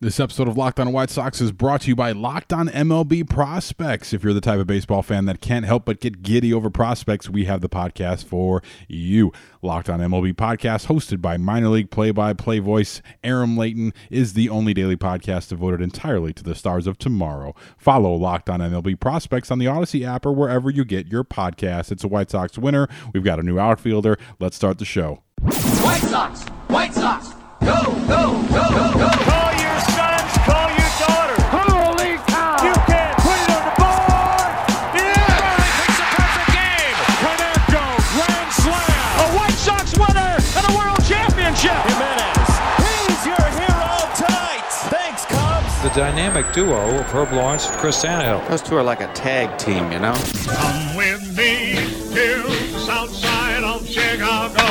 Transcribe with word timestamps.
This 0.00 0.20
episode 0.20 0.46
of 0.46 0.56
Locked 0.56 0.78
On 0.78 0.92
White 0.92 1.10
Sox 1.10 1.40
is 1.40 1.50
brought 1.50 1.80
to 1.80 1.88
you 1.88 1.96
by 1.96 2.12
Locked 2.12 2.52
On 2.52 2.68
MLB 2.68 3.28
Prospects. 3.28 4.12
If 4.12 4.22
you're 4.22 4.32
the 4.32 4.40
type 4.40 4.60
of 4.60 4.68
baseball 4.68 5.02
fan 5.02 5.24
that 5.24 5.40
can't 5.40 5.66
help 5.66 5.86
but 5.86 5.98
get 5.98 6.22
giddy 6.22 6.54
over 6.54 6.70
prospects, 6.70 7.28
we 7.28 7.46
have 7.46 7.62
the 7.62 7.68
podcast 7.68 8.24
for 8.24 8.62
you. 8.86 9.32
Locked 9.60 9.90
On 9.90 9.98
MLB 9.98 10.34
Podcast, 10.34 10.86
hosted 10.86 11.20
by 11.20 11.36
minor 11.36 11.70
league 11.70 11.90
play 11.90 12.12
by 12.12 12.32
play 12.32 12.60
voice 12.60 13.02
Aram 13.24 13.56
Leighton, 13.56 13.92
is 14.08 14.34
the 14.34 14.48
only 14.48 14.72
daily 14.72 14.96
podcast 14.96 15.48
devoted 15.48 15.82
entirely 15.82 16.32
to 16.32 16.44
the 16.44 16.54
stars 16.54 16.86
of 16.86 16.96
tomorrow. 16.96 17.52
Follow 17.76 18.14
Locked 18.14 18.48
On 18.48 18.60
MLB 18.60 19.00
Prospects 19.00 19.50
on 19.50 19.58
the 19.58 19.66
Audacy 19.66 20.06
app 20.06 20.24
or 20.24 20.32
wherever 20.32 20.70
you 20.70 20.84
get 20.84 21.08
your 21.08 21.24
podcast. 21.24 21.90
It's 21.90 22.04
a 22.04 22.08
White 22.08 22.30
Sox 22.30 22.56
winner. 22.56 22.86
We've 23.12 23.24
got 23.24 23.40
a 23.40 23.42
new 23.42 23.58
outfielder. 23.58 24.16
Let's 24.38 24.54
start 24.54 24.78
the 24.78 24.84
show. 24.84 25.24
White 25.42 26.02
Sox! 26.02 26.44
White 26.68 26.94
Sox! 26.94 27.30
Go, 27.62 27.82
go, 28.06 28.46
go, 28.48 28.92
go, 28.94 29.16
go! 29.16 29.27
Dynamic 45.98 46.52
duo 46.52 46.96
of 46.96 47.06
Herb 47.06 47.32
Lawrence 47.32 47.66
and 47.66 47.76
Chris 47.78 48.04
Tannehill. 48.04 48.48
Those 48.48 48.62
two 48.62 48.76
are 48.76 48.84
like 48.84 49.00
a 49.00 49.12
tag 49.14 49.58
team, 49.58 49.90
you 49.90 49.98
know? 49.98 50.14
Come 50.46 50.94
with 50.94 51.36
me 51.36 51.74
to 51.74 52.42
the 52.72 52.78
south 52.78 53.12
side 53.12 53.64
of 53.64 53.84
Chicago. 53.84 54.62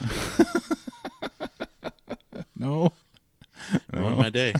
no. 2.56 2.92
Ruined 3.92 4.18
my 4.18 4.30
day. 4.30 4.54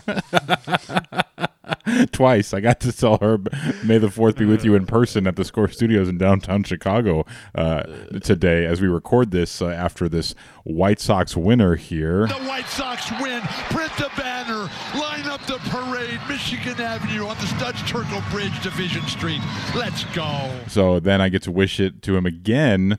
twice. 2.12 2.53
I 2.55 2.61
got 2.61 2.81
to 2.81 2.93
tell 2.93 3.19
her, 3.19 3.39
"May 3.84 3.98
the 3.98 4.11
Fourth 4.11 4.37
be 4.37 4.45
with 4.45 4.65
you" 4.65 4.75
in 4.75 4.87
person 4.87 5.27
at 5.27 5.37
the 5.37 5.45
Score 5.45 5.69
Studios 5.69 6.09
in 6.09 6.19
downtown 6.19 6.62
Chicago 6.62 7.25
uh, 7.55 7.83
today, 8.22 8.66
as 8.66 8.81
we 8.81 8.88
record 8.88 9.31
this 9.31 9.62
uh, 9.62 9.69
after 9.69 10.09
this 10.09 10.34
White 10.65 11.00
Sox 11.00 11.37
winner 11.37 11.77
here. 11.77 12.27
The 12.27 12.34
White 12.34 12.69
Sox 12.69 13.11
win. 13.21 13.43
Print 13.71 13.93
the 13.99 14.11
banner. 14.16 14.69
Line 14.99 15.27
up 15.27 15.44
the 15.47 15.59
parade. 15.71 16.21
Michigan 16.28 16.81
Avenue 16.81 17.27
on 17.27 17.37
the 17.37 17.47
Studs 17.47 17.82
Terkel 17.82 18.28
Bridge, 18.31 18.62
Division 18.62 19.06
Street. 19.06 19.41
Let's 19.75 20.05
go. 20.06 20.50
So 20.69 21.00
then 21.00 21.21
I 21.21 21.28
get 21.28 21.43
to 21.43 21.50
wish 21.50 21.81
it 21.81 22.03
to 22.03 22.17
him 22.17 22.27
again 22.27 22.99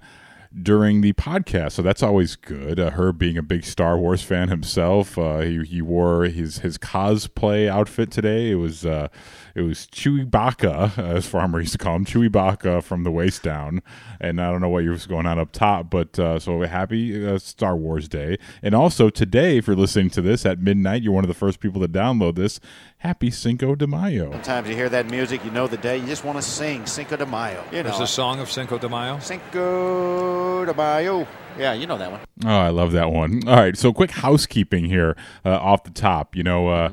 during 0.59 1.01
the 1.01 1.13
podcast. 1.13 1.73
So 1.73 1.81
that's 1.81 2.03
always 2.03 2.35
good. 2.35 2.79
Uh, 2.79 2.91
Herb 2.91 3.17
being 3.17 3.38
a 3.38 3.41
big 3.41 3.63
Star 3.63 3.97
Wars 3.97 4.22
fan 4.22 4.50
himself, 4.50 5.17
uh, 5.17 5.39
he 5.39 5.63
he 5.63 5.81
wore 5.81 6.25
his 6.25 6.59
his 6.59 6.78
cosplay 6.78 7.67
outfit 7.67 8.12
today. 8.12 8.51
It 8.51 8.56
was 8.56 8.85
uh, 8.85 9.07
it 9.56 9.62
was 9.62 9.88
Chewbacca, 9.88 10.97
as 10.97 11.25
Farmer 11.25 11.59
used 11.59 11.73
to 11.73 11.78
call 11.78 11.95
him, 11.95 12.06
Chewbacca 12.06 12.84
from 12.84 13.03
the 13.03 13.12
waist 13.12 13.44
down. 13.44 13.81
And 14.19 14.39
I 14.41 14.51
don't 14.51 14.62
know 14.62 14.69
what 14.69 14.85
was 14.85 15.07
going 15.07 15.25
on 15.25 15.39
up 15.39 15.51
top, 15.51 15.89
but 15.89 16.17
uh, 16.19 16.39
so 16.39 16.62
happy 16.62 17.25
uh, 17.25 17.38
Star 17.38 17.75
Wars 17.75 18.07
Day. 18.07 18.38
And 18.62 18.75
also 18.75 19.09
today, 19.09 19.57
if 19.57 19.68
you're 19.68 19.75
listening 19.75 20.09
to 20.12 20.22
this 20.22 20.45
at 20.45 20.59
midnight, 20.59 21.01
you're 21.01 21.13
one 21.13 21.23
of 21.23 21.29
the 21.29 21.33
first 21.33 21.59
people 21.59 21.81
to 21.81 21.88
download 21.88 22.35
this. 22.35 22.59
Happy 23.01 23.31
Cinco 23.31 23.73
de 23.73 23.88
Mayo. 23.88 24.29
Sometimes 24.31 24.69
you 24.69 24.75
hear 24.75 24.88
that 24.89 25.09
music, 25.09 25.44
you 25.44 25.50
know 25.50 25.66
the 25.66 25.75
day, 25.78 25.97
you 25.97 26.06
just 26.06 26.23
want 26.23 26.38
to 26.38 26.41
sing 26.44 26.85
Cinco 26.85 27.17
de 27.17 27.25
Mayo. 27.25 27.63
You 27.72 27.81
There's 27.81 27.97
know, 27.97 28.03
a 28.03 28.07
song 28.07 28.39
of 28.39 28.51
Cinco 28.51 28.78
de 28.78 28.88
Mayo. 28.88 29.17
Cinco 29.17 30.66
de 30.66 30.73
Mayo. 30.75 31.28
Yeah, 31.57 31.73
you 31.73 31.88
know 31.88 31.97
that 31.97 32.12
one. 32.12 32.19
Oh, 32.45 32.47
I 32.56 32.69
love 32.69 32.91
that 32.91 33.12
one. 33.12 33.41
All 33.47 33.56
right, 33.56 33.75
so 33.75 33.91
quick 33.91 34.12
housekeeping 34.12 34.85
here 34.85 35.17
uh, 35.44 35.50
off 35.50 35.84
the 35.84 35.89
top. 35.89 36.35
You 36.35 36.44
know, 36.44 36.67
uh, 36.67 36.89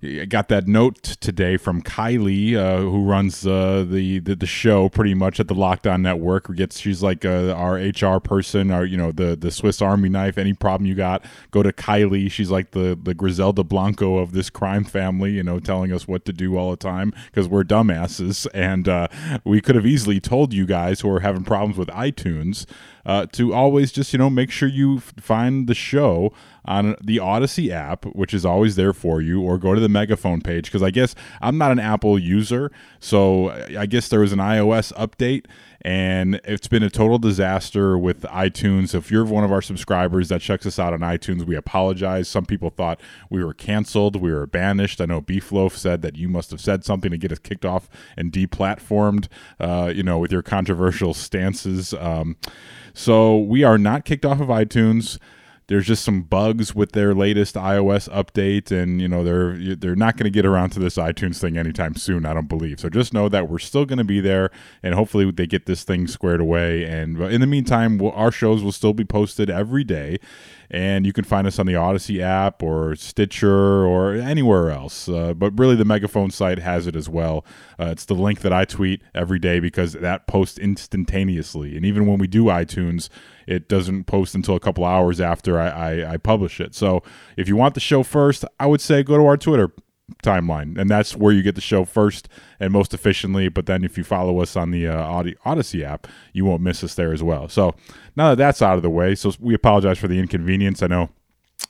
I 0.00 0.26
got 0.26 0.48
that 0.48 0.68
note 0.68 1.02
today 1.02 1.56
from 1.56 1.82
Kylie, 1.82 2.54
uh, 2.54 2.82
who 2.82 3.04
runs 3.04 3.44
uh, 3.44 3.84
the, 3.88 4.20
the 4.20 4.36
the 4.36 4.46
show 4.46 4.88
pretty 4.88 5.14
much 5.14 5.40
at 5.40 5.48
the 5.48 5.56
Locked 5.56 5.88
On 5.88 6.02
Network. 6.02 6.54
Gets 6.54 6.78
she's 6.78 7.02
like 7.02 7.24
uh, 7.24 7.52
our 7.52 7.74
HR 7.74 8.20
person, 8.20 8.70
or 8.70 8.84
you 8.84 8.96
know 8.96 9.10
the 9.10 9.34
the 9.34 9.50
Swiss 9.50 9.82
Army 9.82 10.08
knife. 10.08 10.38
Any 10.38 10.52
problem 10.52 10.86
you 10.86 10.94
got, 10.94 11.24
go 11.50 11.64
to 11.64 11.72
Kylie. 11.72 12.30
She's 12.30 12.50
like 12.50 12.70
the 12.70 12.96
the 13.00 13.12
Griselda 13.12 13.64
Blanco 13.64 14.18
of 14.18 14.30
this 14.32 14.50
crime 14.50 14.84
family. 14.84 15.32
You 15.32 15.42
know, 15.42 15.58
telling 15.58 15.92
us 15.92 16.06
what 16.06 16.24
to 16.26 16.32
do 16.32 16.56
all 16.56 16.70
the 16.70 16.76
time 16.76 17.12
because 17.26 17.48
we're 17.48 17.64
dumbasses, 17.64 18.46
and 18.54 18.88
uh, 18.88 19.08
we 19.42 19.60
could 19.60 19.74
have 19.74 19.86
easily 19.86 20.20
told 20.20 20.54
you 20.54 20.64
guys 20.64 21.00
who 21.00 21.10
are 21.10 21.20
having 21.20 21.42
problems 21.42 21.76
with 21.76 21.88
iTunes 21.88 22.66
uh, 23.08 23.26
to 23.32 23.54
always 23.54 23.90
just 23.90 24.12
you 24.12 24.18
know 24.18 24.30
make 24.30 24.50
sure 24.50 24.68
you 24.68 25.00
find 25.00 25.66
the 25.66 25.74
show 25.74 26.32
on 26.66 26.94
the 27.02 27.16
Audacy 27.16 27.70
app, 27.70 28.04
which 28.04 28.34
is 28.34 28.44
always 28.44 28.76
there 28.76 28.92
for 28.92 29.22
you, 29.22 29.40
or 29.40 29.56
go 29.56 29.74
to 29.74 29.80
the 29.80 29.88
Megaphone 29.88 30.42
page 30.42 30.66
because 30.66 30.82
I 30.82 30.90
guess 30.90 31.14
I'm 31.40 31.56
not 31.56 31.72
an 31.72 31.80
Apple 31.80 32.18
user, 32.18 32.70
so 33.00 33.48
I 33.76 33.86
guess 33.86 34.08
there 34.08 34.20
was 34.20 34.32
an 34.32 34.38
iOS 34.38 34.92
update. 34.92 35.46
And 35.82 36.40
it's 36.44 36.66
been 36.66 36.82
a 36.82 36.90
total 36.90 37.18
disaster 37.18 37.96
with 37.96 38.22
iTunes. 38.22 38.94
If 38.94 39.10
you're 39.10 39.24
one 39.24 39.44
of 39.44 39.52
our 39.52 39.62
subscribers 39.62 40.28
that 40.28 40.40
checks 40.40 40.66
us 40.66 40.78
out 40.78 40.92
on 40.92 41.00
iTunes, 41.00 41.44
we 41.44 41.54
apologize. 41.54 42.28
Some 42.28 42.46
people 42.46 42.70
thought 42.70 43.00
we 43.30 43.44
were 43.44 43.54
canceled, 43.54 44.16
we 44.16 44.32
were 44.32 44.46
banished. 44.46 45.00
I 45.00 45.06
know 45.06 45.20
Beefloaf 45.20 45.72
said 45.72 46.02
that 46.02 46.16
you 46.16 46.28
must 46.28 46.50
have 46.50 46.60
said 46.60 46.84
something 46.84 47.12
to 47.12 47.18
get 47.18 47.30
us 47.30 47.38
kicked 47.38 47.64
off 47.64 47.88
and 48.16 48.32
deplatformed, 48.32 49.28
uh, 49.60 49.92
you 49.94 50.02
know, 50.02 50.18
with 50.18 50.32
your 50.32 50.42
controversial 50.42 51.14
stances. 51.14 51.94
Um, 51.94 52.36
so 52.92 53.38
we 53.38 53.62
are 53.62 53.78
not 53.78 54.04
kicked 54.04 54.24
off 54.24 54.40
of 54.40 54.48
iTunes. 54.48 55.18
There's 55.68 55.86
just 55.86 56.02
some 56.02 56.22
bugs 56.22 56.74
with 56.74 56.92
their 56.92 57.14
latest 57.14 57.54
iOS 57.54 58.08
update, 58.08 58.70
and 58.70 59.02
you 59.02 59.06
know 59.06 59.22
they're 59.22 59.76
they're 59.76 59.94
not 59.94 60.16
going 60.16 60.24
to 60.24 60.30
get 60.30 60.46
around 60.46 60.70
to 60.70 60.78
this 60.78 60.96
iTunes 60.96 61.40
thing 61.40 61.58
anytime 61.58 61.94
soon. 61.94 62.24
I 62.24 62.32
don't 62.32 62.48
believe. 62.48 62.80
So 62.80 62.88
just 62.88 63.12
know 63.12 63.28
that 63.28 63.50
we're 63.50 63.58
still 63.58 63.84
going 63.84 63.98
to 63.98 64.04
be 64.04 64.20
there, 64.20 64.50
and 64.82 64.94
hopefully 64.94 65.30
they 65.30 65.46
get 65.46 65.66
this 65.66 65.84
thing 65.84 66.06
squared 66.06 66.40
away. 66.40 66.86
And 66.86 67.20
in 67.20 67.42
the 67.42 67.46
meantime, 67.46 67.98
we'll, 67.98 68.12
our 68.12 68.32
shows 68.32 68.62
will 68.62 68.72
still 68.72 68.94
be 68.94 69.04
posted 69.04 69.50
every 69.50 69.84
day, 69.84 70.18
and 70.70 71.04
you 71.04 71.12
can 71.12 71.24
find 71.24 71.46
us 71.46 71.58
on 71.58 71.66
the 71.66 71.74
Audacy 71.74 72.20
app 72.20 72.62
or 72.62 72.96
Stitcher 72.96 73.84
or 73.84 74.14
anywhere 74.14 74.70
else. 74.70 75.06
Uh, 75.06 75.34
but 75.34 75.58
really, 75.58 75.76
the 75.76 75.84
Megaphone 75.84 76.30
site 76.30 76.60
has 76.60 76.86
it 76.86 76.96
as 76.96 77.10
well. 77.10 77.44
Uh, 77.78 77.88
it's 77.90 78.06
the 78.06 78.14
link 78.14 78.40
that 78.40 78.54
I 78.54 78.64
tweet 78.64 79.02
every 79.14 79.38
day 79.38 79.60
because 79.60 79.92
that 79.92 80.26
posts 80.26 80.56
instantaneously, 80.56 81.76
and 81.76 81.84
even 81.84 82.06
when 82.06 82.18
we 82.18 82.26
do 82.26 82.44
iTunes 82.44 83.10
it 83.48 83.66
doesn't 83.66 84.04
post 84.04 84.34
until 84.34 84.54
a 84.54 84.60
couple 84.60 84.84
hours 84.84 85.20
after 85.20 85.58
I, 85.58 85.68
I, 85.68 86.12
I 86.12 86.16
publish 86.18 86.60
it. 86.60 86.74
So 86.74 87.02
if 87.36 87.48
you 87.48 87.56
want 87.56 87.72
the 87.72 87.80
show 87.80 88.02
first, 88.02 88.44
I 88.60 88.66
would 88.66 88.82
say 88.82 89.02
go 89.02 89.16
to 89.16 89.24
our 89.24 89.38
Twitter 89.38 89.72
timeline, 90.22 90.78
and 90.78 90.90
that's 90.90 91.16
where 91.16 91.32
you 91.32 91.42
get 91.42 91.54
the 91.54 91.62
show 91.62 91.86
first 91.86 92.28
and 92.60 92.72
most 92.72 92.92
efficiently. 92.92 93.48
But 93.48 93.64
then 93.64 93.84
if 93.84 93.96
you 93.96 94.04
follow 94.04 94.40
us 94.40 94.54
on 94.54 94.70
the 94.70 94.86
uh, 94.86 95.22
Audacy 95.46 95.82
app, 95.82 96.06
you 96.34 96.44
won't 96.44 96.60
miss 96.60 96.84
us 96.84 96.94
there 96.94 97.12
as 97.12 97.22
well. 97.22 97.48
So 97.48 97.74
now 98.16 98.30
that 98.30 98.36
that's 98.36 98.60
out 98.60 98.76
of 98.76 98.82
the 98.82 98.90
way, 98.90 99.14
so 99.14 99.32
we 99.40 99.54
apologize 99.54 99.98
for 99.98 100.08
the 100.08 100.18
inconvenience. 100.18 100.82
I 100.82 100.86
know 100.88 101.08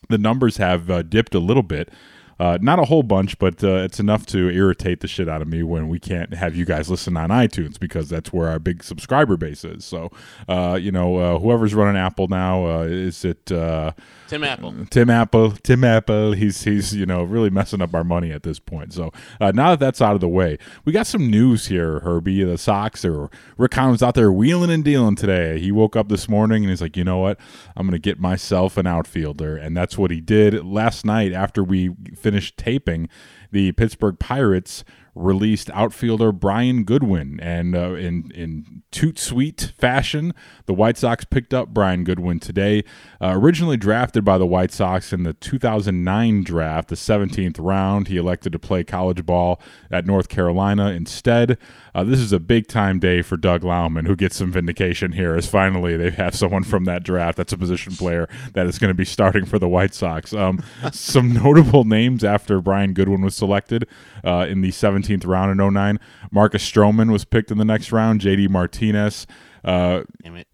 the 0.09 0.19
numbers 0.19 0.57
have 0.57 0.91
uh, 0.91 1.03
dipped 1.03 1.35
a 1.35 1.41
little 1.41 1.63
bit 1.63 1.91
Uh, 2.39 2.59
not 2.61 2.79
a 2.79 2.85
whole 2.85 3.03
bunch, 3.03 3.39
but 3.39 3.63
uh, 3.65 3.77
it's 3.77 3.99
enough 3.99 4.25
to 4.27 4.49
irritate 4.49 5.01
the 5.01 5.09
shit 5.09 5.29
out 5.29 5.43
of 5.43 5.49
me 5.49 5.63
when 5.63 5.89
we 5.89 5.99
can't 5.99 6.35
have 6.35 6.55
you 6.55 6.65
guys 6.65 6.89
listen 6.89 7.17
on 7.17 7.31
iTunes 7.31 7.79
because 7.79 8.09
that's 8.09 8.33
where 8.33 8.49
our 8.49 8.61
big 8.61 8.85
subscriber 8.85 9.37
base 9.37 9.65
is. 9.65 9.85
So, 9.85 10.11
uh, 10.49 10.79
you 10.81 10.93
know, 10.93 11.17
uh, 11.17 11.39
whoever's 11.41 11.75
running 11.75 12.01
Apple 12.01 12.29
now, 12.29 12.65
uh, 12.67 12.83
is 12.85 13.25
it 13.25 13.51
uh, 13.51 13.93
Tim 14.29 14.45
Apple. 14.45 14.75
Tim 14.91 15.11
Apple? 15.11 15.51
Tim 15.53 15.83
Apple. 15.83 16.33
He's 16.33 16.63
he's 16.63 16.95
you 16.95 17.07
know 17.07 17.25
really 17.25 17.51
messing 17.51 17.83
up 17.83 17.95
our 17.95 18.05
money 18.05 18.31
at 18.31 18.45
this 18.45 18.61
point. 18.61 18.93
So 18.93 19.11
uh, 19.41 19.51
now 19.53 19.71
that 19.71 19.81
that's 19.81 20.01
out 20.01 20.15
of 20.15 20.21
the 20.21 20.29
way, 20.29 20.59
we 20.85 20.93
got 20.93 21.07
some 21.07 21.29
news 21.29 21.67
here, 21.67 22.01
Herbie. 22.01 22.45
The 22.45 22.59
Sox 22.59 23.05
or 23.05 23.31
Rick 23.57 23.77
was 23.77 24.03
out 24.03 24.15
there 24.15 24.31
wheeling 24.31 24.71
and 24.71 24.85
dealing 24.85 25.17
today. 25.17 25.59
He 25.59 25.73
woke 25.73 25.97
up 25.97 26.09
this 26.09 26.29
morning 26.29 26.63
and 26.63 26.71
he's 26.71 26.83
like, 26.83 26.97
you 26.97 27.05
know 27.05 27.19
what? 27.19 27.41
I'm 27.77 27.87
gonna 27.87 27.99
get 27.99 28.21
myself 28.21 28.77
an 28.77 28.87
outfielder, 28.87 29.57
and 29.57 29.77
that's 29.77 29.99
what 29.99 30.11
he 30.11 30.21
did 30.21 30.65
last 30.65 31.05
night 31.05 31.33
after 31.33 31.65
we 31.65 31.95
finished 32.15 32.28
taping. 32.57 33.09
The 33.51 33.73
Pittsburgh 33.73 34.19
Pirates 34.19 34.85
released 35.19 35.69
outfielder 35.71 36.31
Brian 36.33 36.85
Goodwin, 36.85 37.41
and 37.41 37.75
uh, 37.75 37.95
in 37.95 38.31
in 38.35 38.83
toot 38.91 39.19
sweet 39.19 39.73
fashion, 39.77 40.33
the 40.67 40.75
White 40.75 40.97
Sox 40.97 41.25
picked 41.25 41.53
up 41.53 41.69
Brian 41.69 42.05
Goodwin 42.05 42.39
today. 42.39 42.85
Uh, 43.21 43.33
originally 43.35 43.77
drafted 43.77 44.25
by 44.25 44.39
the 44.39 44.47
White 44.47 44.71
Sox 44.71 45.13
in 45.13 45.25
the 45.25 45.35
2009 45.35 46.45
draft, 46.45 46.89
the 46.89 46.95
17th 46.95 47.57
round, 47.59 48.09
he 48.09 48.17
elected 48.17 48.53
to 48.53 48.59
play 48.59 48.85
college 48.85 49.27
ball 49.27 49.61
at 49.91 50.07
North 50.07 50.29
Carolina 50.29 50.91
instead. 50.91 51.59
Uh, 51.95 52.05
this 52.05 52.21
is 52.21 52.33
a 52.33 52.41
big 52.41 52.67
time 52.67 52.99
day 52.99 53.23
for 53.23 53.37
Doug 53.37 53.63
Laumann, 53.63 54.07
who 54.07 54.17
gets 54.17 54.37
some 54.37 54.53
vindication 54.53 55.13
here, 55.13 55.35
as 55.35 55.47
finally 55.47 55.97
they 55.97 56.11
have 56.11 56.35
someone 56.35 56.65
from 56.65 56.85
that 56.85 57.03
draft 57.03 57.37
that's 57.37 57.53
a 57.53 57.59
position 57.59 57.95
player 57.95 58.29
that 58.53 58.67
is 58.67 58.79
going 58.79 58.91
to 58.91 58.95
be 58.95 59.05
starting 59.05 59.45
for 59.45 59.59
the 59.59 59.69
White 59.69 59.95
Sox. 59.95 60.33
Um, 60.33 60.63
some 60.93 61.33
notable 61.33 61.85
names 61.85 62.25
after 62.25 62.61
Brian 62.61 62.93
Goodwin 62.93 63.23
was 63.23 63.35
selected 63.35 63.87
uh, 64.25 64.47
in 64.49 64.61
the 64.61 64.71
17th 64.71 65.27
round 65.27 65.61
in 65.61 65.75
09. 65.75 65.99
Marcus 66.31 66.69
Stroman 66.69 67.11
was 67.11 67.25
picked 67.25 67.51
in 67.51 67.59
the 67.59 67.65
next 67.65 67.93
round. 67.93 68.21
JD 68.21 68.49
Martinez, 68.49 69.27
uh, 69.65 70.03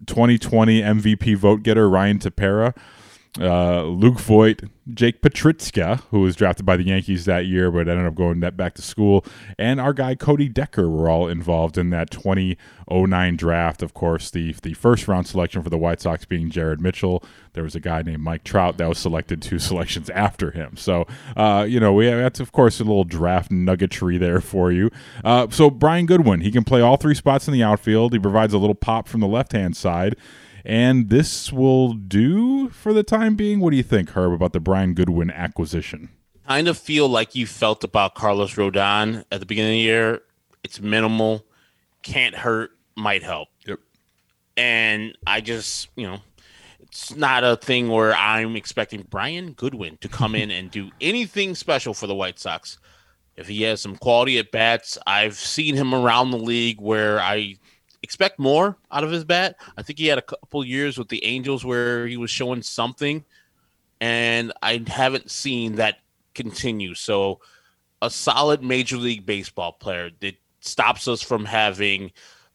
2020 0.07 0.81
MVP 0.83 1.37
vote 1.37 1.63
getter 1.63 1.89
Ryan 1.89 2.19
Tepera, 2.19 2.77
uh, 3.41 3.83
Luke 3.83 4.21
Voit, 4.21 4.63
Jake 4.93 5.21
Petritska, 5.21 6.01
who 6.11 6.21
was 6.21 6.37
drafted 6.37 6.65
by 6.65 6.77
the 6.77 6.85
Yankees 6.85 7.25
that 7.25 7.47
year 7.47 7.71
but 7.71 7.89
ended 7.89 8.07
up 8.07 8.15
going 8.15 8.39
back 8.39 8.75
to 8.75 8.83
school, 8.83 9.25
and 9.59 9.81
our 9.81 9.93
guy 9.93 10.15
Cody 10.15 10.49
Decker 10.49 10.89
were 10.89 11.09
all 11.09 11.27
involved 11.27 11.77
in 11.77 11.91
that 11.91 12.11
2009 12.11 13.37
draft. 13.37 13.83
Of 13.83 13.93
course, 13.93 14.31
the 14.31 14.55
the 14.63 14.75
first 14.75 15.09
round 15.09 15.27
selection 15.27 15.63
for 15.63 15.71
the 15.71 15.79
White 15.79 16.01
Sox 16.01 16.25
being 16.25 16.49
Jared 16.49 16.81
Mitchell. 16.81 17.25
There 17.55 17.65
was 17.65 17.75
a 17.75 17.81
guy 17.81 18.03
named 18.03 18.23
Mike 18.23 18.45
Trout 18.45 18.77
that 18.79 18.89
was 18.89 18.99
selected 18.99 19.43
two 19.43 19.59
selections 19.59 20.11
after 20.11 20.53
him. 20.53 20.77
So, 20.77 21.07
uh, 21.37 21.67
you 21.69 21.81
know, 21.81 21.93
we 21.93 22.07
that's 22.07 22.39
of 22.39 22.53
course 22.53 22.79
a 22.79 22.85
little 22.85 23.05
draft 23.05 23.51
nuggetry 23.51 24.19
there 24.19 24.41
for 24.41 24.71
you. 24.71 24.91
Uh, 25.25 25.49
so 25.51 25.71
Brian 25.71 26.07
Goodwin, 26.07 26.41
he 26.41 26.53
can 26.53 26.63
play 26.63 26.81
all 26.81 26.97
three 26.97 27.15
spots 27.15 27.49
in 27.49 27.53
the 27.53 27.65
outfield. 27.65 28.13
He 28.13 28.21
provides 28.21 28.55
a 28.55 28.59
little 28.59 28.77
pop 28.77 29.09
from 29.09 29.21
the 29.21 29.27
left 29.27 29.53
hand 29.53 29.77
side. 29.77 30.15
And 30.65 31.11
this 31.11 31.53
will 31.53 31.93
do 31.93 32.71
for 32.71 32.93
the 32.93 33.03
time 33.03 33.37
being. 33.37 33.61
What 33.61 33.71
do 33.71 33.77
you 33.77 33.83
think, 33.83 34.11
Herb, 34.11 34.33
about 34.33 34.53
the 34.55 34.61
Brian 34.61 34.95
Goodwin 34.95 35.31
acquisition? 35.31 36.09
Kind 36.49 36.69
of 36.69 36.79
feel 36.79 37.09
like 37.09 37.35
you 37.35 37.47
felt 37.47 37.85
about 37.85 38.15
Carlos 38.15 38.55
Rodon 38.55 39.25
at 39.31 39.41
the 39.41 39.47
beginning 39.47 39.73
of 39.73 39.77
the 39.77 39.81
year. 39.81 40.23
It's 40.63 40.81
minimal, 40.81 41.45
can't 42.03 42.35
hurt, 42.35 42.71
might 42.97 43.23
help. 43.23 43.49
Yep. 43.67 43.81
And 44.57 45.17
I 45.27 45.43
just, 45.43 45.89
you 45.97 46.07
know, 46.07 46.21
it's 46.81 47.15
not 47.15 47.45
a 47.45 47.57
thing 47.57 47.89
where 47.89 48.15
I'm 48.15 48.57
expecting 48.57 49.07
Brian 49.11 49.53
Goodwin 49.53 49.99
to 50.01 50.09
come 50.09 50.35
in 50.35 50.51
and 50.51 50.71
do 50.71 50.91
anything 51.01 51.55
special 51.55 51.93
for 51.93 52.07
the 52.07 52.15
White 52.15 52.39
Sox. 52.39 52.79
If 53.37 53.49
he 53.49 53.63
has 53.63 53.81
some 53.81 53.97
quality 53.97 54.39
at 54.39 54.53
bats, 54.53 54.97
I've 55.07 55.35
seen 55.35 55.75
him 55.75 55.93
around 55.93 56.31
the 56.31 56.39
league 56.39 56.81
where 56.81 57.21
I 57.21 57.57
expect 58.05 58.39
more 58.39 58.77
out 58.93 59.03
of 59.03 59.11
his 59.11 59.25
bat. 59.25 59.57
I 59.77 59.83
think 59.83 59.99
he 59.99 60.07
had 60.07 60.19
a 60.19 60.23
couple 60.23 60.65
years 60.65 60.97
with 60.97 61.09
the 61.09 61.25
Angels 61.25 61.65
where 61.65 62.07
he 62.07 62.17
was 62.17 62.31
showing 62.31 62.63
something, 62.63 63.25
and 64.01 64.53
I 64.63 64.85
haven't 64.87 65.31
seen 65.31 65.77
that 65.77 65.99
continue. 66.35 66.95
So, 66.95 67.41
a 68.01 68.11
solid 68.11 68.63
Major 68.63 68.97
League 68.99 69.27
Baseball 69.27 69.73
player 69.73 70.11
that 70.21 70.37
stops 70.61 71.09
us 71.09 71.23
from 71.23 71.45
having 71.45 72.13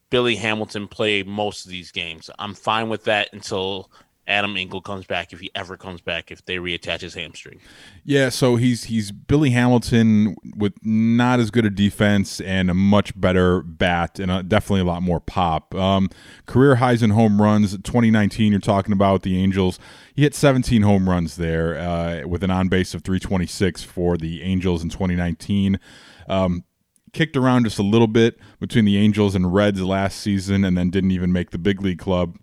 Billy 0.10 0.36
Hamilton 0.36 0.88
play 0.88 1.24
most 1.24 1.66
of 1.66 1.72
these 1.72 1.92
games. 1.92 2.30
I'm 2.40 2.54
fine 2.54 2.90
with 2.90 3.04
that 3.06 3.30
until 3.34 3.92
Adam 4.30 4.56
Engel 4.56 4.80
comes 4.80 5.06
back, 5.06 5.34
if 5.34 5.40
he 5.40 5.50
ever 5.56 5.76
comes 5.76 6.02
back, 6.02 6.32
if 6.32 6.46
they 6.46 6.58
reattach 6.58 7.02
his 7.02 7.16
hamstring. 7.16 7.60
Yeah, 8.04 8.30
so 8.30 8.58
he's 8.58 8.86
he's 8.86 9.12
Billy 9.12 9.50
Hamilton 9.50 10.36
with 10.56 10.74
not 10.84 11.40
as 11.40 11.50
good 11.50 11.66
a 11.66 11.72
defense 11.72 12.40
and 12.40 12.70
a 12.70 12.76
much 12.76 13.20
better 13.20 13.64
bat 13.64 14.20
and 14.20 14.32
a, 14.32 14.44
definitely 14.44 14.82
a 14.82 14.86
lot 14.86 15.02
more 15.02 15.20
pop. 15.20 15.74
Um, 15.74 16.10
career 16.46 16.76
highs 16.76 17.02
in 17.02 17.10
home 17.10 17.42
runs. 17.42 17.72
2019, 17.72 18.52
you're 18.52 18.62
talking 18.62 18.94
about 18.94 19.24
the 19.24 19.36
Angels. 19.36 19.80
He 20.14 20.22
hit 20.22 20.36
17 20.36 20.84
home 20.84 21.10
runs 21.10 21.36
there 21.36 21.80
uh, 21.80 22.28
with 22.28 22.44
an 22.44 22.52
on 22.52 22.70
base 22.70 22.94
of 22.94 23.02
326 23.02 23.82
for 23.84 24.16
the 24.16 24.44
Angels 24.44 24.84
in 24.84 24.90
2019. 24.90 25.80
Um, 26.28 26.66
kicked 27.14 27.36
around 27.36 27.64
just 27.64 27.80
a 27.80 27.84
little 27.84 28.08
bit 28.08 28.38
between 28.60 28.86
the 28.86 28.98
Angels 28.98 29.34
and 29.34 29.52
Reds 29.52 29.82
last 29.82 30.20
season, 30.20 30.64
and 30.64 30.78
then 30.78 30.92
didn't 30.92 31.12
even 31.12 31.34
make 31.34 31.50
the 31.50 31.58
big 31.58 31.82
league 31.82 31.98
club 31.98 32.38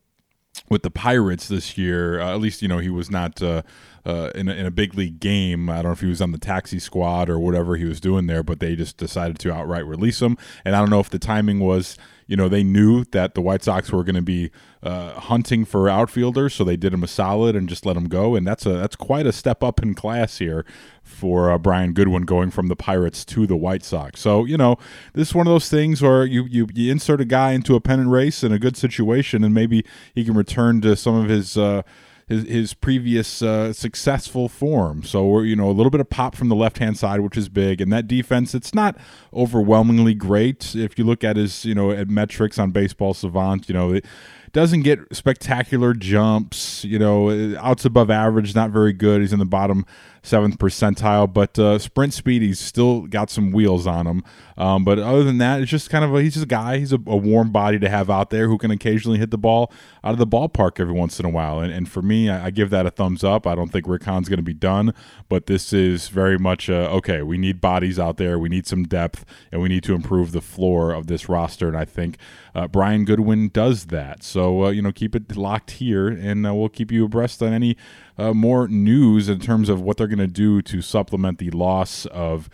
with 0.68 0.82
the 0.82 0.90
Pirates 0.90 1.48
this 1.48 1.76
year. 1.78 2.20
Uh, 2.20 2.32
at 2.32 2.40
least 2.40 2.62
you 2.62 2.68
know 2.68 2.78
he 2.78 2.90
was 2.90 3.10
not 3.10 3.42
uh, 3.42 3.62
uh, 4.04 4.30
in, 4.34 4.48
a, 4.48 4.52
in 4.52 4.66
a 4.66 4.70
big 4.70 4.94
league 4.94 5.20
game. 5.20 5.68
I 5.68 5.76
don't 5.76 5.86
know 5.86 5.92
if 5.92 6.00
he 6.00 6.06
was 6.06 6.22
on 6.22 6.32
the 6.32 6.38
taxi 6.38 6.78
squad 6.78 7.28
or 7.28 7.38
whatever 7.38 7.76
he 7.76 7.84
was 7.84 8.00
doing 8.00 8.26
there, 8.26 8.42
but 8.42 8.60
they 8.60 8.76
just 8.76 8.96
decided 8.96 9.38
to 9.40 9.52
outright 9.52 9.86
release 9.86 10.22
him. 10.22 10.38
And 10.64 10.76
I 10.76 10.80
don't 10.80 10.90
know 10.90 11.00
if 11.00 11.10
the 11.10 11.18
timing 11.18 11.60
was 11.60 11.96
you 12.26 12.36
know 12.36 12.48
they 12.48 12.64
knew 12.64 13.04
that 13.12 13.34
the 13.34 13.40
White 13.40 13.62
Sox 13.62 13.92
were 13.92 14.02
going 14.02 14.16
to 14.16 14.22
be 14.22 14.50
uh, 14.82 15.18
hunting 15.20 15.64
for 15.64 15.88
outfielders, 15.88 16.54
so 16.54 16.64
they 16.64 16.76
did 16.76 16.92
him 16.92 17.02
a 17.02 17.08
solid 17.08 17.54
and 17.54 17.68
just 17.68 17.86
let 17.86 17.96
him 17.96 18.08
go. 18.08 18.34
And 18.34 18.46
that's 18.46 18.66
a 18.66 18.74
that's 18.74 18.96
quite 18.96 19.26
a 19.26 19.32
step 19.32 19.62
up 19.62 19.82
in 19.82 19.94
class 19.94 20.38
here 20.38 20.64
for 21.02 21.50
uh, 21.50 21.58
Brian 21.58 21.92
Goodwin 21.92 22.22
going 22.22 22.50
from 22.50 22.66
the 22.66 22.76
Pirates 22.76 23.24
to 23.26 23.46
the 23.46 23.56
White 23.56 23.84
Sox. 23.84 24.20
So 24.20 24.44
you 24.44 24.56
know 24.56 24.76
this 25.12 25.28
is 25.28 25.34
one 25.34 25.46
of 25.46 25.52
those 25.52 25.68
things 25.68 26.02
where 26.02 26.24
you 26.24 26.44
you, 26.44 26.66
you 26.74 26.90
insert 26.90 27.20
a 27.20 27.24
guy 27.24 27.52
into 27.52 27.74
a 27.74 27.80
pennant 27.80 28.10
race 28.10 28.42
in 28.42 28.52
a 28.52 28.58
good 28.58 28.76
situation, 28.76 29.44
and 29.44 29.54
maybe 29.54 29.84
he 30.14 30.24
can 30.24 30.34
return 30.34 30.80
to 30.82 30.96
some 30.96 31.14
of 31.14 31.28
his. 31.28 31.56
Uh, 31.56 31.82
his, 32.28 32.44
his 32.44 32.74
previous 32.74 33.40
uh, 33.40 33.72
successful 33.72 34.48
form. 34.48 35.02
So 35.04 35.40
you 35.42 35.56
know 35.56 35.70
a 35.70 35.72
little 35.72 35.90
bit 35.90 36.00
of 36.00 36.10
pop 36.10 36.34
from 36.34 36.48
the 36.48 36.56
left 36.56 36.78
hand 36.78 36.98
side, 36.98 37.20
which 37.20 37.36
is 37.36 37.48
big, 37.48 37.80
and 37.80 37.92
that 37.92 38.08
defense 38.08 38.54
it's 38.54 38.74
not 38.74 38.96
overwhelmingly 39.32 40.14
great. 40.14 40.74
If 40.74 40.98
you 40.98 41.04
look 41.04 41.22
at 41.22 41.36
his 41.36 41.64
you 41.64 41.74
know 41.74 41.90
at 41.90 42.08
metrics 42.08 42.58
on 42.58 42.70
Baseball 42.72 43.14
Savant, 43.14 43.68
you 43.68 43.74
know 43.74 43.92
it 43.92 44.04
doesn't 44.52 44.82
get 44.82 45.00
spectacular 45.14 45.94
jumps. 45.94 46.84
You 46.84 46.98
know 46.98 47.56
outs 47.58 47.84
above 47.84 48.10
average, 48.10 48.54
not 48.54 48.70
very 48.70 48.92
good. 48.92 49.20
He's 49.20 49.32
in 49.32 49.38
the 49.38 49.44
bottom 49.44 49.84
seventh 50.26 50.58
percentile, 50.58 51.32
but 51.32 51.58
uh, 51.58 51.78
sprint 51.78 52.12
speed 52.12 52.42
he's 52.42 52.58
still 52.58 53.02
got 53.02 53.30
some 53.30 53.52
wheels 53.52 53.86
on 53.86 54.06
him. 54.06 54.24
Um, 54.56 54.84
but 54.84 54.98
other 54.98 55.22
than 55.22 55.38
that, 55.38 55.60
it's 55.60 55.70
just 55.70 55.88
kind 55.88 56.04
of 56.04 56.14
a, 56.14 56.22
he's 56.22 56.34
just 56.34 56.44
a 56.44 56.48
guy. 56.48 56.78
He's 56.78 56.92
a, 56.92 56.98
a, 57.06 57.16
warm 57.16 57.50
body 57.50 57.78
to 57.78 57.88
have 57.88 58.10
out 58.10 58.30
there 58.30 58.48
who 58.48 58.58
can 58.58 58.70
occasionally 58.70 59.18
hit 59.18 59.30
the 59.30 59.38
ball 59.38 59.70
out 60.02 60.12
of 60.12 60.18
the 60.18 60.26
ballpark 60.26 60.80
every 60.80 60.94
once 60.94 61.20
in 61.20 61.26
a 61.26 61.28
while. 61.28 61.60
And, 61.60 61.72
and 61.72 61.88
for 61.88 62.02
me, 62.02 62.30
I, 62.30 62.46
I, 62.46 62.50
give 62.50 62.70
that 62.70 62.86
a 62.86 62.90
thumbs 62.90 63.22
up. 63.22 63.46
I 63.46 63.54
don't 63.54 63.70
think 63.70 63.86
Rick 63.86 64.04
Hahn's 64.04 64.28
going 64.28 64.38
to 64.38 64.42
be 64.42 64.54
done, 64.54 64.94
but 65.28 65.46
this 65.46 65.72
is 65.72 66.08
very 66.08 66.38
much 66.38 66.68
a, 66.68 66.88
okay. 66.90 67.22
We 67.22 67.38
need 67.38 67.60
bodies 67.60 67.98
out 67.98 68.16
there. 68.16 68.38
We 68.38 68.48
need 68.48 68.66
some 68.66 68.84
depth, 68.84 69.24
and 69.52 69.60
we 69.60 69.68
need 69.68 69.84
to 69.84 69.94
improve 69.94 70.32
the 70.32 70.40
floor 70.40 70.92
of 70.92 71.06
this 71.06 71.28
roster. 71.28 71.68
And 71.68 71.76
I 71.76 71.84
think 71.84 72.16
uh, 72.56 72.66
Brian 72.66 73.04
Goodwin 73.04 73.48
does 73.48 73.86
that. 73.86 74.22
So 74.22 74.64
uh, 74.64 74.70
you 74.70 74.80
know, 74.80 74.90
keep 74.90 75.14
it 75.14 75.36
locked 75.36 75.72
here, 75.72 76.08
and 76.08 76.46
uh, 76.46 76.54
we'll 76.54 76.70
keep 76.70 76.90
you 76.90 77.04
abreast 77.04 77.42
on 77.42 77.52
any 77.52 77.76
uh, 78.16 78.32
more 78.32 78.66
news 78.66 79.28
in 79.28 79.40
terms 79.40 79.68
of 79.68 79.82
what 79.82 79.98
they're 79.98 80.06
going 80.06 80.18
to 80.20 80.26
do 80.26 80.62
to 80.62 80.80
supplement 80.80 81.38
the 81.38 81.50
loss 81.50 82.06
of 82.06 82.48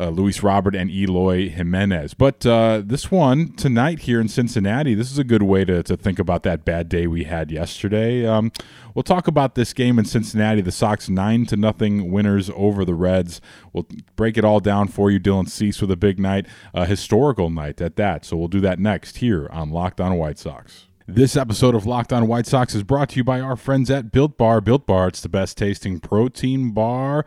uh, 0.00 0.08
Luis 0.08 0.42
Robert 0.42 0.74
and 0.74 0.90
Eloy 0.90 1.50
Jimenez. 1.50 2.14
But 2.14 2.46
uh, 2.46 2.82
this 2.84 3.10
one 3.10 3.52
tonight 3.52 4.00
here 4.00 4.18
in 4.18 4.28
Cincinnati, 4.28 4.94
this 4.94 5.12
is 5.12 5.18
a 5.18 5.24
good 5.24 5.42
way 5.42 5.66
to, 5.66 5.82
to 5.82 5.96
think 5.96 6.18
about 6.18 6.42
that 6.44 6.64
bad 6.64 6.88
day 6.88 7.06
we 7.06 7.24
had 7.24 7.50
yesterday. 7.50 8.26
Um, 8.26 8.50
we'll 8.94 9.02
talk 9.02 9.28
about 9.28 9.56
this 9.56 9.74
game 9.74 9.98
in 9.98 10.06
Cincinnati. 10.06 10.62
The 10.62 10.72
Sox 10.72 11.10
nine 11.10 11.44
to 11.46 11.56
nothing 11.56 12.10
winners 12.10 12.50
over 12.56 12.86
the 12.86 12.94
Reds. 12.94 13.42
We'll 13.74 13.86
break 14.16 14.38
it 14.38 14.44
all 14.44 14.60
down 14.60 14.88
for 14.88 15.10
you. 15.10 15.20
Dylan 15.20 15.50
Cease 15.50 15.82
with 15.82 15.90
a 15.90 15.96
big 15.96 16.18
night, 16.18 16.46
a 16.72 16.86
historical 16.86 17.50
night 17.50 17.82
at 17.82 17.96
that. 17.96 18.24
So 18.24 18.38
we'll 18.38 18.48
do 18.48 18.60
that 18.60 18.78
next 18.78 19.18
here 19.18 19.48
on 19.52 19.70
Locked 19.70 20.00
On 20.00 20.16
White 20.16 20.38
Sox. 20.38 20.86
This 21.06 21.36
episode 21.36 21.74
of 21.74 21.84
Locked 21.84 22.12
On 22.12 22.26
White 22.26 22.46
Sox 22.46 22.74
is 22.74 22.84
brought 22.84 23.10
to 23.10 23.16
you 23.16 23.24
by 23.24 23.40
our 23.40 23.56
friends 23.56 23.90
at 23.90 24.12
Built 24.12 24.38
Bar. 24.38 24.60
Built 24.62 24.86
Bar, 24.86 25.08
it's 25.08 25.20
the 25.20 25.28
best 25.28 25.58
tasting 25.58 26.00
protein 26.00 26.70
bar 26.70 27.26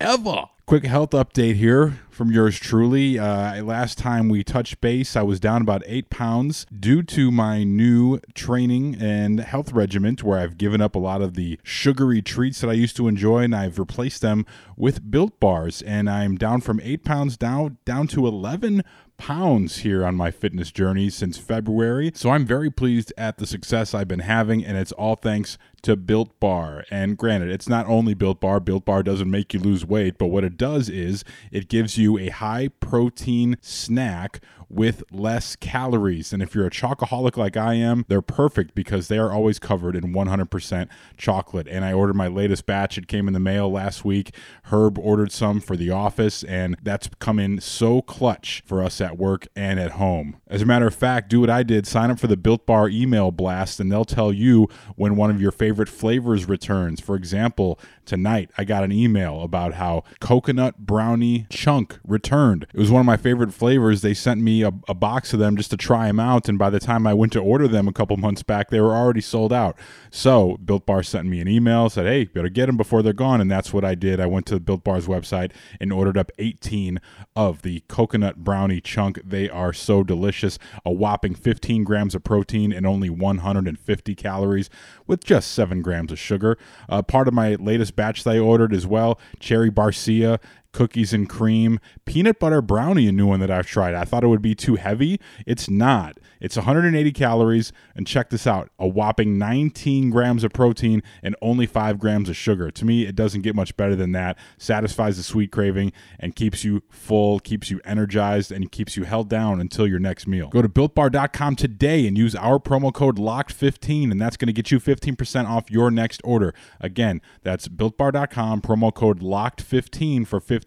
ever. 0.00 0.44
Quick 0.66 0.86
health 0.86 1.10
update 1.10 1.56
here 1.56 1.98
from 2.08 2.32
yours 2.32 2.58
truly. 2.58 3.18
Uh, 3.18 3.62
last 3.62 3.98
time 3.98 4.30
we 4.30 4.42
touched 4.42 4.80
base, 4.80 5.14
I 5.14 5.20
was 5.20 5.38
down 5.38 5.60
about 5.60 5.82
eight 5.84 6.08
pounds 6.08 6.64
due 6.74 7.02
to 7.02 7.30
my 7.30 7.64
new 7.64 8.18
training 8.32 8.96
and 8.98 9.40
health 9.40 9.72
regiment, 9.72 10.22
where 10.22 10.38
I've 10.38 10.56
given 10.56 10.80
up 10.80 10.94
a 10.94 10.98
lot 10.98 11.20
of 11.20 11.34
the 11.34 11.60
sugary 11.62 12.22
treats 12.22 12.62
that 12.62 12.70
I 12.70 12.72
used 12.72 12.96
to 12.96 13.08
enjoy, 13.08 13.40
and 13.40 13.54
I've 13.54 13.78
replaced 13.78 14.22
them 14.22 14.46
with 14.74 15.10
built 15.10 15.38
bars. 15.38 15.82
And 15.82 16.08
I'm 16.08 16.36
down 16.36 16.62
from 16.62 16.80
eight 16.82 17.04
pounds 17.04 17.36
down 17.36 17.76
down 17.84 18.06
to 18.08 18.26
eleven 18.26 18.84
pounds 19.18 19.78
here 19.80 20.02
on 20.02 20.14
my 20.14 20.30
fitness 20.30 20.72
journey 20.72 21.10
since 21.10 21.36
February. 21.36 22.10
So 22.14 22.30
I'm 22.30 22.46
very 22.46 22.70
pleased 22.70 23.12
at 23.18 23.36
the 23.36 23.46
success 23.46 23.92
I've 23.92 24.08
been 24.08 24.20
having, 24.20 24.64
and 24.64 24.78
it's 24.78 24.92
all 24.92 25.16
thanks 25.16 25.58
to 25.84 25.96
Built 25.96 26.38
Bar. 26.40 26.84
And 26.90 27.16
granted, 27.16 27.50
it's 27.50 27.68
not 27.68 27.86
only 27.86 28.14
Built 28.14 28.40
Bar, 28.40 28.60
Built 28.60 28.84
Bar 28.84 29.02
doesn't 29.02 29.30
make 29.30 29.54
you 29.54 29.60
lose 29.60 29.84
weight, 29.84 30.18
but 30.18 30.26
what 30.26 30.44
it 30.44 30.56
does 30.56 30.88
is 30.88 31.24
it 31.52 31.68
gives 31.68 31.96
you 31.96 32.18
a 32.18 32.30
high 32.30 32.68
protein 32.80 33.56
snack 33.60 34.40
with 34.68 35.04
less 35.12 35.56
calories. 35.56 36.32
And 36.32 36.42
if 36.42 36.54
you're 36.54 36.66
a 36.66 36.70
chocoholic 36.70 37.36
like 37.36 37.56
I 37.56 37.74
am, 37.74 38.04
they're 38.08 38.22
perfect 38.22 38.74
because 38.74 39.08
they 39.08 39.18
are 39.18 39.32
always 39.32 39.58
covered 39.58 39.94
in 39.94 40.12
100% 40.12 40.88
chocolate. 41.16 41.68
And 41.68 41.84
I 41.84 41.92
ordered 41.92 42.16
my 42.16 42.26
latest 42.26 42.66
batch. 42.66 42.98
It 42.98 43.06
came 43.06 43.28
in 43.28 43.34
the 43.34 43.40
mail 43.40 43.70
last 43.70 44.04
week. 44.04 44.34
Herb 44.64 44.98
ordered 44.98 45.32
some 45.32 45.60
for 45.60 45.76
the 45.76 45.90
office, 45.90 46.42
and 46.44 46.76
that's 46.82 47.08
come 47.18 47.38
in 47.38 47.60
so 47.60 48.02
clutch 48.02 48.62
for 48.66 48.82
us 48.82 49.00
at 49.00 49.18
work 49.18 49.46
and 49.54 49.78
at 49.78 49.92
home. 49.92 50.36
As 50.48 50.62
a 50.62 50.66
matter 50.66 50.86
of 50.86 50.94
fact, 50.94 51.30
do 51.30 51.40
what 51.40 51.50
I 51.50 51.62
did 51.62 51.86
sign 51.86 52.10
up 52.10 52.18
for 52.18 52.26
the 52.26 52.36
Built 52.36 52.66
Bar 52.66 52.88
email 52.88 53.30
blast, 53.30 53.80
and 53.80 53.92
they'll 53.92 54.04
tell 54.04 54.32
you 54.32 54.68
when 54.96 55.16
one 55.16 55.30
of 55.30 55.40
your 55.40 55.52
favorite 55.52 55.73
flavors 55.88 56.48
returns. 56.48 57.00
For 57.00 57.16
example, 57.16 57.78
tonight 58.04 58.50
I 58.56 58.64
got 58.64 58.84
an 58.84 58.92
email 58.92 59.42
about 59.42 59.74
how 59.74 60.04
coconut 60.20 60.78
brownie 60.78 61.46
chunk 61.50 61.98
returned. 62.06 62.66
It 62.72 62.78
was 62.78 62.90
one 62.90 63.00
of 63.00 63.06
my 63.06 63.16
favorite 63.16 63.52
flavors. 63.52 64.02
They 64.02 64.14
sent 64.14 64.40
me 64.40 64.62
a, 64.62 64.72
a, 64.88 64.94
box 64.94 65.32
of 65.32 65.38
them 65.38 65.56
just 65.56 65.70
to 65.70 65.76
try 65.76 66.06
them 66.06 66.20
out, 66.20 66.48
and 66.48 66.58
by 66.58 66.70
the 66.70 66.80
time 66.80 67.06
I 67.06 67.14
went 67.14 67.32
to 67.32 67.40
order 67.40 67.68
them 67.68 67.88
a 67.88 67.92
couple 67.92 68.16
months 68.16 68.42
back, 68.42 68.70
they 68.70 68.80
were 68.80 68.94
already 68.94 69.20
sold 69.20 69.52
out. 69.52 69.76
So 70.10 70.56
Built 70.64 70.86
Bar 70.86 71.02
sent 71.02 71.26
me 71.28 71.40
an 71.40 71.48
email, 71.48 71.90
said, 71.90 72.06
"Hey, 72.06 72.24
better 72.24 72.48
get 72.48 72.66
them 72.66 72.76
before 72.76 73.02
they're 73.02 73.12
gone," 73.12 73.40
and 73.40 73.50
that's 73.50 73.72
what 73.72 73.84
I 73.84 73.94
did. 73.94 74.20
I 74.20 74.26
went 74.26 74.46
to 74.46 74.54
the 74.54 74.60
Built 74.60 74.84
Bar's 74.84 75.06
website 75.06 75.50
and 75.80 75.92
ordered 75.92 76.16
up 76.16 76.30
18 76.38 77.00
of 77.36 77.62
the 77.62 77.80
coconut 77.88 78.44
brownie 78.44 78.80
chunk. 78.80 79.20
They 79.24 79.50
are 79.50 79.72
so 79.72 80.02
delicious. 80.02 80.58
A 80.84 80.92
whopping 80.92 81.34
15 81.34 81.84
grams 81.84 82.14
of 82.14 82.24
protein 82.24 82.72
and 82.72 82.86
only 82.86 83.10
150 83.10 84.14
calories, 84.14 84.70
with 85.06 85.24
just 85.24 85.50
seven 85.64 85.80
grams 85.80 86.12
of 86.12 86.18
sugar. 86.18 86.58
Uh, 86.90 87.00
part 87.00 87.26
of 87.26 87.32
my 87.32 87.54
latest 87.54 87.96
batch 87.96 88.22
that 88.24 88.34
I 88.34 88.38
ordered 88.38 88.74
as 88.74 88.86
well, 88.86 89.18
cherry 89.40 89.70
barcia 89.70 90.38
cookies 90.74 91.14
and 91.14 91.28
cream, 91.28 91.80
peanut 92.04 92.38
butter 92.38 92.60
brownie, 92.60 93.06
a 93.06 93.12
new 93.12 93.26
one 93.26 93.40
that 93.40 93.50
I've 93.50 93.66
tried. 93.66 93.94
I 93.94 94.04
thought 94.04 94.24
it 94.24 94.26
would 94.26 94.42
be 94.42 94.54
too 94.54 94.74
heavy. 94.74 95.18
It's 95.46 95.70
not. 95.70 96.18
It's 96.40 96.56
180 96.56 97.12
calories, 97.12 97.72
and 97.94 98.06
check 98.06 98.28
this 98.28 98.46
out 98.46 98.70
a 98.78 98.86
whopping 98.86 99.38
19 99.38 100.10
grams 100.10 100.44
of 100.44 100.52
protein 100.52 101.02
and 101.22 101.34
only 101.40 101.64
5 101.64 101.98
grams 101.98 102.28
of 102.28 102.36
sugar. 102.36 102.70
To 102.72 102.84
me, 102.84 103.06
it 103.06 103.14
doesn't 103.14 103.42
get 103.42 103.54
much 103.54 103.76
better 103.76 103.96
than 103.96 104.12
that. 104.12 104.36
Satisfies 104.58 105.16
the 105.16 105.22
sweet 105.22 105.52
craving 105.52 105.92
and 106.18 106.34
keeps 106.34 106.64
you 106.64 106.82
full, 106.90 107.38
keeps 107.38 107.70
you 107.70 107.80
energized, 107.84 108.52
and 108.52 108.70
keeps 108.70 108.96
you 108.96 109.04
held 109.04 109.30
down 109.30 109.60
until 109.60 109.86
your 109.86 110.00
next 110.00 110.26
meal. 110.26 110.48
Go 110.48 110.60
to 110.60 110.68
builtbar.com 110.68 111.56
today 111.56 112.06
and 112.06 112.18
use 112.18 112.34
our 112.34 112.58
promo 112.58 112.92
code 112.92 113.16
LOCKED15, 113.16 114.10
and 114.10 114.20
that's 114.20 114.36
going 114.36 114.48
to 114.48 114.52
get 114.52 114.70
you 114.70 114.80
15% 114.80 115.48
off 115.48 115.70
your 115.70 115.90
next 115.90 116.20
order. 116.24 116.52
Again, 116.80 117.22
that's 117.42 117.68
builtbar.com, 117.68 118.60
promo 118.60 118.92
code 118.92 119.20
LOCKED15 119.20 120.26
for 120.26 120.40
15% 120.40 120.63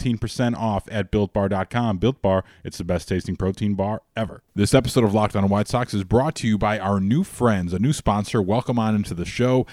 off 0.56 0.88
at 0.92 1.12
builtbar.com. 1.12 1.98
Built 1.98 2.22
Bar, 2.22 2.44
it's 2.64 2.78
the 2.78 2.84
best 2.84 3.08
tasting 3.08 3.36
protein 3.36 3.74
bar 3.74 4.02
ever. 4.16 4.44
This 4.56 4.74
episode 4.74 5.04
of 5.04 5.14
Locked 5.14 5.36
On 5.36 5.48
White 5.50 5.68
Sox 5.68 5.94
is 5.94 6.04
brought 6.04 6.36
to 6.36 6.48
you 6.48 6.58
by 6.58 6.80
our 6.80 7.00
new 7.00 7.24
friends, 7.24 7.74
a 7.74 7.80
new 7.80 7.94
sponsor. 7.94 8.42
Welcome 8.42 8.80
on 8.80 8.96
into 8.96 9.14
the 9.14 9.26
show. 9.26 9.66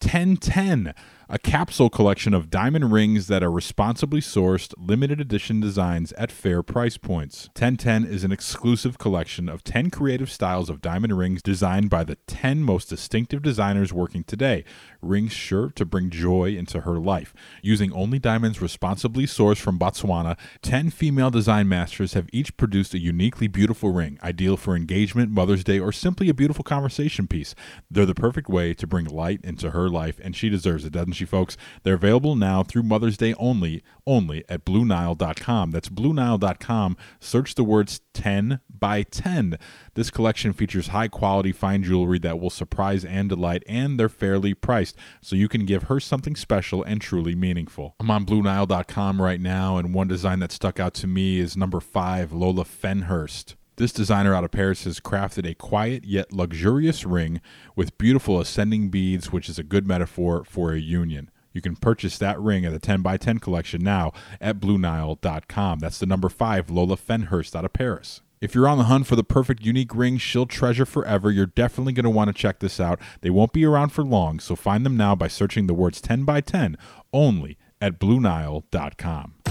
1010 0.00 0.94
a 1.28 1.38
capsule 1.38 1.88
collection 1.88 2.34
of 2.34 2.50
diamond 2.50 2.92
rings 2.92 3.26
that 3.28 3.42
are 3.42 3.50
responsibly 3.50 4.20
sourced, 4.20 4.74
limited 4.76 5.20
edition 5.20 5.60
designs 5.60 6.12
at 6.12 6.30
fair 6.30 6.62
price 6.62 6.96
points. 6.96 7.46
1010 7.54 8.04
is 8.04 8.24
an 8.24 8.32
exclusive 8.32 8.98
collection 8.98 9.48
of 9.48 9.64
10 9.64 9.90
creative 9.90 10.30
styles 10.30 10.68
of 10.68 10.82
diamond 10.82 11.16
rings 11.16 11.42
designed 11.42 11.88
by 11.88 12.04
the 12.04 12.16
10 12.26 12.62
most 12.62 12.88
distinctive 12.88 13.42
designers 13.42 13.92
working 13.92 14.24
today. 14.24 14.64
Rings 15.04 15.32
sure 15.32 15.70
to 15.70 15.84
bring 15.84 16.10
joy 16.10 16.56
into 16.56 16.80
her 16.80 16.98
life. 16.98 17.34
Using 17.62 17.92
only 17.92 18.18
diamonds 18.18 18.60
responsibly 18.60 19.26
sourced 19.26 19.58
from 19.58 19.78
Botswana, 19.78 20.36
10 20.62 20.90
female 20.90 21.30
design 21.30 21.68
masters 21.68 22.14
have 22.14 22.28
each 22.32 22.56
produced 22.56 22.94
a 22.94 22.98
uniquely 22.98 23.46
beautiful 23.46 23.92
ring, 23.92 24.18
ideal 24.22 24.56
for 24.56 24.74
engagement, 24.74 25.30
Mother's 25.30 25.64
Day, 25.64 25.78
or 25.78 25.92
simply 25.92 26.28
a 26.28 26.34
beautiful 26.34 26.64
conversation 26.64 27.26
piece. 27.26 27.54
They're 27.90 28.06
the 28.06 28.14
perfect 28.14 28.48
way 28.48 28.74
to 28.74 28.86
bring 28.86 29.06
light 29.06 29.40
into 29.44 29.70
her 29.70 29.88
life, 29.88 30.18
and 30.22 30.34
she 30.34 30.48
deserves 30.48 30.84
it, 30.84 30.92
doesn't 30.92 31.12
she, 31.12 31.24
folks? 31.24 31.56
They're 31.82 31.94
available 31.94 32.36
now 32.36 32.62
through 32.62 32.84
Mother's 32.84 33.16
Day 33.16 33.34
only, 33.34 33.82
only 34.06 34.44
at 34.48 34.64
BlueNile.com. 34.64 35.70
That's 35.70 35.88
BlueNile.com. 35.88 36.96
Search 37.20 37.54
the 37.54 37.64
words 37.64 38.00
10 38.12 38.60
by 38.68 39.02
10. 39.02 39.58
This 39.94 40.10
collection 40.10 40.52
features 40.52 40.88
high 40.88 41.08
quality 41.08 41.52
fine 41.52 41.82
jewelry 41.82 42.18
that 42.20 42.38
will 42.38 42.50
surprise 42.50 43.04
and 43.04 43.28
delight, 43.28 43.62
and 43.66 43.98
they're 43.98 44.08
fairly 44.08 44.54
priced, 44.54 44.96
so 45.20 45.36
you 45.36 45.48
can 45.48 45.64
give 45.64 45.84
her 45.84 46.00
something 46.00 46.36
special 46.36 46.82
and 46.82 47.00
truly 47.00 47.34
meaningful. 47.34 47.94
I'm 48.00 48.10
on 48.10 48.26
BlueNile.com 48.26 49.20
right 49.20 49.40
now, 49.40 49.76
and 49.78 49.94
one 49.94 50.08
design 50.08 50.40
that 50.40 50.52
stuck 50.52 50.78
out 50.78 50.94
to 50.94 51.06
me 51.06 51.38
is 51.38 51.56
number 51.56 51.80
5, 51.80 52.32
Lola 52.32 52.64
Fenhurst. 52.64 53.54
This 53.76 53.92
designer 53.92 54.34
out 54.34 54.44
of 54.44 54.52
Paris 54.52 54.84
has 54.84 55.00
crafted 55.00 55.50
a 55.50 55.54
quiet 55.54 56.04
yet 56.04 56.32
luxurious 56.32 57.04
ring 57.04 57.40
with 57.74 57.98
beautiful 57.98 58.38
ascending 58.38 58.88
beads, 58.88 59.32
which 59.32 59.48
is 59.48 59.58
a 59.58 59.64
good 59.64 59.84
metaphor 59.84 60.44
for 60.44 60.72
a 60.72 60.78
union. 60.78 61.28
You 61.54 61.62
can 61.62 61.76
purchase 61.76 62.18
that 62.18 62.38
ring 62.38 62.66
at 62.66 62.72
the 62.72 62.78
10 62.78 63.00
by 63.00 63.16
10 63.16 63.38
collection 63.38 63.82
now 63.82 64.12
at 64.40 64.60
BlueNile.com. 64.60 65.78
That's 65.78 65.98
the 65.98 66.04
number 66.04 66.28
5 66.28 66.68
Lola 66.68 66.96
Fenhurst 66.96 67.56
out 67.56 67.64
of 67.64 67.72
Paris. 67.72 68.20
If 68.40 68.54
you're 68.54 68.68
on 68.68 68.76
the 68.76 68.84
hunt 68.84 69.06
for 69.06 69.16
the 69.16 69.24
perfect 69.24 69.62
unique 69.64 69.94
ring 69.94 70.18
she'll 70.18 70.44
treasure 70.44 70.84
forever, 70.84 71.30
you're 71.30 71.46
definitely 71.46 71.94
going 71.94 72.04
to 72.04 72.10
want 72.10 72.28
to 72.28 72.34
check 72.34 72.58
this 72.58 72.78
out. 72.78 73.00
They 73.22 73.30
won't 73.30 73.54
be 73.54 73.64
around 73.64 73.90
for 73.90 74.04
long, 74.04 74.38
so 74.40 74.54
find 74.54 74.84
them 74.84 74.98
now 74.98 75.14
by 75.14 75.28
searching 75.28 75.66
the 75.66 75.72
words 75.72 76.02
10 76.02 76.24
by 76.24 76.42
10 76.42 76.76
only 77.12 77.56
at 77.80 77.98
BlueNile.com. 77.98 79.43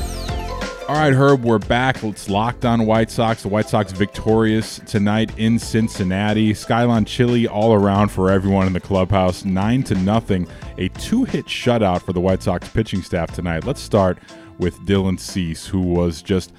All 0.89 0.95
right, 0.95 1.13
Herb, 1.13 1.45
we're 1.45 1.59
back. 1.59 2.03
It's 2.03 2.29
locked 2.29 2.65
on 2.65 2.85
White 2.85 3.09
Sox. 3.09 3.43
The 3.43 3.47
White 3.47 3.69
Sox 3.69 3.93
victorious 3.93 4.81
tonight 4.85 5.31
in 5.37 5.57
Cincinnati. 5.57 6.53
Skyline 6.53 7.05
chili 7.05 7.47
all 7.47 7.73
around 7.73 8.09
for 8.09 8.29
everyone 8.29 8.67
in 8.67 8.73
the 8.73 8.81
clubhouse. 8.81 9.45
Nine 9.45 9.83
to 9.83 9.95
nothing. 9.95 10.45
A 10.77 10.89
two-hit 10.89 11.45
shutout 11.45 12.01
for 12.01 12.11
the 12.11 12.19
White 12.19 12.43
Sox 12.43 12.67
pitching 12.67 13.01
staff 13.01 13.31
tonight. 13.33 13.63
Let's 13.63 13.79
start 13.79 14.19
with 14.57 14.77
Dylan 14.85 15.17
Cease, 15.17 15.65
who 15.65 15.79
was 15.79 16.21
just 16.21 16.51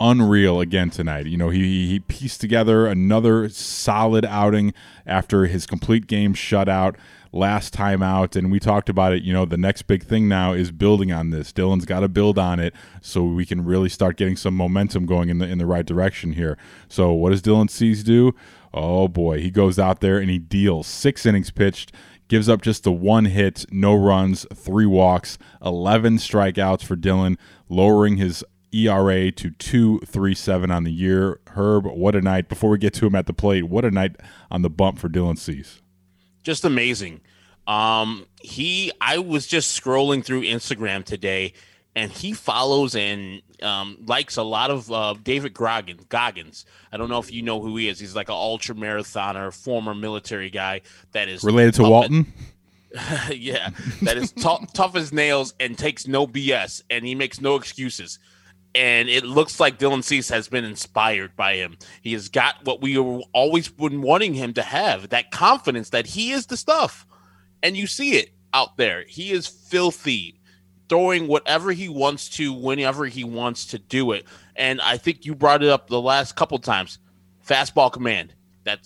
unreal 0.00 0.60
again 0.60 0.88
tonight. 0.88 1.26
You 1.26 1.36
know, 1.36 1.50
he, 1.50 1.86
he 1.86 2.00
pieced 2.00 2.40
together 2.40 2.86
another 2.86 3.50
solid 3.50 4.24
outing 4.24 4.72
after 5.06 5.44
his 5.44 5.66
complete 5.66 6.06
game 6.06 6.32
shutout 6.32 6.96
last 7.32 7.72
time 7.72 8.02
out 8.02 8.36
and 8.36 8.50
we 8.50 8.58
talked 8.58 8.88
about 8.88 9.12
it 9.12 9.22
you 9.22 9.32
know 9.32 9.44
the 9.44 9.56
next 9.56 9.82
big 9.82 10.02
thing 10.02 10.28
now 10.28 10.52
is 10.52 10.70
building 10.70 11.12
on 11.12 11.30
this. 11.30 11.52
Dylan's 11.52 11.84
got 11.84 12.00
to 12.00 12.08
build 12.08 12.38
on 12.38 12.60
it 12.60 12.74
so 13.00 13.24
we 13.24 13.44
can 13.46 13.64
really 13.64 13.88
start 13.88 14.16
getting 14.16 14.36
some 14.36 14.54
momentum 14.54 15.06
going 15.06 15.28
in 15.28 15.38
the 15.38 15.46
in 15.46 15.58
the 15.58 15.66
right 15.66 15.86
direction 15.86 16.32
here. 16.32 16.56
So 16.88 17.12
what 17.12 17.30
does 17.30 17.42
dylan 17.42 17.70
cease 17.70 18.02
do? 18.02 18.34
Oh 18.72 19.08
boy 19.08 19.40
he 19.40 19.50
goes 19.50 19.78
out 19.78 20.00
there 20.00 20.18
and 20.18 20.30
he 20.30 20.38
deals. 20.38 20.86
Six 20.86 21.26
innings 21.26 21.50
pitched 21.50 21.92
gives 22.28 22.48
up 22.48 22.62
just 22.62 22.84
the 22.84 22.92
one 22.92 23.26
hit 23.26 23.64
no 23.70 23.94
runs 23.94 24.46
three 24.52 24.86
walks 24.86 25.38
11 25.64 26.16
strikeouts 26.16 26.82
for 26.82 26.96
dylan 26.96 27.36
lowering 27.68 28.16
his 28.16 28.42
ERA 28.72 29.30
to 29.32 29.50
2.37 29.52 30.74
on 30.74 30.84
the 30.84 30.92
year. 30.92 31.40
Herb, 31.48 31.86
what 31.86 32.14
a 32.14 32.20
night. 32.20 32.48
Before 32.48 32.70
we 32.70 32.78
get 32.78 32.92
to 32.94 33.06
him 33.06 33.14
at 33.14 33.26
the 33.26 33.32
plate, 33.32 33.64
what 33.64 33.84
a 33.84 33.90
night 33.90 34.16
on 34.50 34.62
the 34.62 34.68
bump 34.68 34.98
for 34.98 35.08
Dylan 35.08 35.38
Cease 35.38 35.80
just 36.46 36.64
amazing. 36.64 37.20
Um, 37.66 38.24
he, 38.40 38.92
I 39.00 39.18
was 39.18 39.48
just 39.48 39.78
scrolling 39.78 40.24
through 40.24 40.42
Instagram 40.42 41.04
today, 41.04 41.54
and 41.96 42.12
he 42.12 42.32
follows 42.32 42.94
and 42.94 43.42
um, 43.62 43.98
likes 44.06 44.36
a 44.36 44.44
lot 44.44 44.70
of 44.70 44.90
uh, 44.92 45.14
David 45.20 45.54
Goggins. 45.54 46.04
Goggins. 46.08 46.64
I 46.92 46.98
don't 46.98 47.08
know 47.08 47.18
if 47.18 47.32
you 47.32 47.42
know 47.42 47.60
who 47.60 47.76
he 47.76 47.88
is. 47.88 47.98
He's 47.98 48.14
like 48.14 48.28
an 48.28 48.36
ultra 48.36 48.76
marathoner, 48.76 49.52
former 49.52 49.92
military 49.92 50.48
guy 50.48 50.82
that 51.10 51.28
is 51.28 51.42
related 51.42 51.74
to 51.74 51.82
Walton. 51.82 52.32
yeah, 53.32 53.70
that 54.02 54.16
is 54.16 54.30
t- 54.30 54.66
tough 54.72 54.94
as 54.94 55.12
nails 55.12 55.52
and 55.58 55.76
takes 55.76 56.06
no 56.06 56.28
BS, 56.28 56.82
and 56.88 57.04
he 57.04 57.16
makes 57.16 57.40
no 57.40 57.56
excuses 57.56 58.20
and 58.76 59.08
it 59.08 59.24
looks 59.24 59.58
like 59.58 59.78
Dylan 59.78 60.04
Cease 60.04 60.28
has 60.28 60.48
been 60.48 60.64
inspired 60.64 61.34
by 61.34 61.54
him. 61.56 61.78
He 62.02 62.12
has 62.12 62.28
got 62.28 62.56
what 62.64 62.82
we 62.82 62.94
have 62.94 63.22
always 63.32 63.68
been 63.68 64.02
wanting 64.02 64.34
him 64.34 64.52
to 64.52 64.62
have 64.62 65.08
that 65.08 65.30
confidence 65.30 65.90
that 65.90 66.06
he 66.06 66.32
is 66.32 66.46
the 66.46 66.58
stuff. 66.58 67.06
And 67.62 67.74
you 67.74 67.86
see 67.86 68.16
it 68.16 68.32
out 68.52 68.76
there. 68.76 69.04
He 69.08 69.32
is 69.32 69.46
filthy. 69.46 70.38
throwing 70.88 71.26
whatever 71.26 71.72
he 71.72 71.88
wants 71.88 72.28
to 72.28 72.52
whenever 72.52 73.06
he 73.06 73.24
wants 73.24 73.66
to 73.66 73.78
do 73.78 74.12
it. 74.12 74.24
And 74.54 74.80
I 74.80 74.98
think 74.98 75.24
you 75.24 75.34
brought 75.34 75.62
it 75.62 75.68
up 75.68 75.88
the 75.88 76.00
last 76.00 76.36
couple 76.36 76.58
times. 76.58 76.98
Fastball 77.44 77.92
command. 77.92 78.34
that 78.64 78.80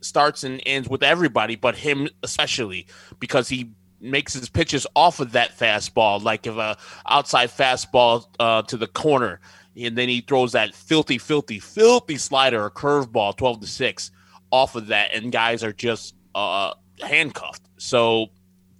starts 0.00 0.44
and 0.44 0.62
ends 0.66 0.88
with 0.88 1.02
everybody, 1.02 1.56
but 1.56 1.76
him 1.76 2.08
especially 2.22 2.86
because 3.18 3.48
he 3.48 3.72
makes 4.04 4.34
his 4.34 4.48
pitches 4.48 4.86
off 4.94 5.20
of 5.20 5.32
that 5.32 5.56
fastball, 5.56 6.22
like 6.22 6.46
if 6.46 6.56
a 6.56 6.76
outside 7.08 7.50
fastball 7.50 8.26
uh, 8.38 8.62
to 8.62 8.76
the 8.76 8.86
corner, 8.86 9.40
and 9.76 9.96
then 9.96 10.08
he 10.08 10.20
throws 10.20 10.52
that 10.52 10.74
filthy, 10.74 11.18
filthy, 11.18 11.58
filthy 11.58 12.16
slider, 12.16 12.66
a 12.66 12.70
curveball, 12.70 13.36
twelve 13.36 13.60
to 13.60 13.66
six, 13.66 14.10
off 14.50 14.74
of 14.74 14.88
that, 14.88 15.12
and 15.14 15.32
guys 15.32 15.64
are 15.64 15.72
just 15.72 16.14
uh, 16.34 16.74
handcuffed. 17.00 17.62
So 17.78 18.28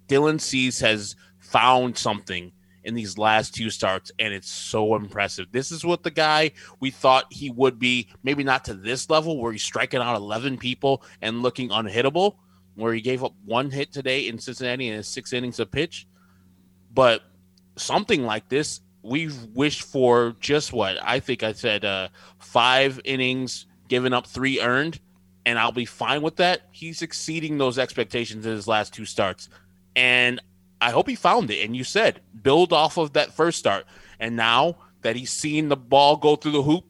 Dylan 0.07 0.39
Cease 0.39 0.79
has 0.79 1.15
found 1.39 1.97
something 1.97 2.51
in 2.85 2.93
these 2.93 3.17
last 3.17 3.55
two 3.55 3.69
starts, 3.69 4.11
and 4.19 4.33
it's 4.33 4.49
so 4.49 4.95
impressive. 4.95 5.47
This 5.51 5.71
is 5.71 5.83
what 5.83 6.03
the 6.03 6.11
guy 6.11 6.51
we 6.79 6.91
thought 6.91 7.25
he 7.31 7.49
would 7.49 7.79
be, 7.79 8.07
maybe 8.23 8.43
not 8.43 8.63
to 8.65 8.73
this 8.75 9.09
level 9.09 9.41
where 9.41 9.51
he's 9.51 9.63
striking 9.63 9.99
out 9.99 10.15
11 10.15 10.57
people 10.57 11.03
and 11.21 11.41
looking 11.41 11.69
unhittable, 11.69 12.35
where 12.75 12.93
he 12.93 13.01
gave 13.01 13.23
up 13.23 13.33
one 13.45 13.71
hit 13.71 13.91
today 13.91 14.27
in 14.27 14.39
Cincinnati 14.39 14.89
in 14.89 14.95
his 14.95 15.07
six 15.07 15.33
innings 15.33 15.59
of 15.59 15.71
pitch. 15.71 16.07
But 16.93 17.21
something 17.75 18.23
like 18.23 18.49
this, 18.49 18.81
we've 19.01 19.43
wished 19.53 19.83
for 19.83 20.35
just 20.39 20.73
what 20.73 20.97
I 21.01 21.19
think 21.19 21.43
I 21.43 21.53
said 21.53 21.85
uh, 21.85 22.09
five 22.39 22.99
innings, 23.03 23.65
giving 23.87 24.13
up 24.13 24.27
three 24.27 24.61
earned, 24.61 24.99
and 25.45 25.59
I'll 25.59 25.71
be 25.71 25.85
fine 25.85 26.21
with 26.21 26.37
that. 26.37 26.61
He's 26.71 27.01
exceeding 27.01 27.57
those 27.57 27.77
expectations 27.77 28.45
in 28.45 28.51
his 28.51 28.67
last 28.67 28.93
two 28.93 29.05
starts. 29.05 29.49
And 29.95 30.41
I 30.81 30.91
hope 30.91 31.07
he 31.07 31.15
found 31.15 31.51
it. 31.51 31.63
And 31.63 31.75
you 31.75 31.83
said 31.83 32.21
build 32.41 32.73
off 32.73 32.97
of 32.97 33.13
that 33.13 33.33
first 33.33 33.59
start. 33.59 33.85
And 34.19 34.35
now 34.35 34.77
that 35.01 35.15
he's 35.15 35.31
seen 35.31 35.69
the 35.69 35.77
ball 35.77 36.17
go 36.17 36.35
through 36.35 36.53
the 36.53 36.63
hoop, 36.63 36.85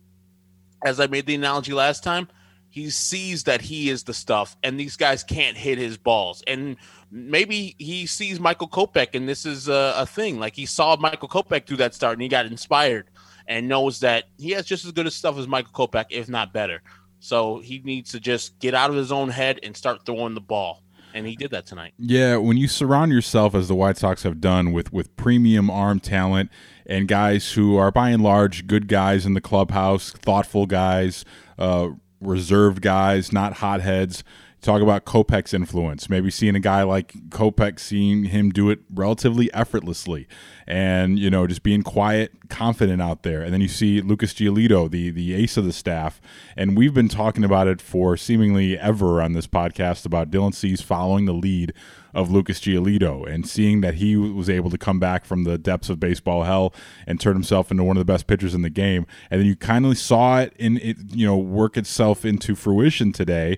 as 0.85 0.99
I 0.99 1.07
made 1.07 1.25
the 1.25 1.35
analogy 1.35 1.73
last 1.73 2.03
time, 2.03 2.27
he 2.75 2.89
sees 2.89 3.45
that 3.45 3.61
he 3.61 3.89
is 3.89 4.03
the 4.03 4.13
stuff, 4.13 4.57
and 4.61 4.77
these 4.77 4.97
guys 4.97 5.23
can't 5.23 5.55
hit 5.55 5.77
his 5.77 5.95
balls. 5.95 6.43
And 6.45 6.75
maybe 7.09 7.73
he 7.77 8.05
sees 8.05 8.37
Michael 8.37 8.67
Kopech, 8.67 9.15
and 9.15 9.29
this 9.29 9.45
is 9.45 9.69
a, 9.69 9.93
a 9.95 10.05
thing. 10.05 10.39
Like 10.39 10.57
he 10.57 10.65
saw 10.65 10.97
Michael 10.97 11.29
Kopech 11.29 11.67
do 11.67 11.77
that 11.77 11.93
start, 11.93 12.15
and 12.15 12.21
he 12.21 12.27
got 12.27 12.45
inspired, 12.45 13.09
and 13.47 13.69
knows 13.69 14.01
that 14.01 14.25
he 14.37 14.51
has 14.51 14.65
just 14.65 14.83
as 14.83 14.91
good 14.91 15.07
a 15.07 15.11
stuff 15.11 15.37
as 15.37 15.47
Michael 15.47 15.71
Kopech, 15.71 16.07
if 16.09 16.27
not 16.27 16.51
better. 16.51 16.81
So 17.21 17.59
he 17.59 17.79
needs 17.79 18.11
to 18.11 18.19
just 18.19 18.59
get 18.59 18.73
out 18.73 18.89
of 18.89 18.97
his 18.97 19.09
own 19.09 19.29
head 19.29 19.61
and 19.63 19.75
start 19.77 20.05
throwing 20.05 20.33
the 20.33 20.41
ball 20.41 20.83
and 21.13 21.25
he 21.25 21.37
did 21.37 21.51
that 21.51 21.65
tonight. 21.65 21.93
Yeah, 21.97 22.35
when 22.35 22.57
you 22.57 22.67
surround 22.67 23.13
yourself 23.13 23.55
as 23.55 23.69
the 23.69 23.73
White 23.73 23.95
Sox 23.95 24.23
have 24.23 24.41
done 24.41 24.73
with 24.73 24.91
with 24.91 25.15
premium 25.15 25.69
arm 25.69 26.01
talent 26.01 26.51
and 26.85 27.07
guys 27.07 27.53
who 27.53 27.77
are 27.77 27.89
by 27.89 28.09
and 28.09 28.21
large 28.21 28.67
good 28.67 28.89
guys 28.89 29.25
in 29.25 29.33
the 29.33 29.39
clubhouse, 29.39 30.11
thoughtful 30.11 30.65
guys, 30.65 31.23
uh, 31.57 31.91
reserved 32.21 32.81
guys, 32.81 33.31
not 33.31 33.53
hotheads 33.53 34.23
talk 34.65 34.81
about 34.81 35.05
Kopech's 35.05 35.53
influence. 35.53 36.09
Maybe 36.09 36.29
seeing 36.31 36.55
a 36.55 36.59
guy 36.59 36.83
like 36.83 37.13
Kopech, 37.29 37.79
seeing 37.79 38.25
him 38.25 38.49
do 38.49 38.69
it 38.69 38.79
relatively 38.93 39.53
effortlessly, 39.53 40.27
and 40.67 41.17
you 41.19 41.29
know 41.29 41.47
just 41.47 41.63
being 41.63 41.83
quiet, 41.83 42.33
confident 42.49 43.01
out 43.01 43.23
there. 43.23 43.41
And 43.41 43.53
then 43.53 43.61
you 43.61 43.67
see 43.67 44.01
Lucas 44.01 44.33
Giolito, 44.33 44.89
the 44.89 45.11
the 45.11 45.33
ace 45.33 45.57
of 45.57 45.65
the 45.65 45.73
staff, 45.73 46.19
and 46.57 46.75
we've 46.75 46.93
been 46.93 47.09
talking 47.09 47.43
about 47.43 47.67
it 47.67 47.81
for 47.81 48.17
seemingly 48.17 48.77
ever 48.77 49.21
on 49.21 49.33
this 49.33 49.47
podcast 49.47 50.05
about 50.05 50.31
Dylan 50.31 50.53
Cease 50.53 50.81
following 50.81 51.25
the 51.25 51.33
lead 51.33 51.73
of 52.15 52.31
Lucas 52.31 52.61
Giolito 52.61 53.27
and 53.29 53.45
seeing 53.45 53.81
that 53.81 53.95
he 53.95 54.15
was 54.15 54.49
able 54.49 54.69
to 54.69 54.77
come 54.77 54.99
back 54.99 55.25
from 55.25 55.43
the 55.43 55.57
depths 55.57 55.89
of 55.89 55.99
baseball 55.99 56.43
hell 56.43 56.73
and 57.05 57.19
turn 57.19 57.33
himself 57.33 57.71
into 57.71 57.83
one 57.83 57.97
of 57.97 57.99
the 57.99 58.11
best 58.11 58.25
pitchers 58.25 58.55
in 58.55 58.61
the 58.61 58.69
game. 58.69 59.05
And 59.29 59.41
then 59.41 59.47
you 59.47 59.57
kind 59.57 59.85
of 59.85 59.97
saw 59.97 60.39
it 60.39 60.53
in 60.57 60.77
it, 60.77 60.95
you 61.11 61.27
know, 61.27 61.35
work 61.35 61.75
itself 61.75 62.23
into 62.23 62.55
fruition 62.55 63.11
today 63.11 63.57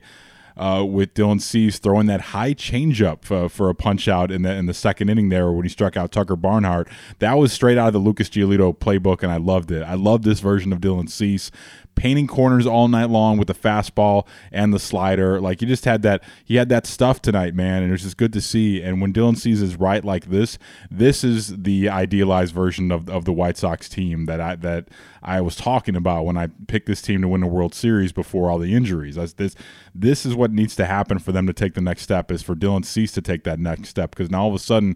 uh, 0.58 0.84
with 0.84 1.14
Dylan 1.14 1.42
Cease 1.42 1.80
throwing 1.80 2.08
that 2.08 2.22
high 2.22 2.54
changeup 2.54 3.32
uh, 3.32 3.48
for 3.48 3.70
a 3.70 3.76
punch 3.76 4.08
out 4.08 4.32
in 4.32 4.42
the 4.42 4.54
in 4.54 4.66
the 4.66 4.74
second 4.74 5.10
inning 5.10 5.30
there 5.30 5.52
when 5.52 5.64
he 5.64 5.70
struck 5.70 5.96
out 5.96 6.12
Tucker 6.12 6.36
Barnhart. 6.36 6.90
That 7.20 7.38
was 7.38 7.54
straight 7.54 7.78
out 7.78 7.88
of 7.88 7.94
the 7.94 8.00
Lucas 8.00 8.30
Giolito 8.30 8.76
playbook, 8.78 9.24
and 9.24 9.32
I 9.32 9.38
loved 9.38 9.72
it. 9.72 9.84
I 9.84 9.94
love 9.94 10.24
this 10.24 10.40
version 10.40 10.74
of 10.74 10.80
Dylan 10.80 11.10
Cease 11.10 11.52
painting 11.98 12.28
corners 12.28 12.66
all 12.66 12.88
night 12.88 13.10
long 13.10 13.38
with 13.38 13.48
the 13.48 13.54
fastball 13.54 14.26
and 14.52 14.72
the 14.72 14.80
slider. 14.80 15.42
Like 15.42 15.60
he 15.60 15.66
just 15.66 15.84
had 15.84 16.04
that 16.04 16.24
he 16.46 16.56
had 16.56 16.70
that 16.70 16.86
stuff 16.86 17.22
tonight, 17.22 17.56
man, 17.56 17.82
and 17.82 17.90
it 17.90 17.92
was 17.92 18.04
just 18.04 18.16
good 18.16 18.32
to 18.34 18.40
see. 18.40 18.82
And 18.82 19.02
when 19.02 19.12
Dylan 19.12 19.36
Cease 19.36 19.60
is 19.60 19.76
right 19.76 20.06
like 20.06 20.26
this, 20.26 20.58
this 20.90 21.24
is 21.24 21.64
the 21.64 21.90
idealized 21.90 22.54
version 22.54 22.92
of, 22.92 23.10
of 23.10 23.26
the 23.26 23.34
White 23.34 23.58
Sox 23.58 23.90
team 23.90 24.28
that 24.28 24.40
I 24.40 24.56
that 24.58 24.90
I 25.24 25.42
was 25.42 25.56
talking 25.56 25.96
about 25.96 26.26
when 26.26 26.38
I 26.38 26.48
picked 26.68 26.86
this 26.86 27.02
team 27.02 27.22
to 27.24 27.28
win 27.28 27.42
the 27.42 27.48
World 27.48 27.74
Series 27.74 28.14
before 28.14 28.50
all 28.50 28.60
the 28.60 28.74
injuries. 28.74 29.16
this 29.16 29.56
this 29.94 30.26
is 30.26 30.36
what 30.36 30.52
needs 30.52 30.76
to 30.76 30.86
happen 30.86 31.18
for 31.20 31.32
them 31.32 31.48
to 31.48 31.54
take 31.54 31.74
the 31.74 31.82
next 31.82 32.04
step 32.04 32.32
is 32.32 32.44
for 32.44 32.56
Dylan 32.56 32.86
Cease 32.86 33.12
to 33.14 33.22
take 33.22 33.44
that 33.44 33.60
next 33.60 33.90
step 33.90 34.12
because 34.12 34.30
now 34.30 34.44
all 34.44 34.50
of 34.50 34.56
a 34.56 34.60
sudden 34.60 34.96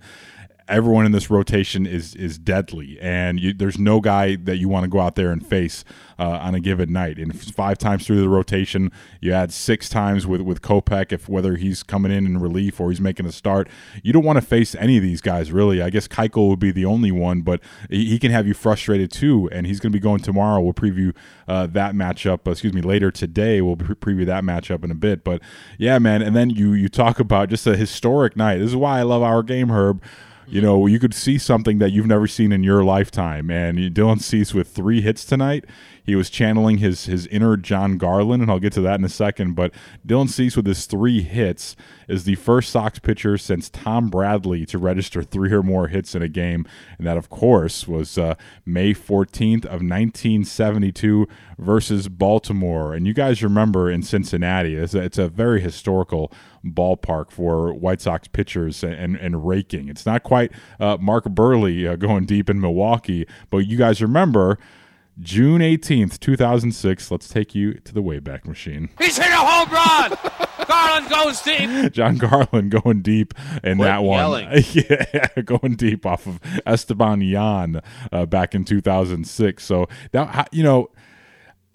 everyone 0.72 1.06
in 1.06 1.12
this 1.12 1.30
rotation 1.30 1.86
is 1.86 2.16
is 2.16 2.38
deadly, 2.38 2.98
and 3.02 3.40
you, 3.40 3.54
there's 3.54 3.78
no 3.78 4.00
guy 4.00 4.36
that 4.38 4.58
you 4.58 4.70
want 4.70 4.84
to 4.84 4.90
go 4.90 5.00
out 5.00 5.16
there 5.16 5.32
and 5.32 5.46
face 5.46 5.84
uh, 6.18 6.40
on 6.42 6.56
a 6.56 6.60
given 6.60 6.92
night. 6.92 7.18
And 7.18 7.38
five 7.54 7.78
times 7.78 8.08
through 8.08 8.22
the 8.22 8.30
rotation, 8.30 8.92
you 9.20 9.34
add 9.34 9.52
six 9.52 9.90
times 9.90 10.26
with 10.26 10.42
with 10.42 10.62
Kopech, 10.62 11.12
if 11.12 11.28
whether 11.28 11.58
he's 11.58 11.84
coming 11.84 12.12
in 12.12 12.26
in 12.26 12.40
relief 12.40 12.80
or 12.80 12.90
he's 12.90 13.02
making 13.02 13.26
a 13.26 13.32
start, 13.32 13.68
you 14.02 14.14
don't 14.14 14.24
want 14.24 14.38
to 14.38 14.46
face 14.46 14.74
any 14.76 14.98
of 14.98 15.04
these 15.04 15.22
guys 15.22 15.52
really. 15.52 15.82
I 15.82 15.90
guess 15.90 16.08
Keuchel 16.08 16.50
would 16.50 16.60
be 16.60 16.72
the 16.72 16.86
only 16.86 17.12
one, 17.12 17.42
but 17.42 17.60
he, 17.90 18.06
he 18.06 18.20
can 18.20 18.32
have 18.32 18.48
you 18.48 18.54
frustrated 18.54 19.12
too. 19.12 19.50
And 19.52 19.68
he's 19.68 19.80
going 19.80 19.92
to 19.92 19.96
be 19.96 20.02
going 20.02 20.22
tomorrow. 20.22 20.62
We'll 20.62 20.74
preview 20.74 21.14
uh, 21.48 21.68
that 21.68 21.94
matchup. 21.94 22.48
Uh, 22.48 22.52
excuse 22.52 22.74
me, 22.74 22.82
later 22.82 23.12
today 23.12 23.62
we'll 23.62 23.76
pre- 23.76 23.96
preview 23.96 24.26
that 24.26 24.44
matchup 24.44 24.84
in 24.84 24.92
a 24.92 24.96
bit. 24.96 25.24
But 25.24 25.42
yeah, 25.78 26.00
man. 26.00 26.22
And 26.22 26.36
then 26.36 26.50
you 26.50 26.74
you 26.74 26.88
talk 26.88 27.20
about 27.20 27.50
just 27.50 27.68
a 27.68 27.76
historic 27.76 28.38
night. 28.38 28.60
This 28.60 28.70
is 28.70 28.76
why 28.76 29.00
I 29.00 29.04
love 29.04 29.22
our 29.22 29.44
game, 29.44 29.70
Herb 29.70 30.02
you 30.48 30.62
know, 30.62 30.88
you 30.88 31.00
could 31.00 31.14
see 31.14 31.38
something 31.38 31.80
that 31.80 31.92
you've 31.92 32.08
never 32.08 32.28
seen 32.28 32.52
in 32.52 32.64
your 32.64 32.84
lifetime. 32.84 33.50
And 33.50 33.78
Dylan 33.94 34.22
Cease 34.22 34.54
with 34.54 34.68
three 34.68 35.02
hits 35.02 35.26
tonight. 35.26 35.66
He 36.04 36.16
was 36.16 36.30
channeling 36.30 36.80
his 36.80 37.06
his 37.06 37.28
inner 37.28 37.56
Jon 37.58 37.98
Garland, 37.98 38.42
and 38.42 38.52
I'll 38.52 38.60
get 38.60 38.74
to 38.74 38.82
that 38.82 39.00
in 39.00 39.06
a 39.06 39.10
second. 39.10 39.54
But 39.54 39.72
Dylan 40.06 40.30
Cease 40.30 40.56
with 40.56 40.66
his 40.66 40.86
three 40.86 41.22
hits 41.22 41.76
is 42.08 42.24
the 42.24 42.36
first 42.36 42.72
Sox 42.72 43.00
pitcher 43.00 43.38
since 43.38 43.70
Tom 43.70 44.10
Bradley 44.10 44.66
to 44.68 44.78
register 44.78 45.22
three 45.22 45.52
or 45.54 45.62
more 45.62 45.88
hits 45.88 46.16
in 46.16 46.22
a 46.22 46.28
game, 46.28 46.66
and 46.98 47.06
that 47.06 47.18
of 47.18 47.30
course 47.30 47.88
was 47.88 48.18
uh, 48.18 48.36
May 48.66 48.94
14th 48.94 49.66
of 49.66 49.82
1972 49.82 51.28
versus 51.58 52.08
Baltimore. 52.08 52.94
And 52.94 53.06
you 53.06 53.14
guys 53.14 53.44
remember 53.44 53.90
in 53.90 54.02
Cincinnati, 54.02 54.76
it's 54.76 54.96
a, 54.96 55.04
it's 55.04 55.18
a 55.20 55.30
very 55.30 55.62
historical 55.62 56.32
ballpark 56.66 57.32
for 57.32 57.74
White 57.74 58.02
Sox 58.02 58.28
pitchers 58.28 58.84
and, 58.84 58.94
and, 58.94 59.16
and 59.16 59.48
raking. 59.48 59.90
It's 59.90 60.06
not 60.06 60.24
quite 60.24 60.52
uh, 60.80 60.98
Mark 61.00 61.26
Buehrle 61.26 61.92
uh, 61.92 61.96
going 61.96 62.26
deep 62.26 62.50
in 62.50 62.62
Milwaukee, 62.62 63.28
but 63.50 63.60
you 63.60 63.78
guys 63.78 64.02
remember 64.02 64.58
June 65.20 65.62
18th, 65.62 66.20
2006. 66.20 67.12
Let's 67.12 67.28
take 67.28 67.54
you 67.54 67.74
to 67.74 67.94
the 67.94 68.02
Wayback 68.02 68.46
Machine. 68.46 68.90
He's 68.98 69.18
hit 69.18 69.28
a 69.28 69.36
home 69.36 69.72
run! 69.72 70.68
Garland 70.68 71.10
goes 71.10 71.42
deep. 71.42 71.92
Jon 71.94 72.18
Garland 72.18 72.72
going 72.72 73.02
deep 73.02 73.34
in 73.64 73.78
Quit 73.78 73.88
that 73.88 74.04
one. 74.04 74.64
yeah, 74.72 75.42
going 75.44 75.76
deep 75.76 76.06
off 76.06 76.28
of 76.28 76.40
Esteban 76.66 77.22
Yan 77.22 77.82
uh, 78.12 78.26
back 78.26 78.56
in 78.56 78.64
2006. 78.64 79.64
So, 79.64 79.88
that 80.12 80.50
you 80.52 80.64
know, 80.64 80.90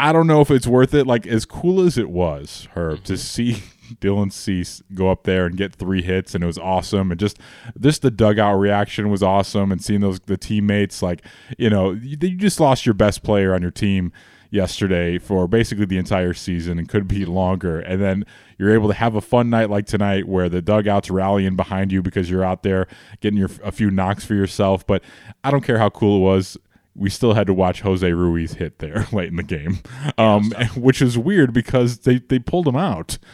I 0.01 0.13
don't 0.13 0.27
know 0.27 0.41
if 0.41 0.51
it's 0.51 0.67
worth 0.67 0.95
it. 0.95 1.07
Like, 1.07 1.27
as 1.27 1.45
cool 1.45 1.81
as 1.81 1.99
it 1.99 2.11
was, 2.11 2.69
Herb, 2.75 3.05
to 3.05 3.17
see 3.17 3.63
Dylan 4.01 4.33
Cease 4.33 4.83
go 4.95 5.11
up 5.11 5.25
there 5.25 5.47
and 5.47 5.57
get 5.57 5.75
three 5.75 6.03
hits, 6.03 6.35
and 6.35 6.43
it 6.45 6.47
was 6.47 6.59
awesome. 6.59 7.11
And 7.11 7.21
just 7.21 7.39
just 7.81 8.03
the 8.03 8.11
dugout 8.11 8.59
reaction 8.59 9.11
was 9.11 9.23
awesome, 9.23 9.73
and 9.73 9.83
seeing 9.83 10.01
those 10.01 10.21
the 10.21 10.37
teammates 10.37 11.03
like 11.03 11.25
you 11.59 11.71
know 11.71 11.93
you, 11.93 12.17
you 12.21 12.37
just 12.37 12.61
lost 12.61 12.87
your 12.87 12.95
best 12.95 13.23
player 13.23 13.55
on 13.55 13.63
your 13.63 13.71
team 13.71 14.13
yesterday 14.51 15.19
for 15.19 15.49
basically 15.49 15.85
the 15.85 15.99
entire 15.99 16.35
season 16.35 16.79
and 16.79 16.89
could 16.89 17.09
be 17.09 17.25
longer. 17.25 17.81
And 17.81 18.01
then 18.01 18.25
you're 18.59 18.73
able 18.73 18.89
to 18.89 18.95
have 18.95 19.15
a 19.15 19.21
fun 19.21 19.51
night 19.51 19.71
like 19.71 19.87
tonight 19.87 20.27
where 20.27 20.49
the 20.49 20.63
dugout's 20.63 21.11
rallying 21.11 21.57
behind 21.57 21.93
you 21.93 22.03
because 22.03 22.31
you're 22.31 22.45
out 22.45 22.63
there 22.63 22.87
getting 23.21 23.39
your 23.39 23.51
a 23.63 23.73
few 23.73 23.91
knocks 23.91 24.25
for 24.25 24.35
yourself. 24.35 24.87
But 24.87 25.03
I 25.45 25.51
don't 25.51 25.65
care 25.65 25.79
how 25.79 25.91
cool 25.91 26.19
it 26.19 26.23
was. 26.23 26.57
We 26.97 27.11
still 27.11 27.35
had 27.35 27.47
to 27.49 27.55
watch 27.55 27.83
Jose 27.83 28.11
Ruiz 28.11 28.55
hit 28.55 28.79
there 28.79 29.07
late 29.13 29.29
in 29.29 29.37
the 29.37 29.43
game, 29.43 29.81
um, 30.19 30.51
which 30.77 31.03
is 31.03 31.19
weird 31.19 31.53
because 31.53 31.99
they, 31.99 32.19
they 32.19 32.39
pulled 32.39 32.67
him 32.67 32.77
out. 32.77 33.19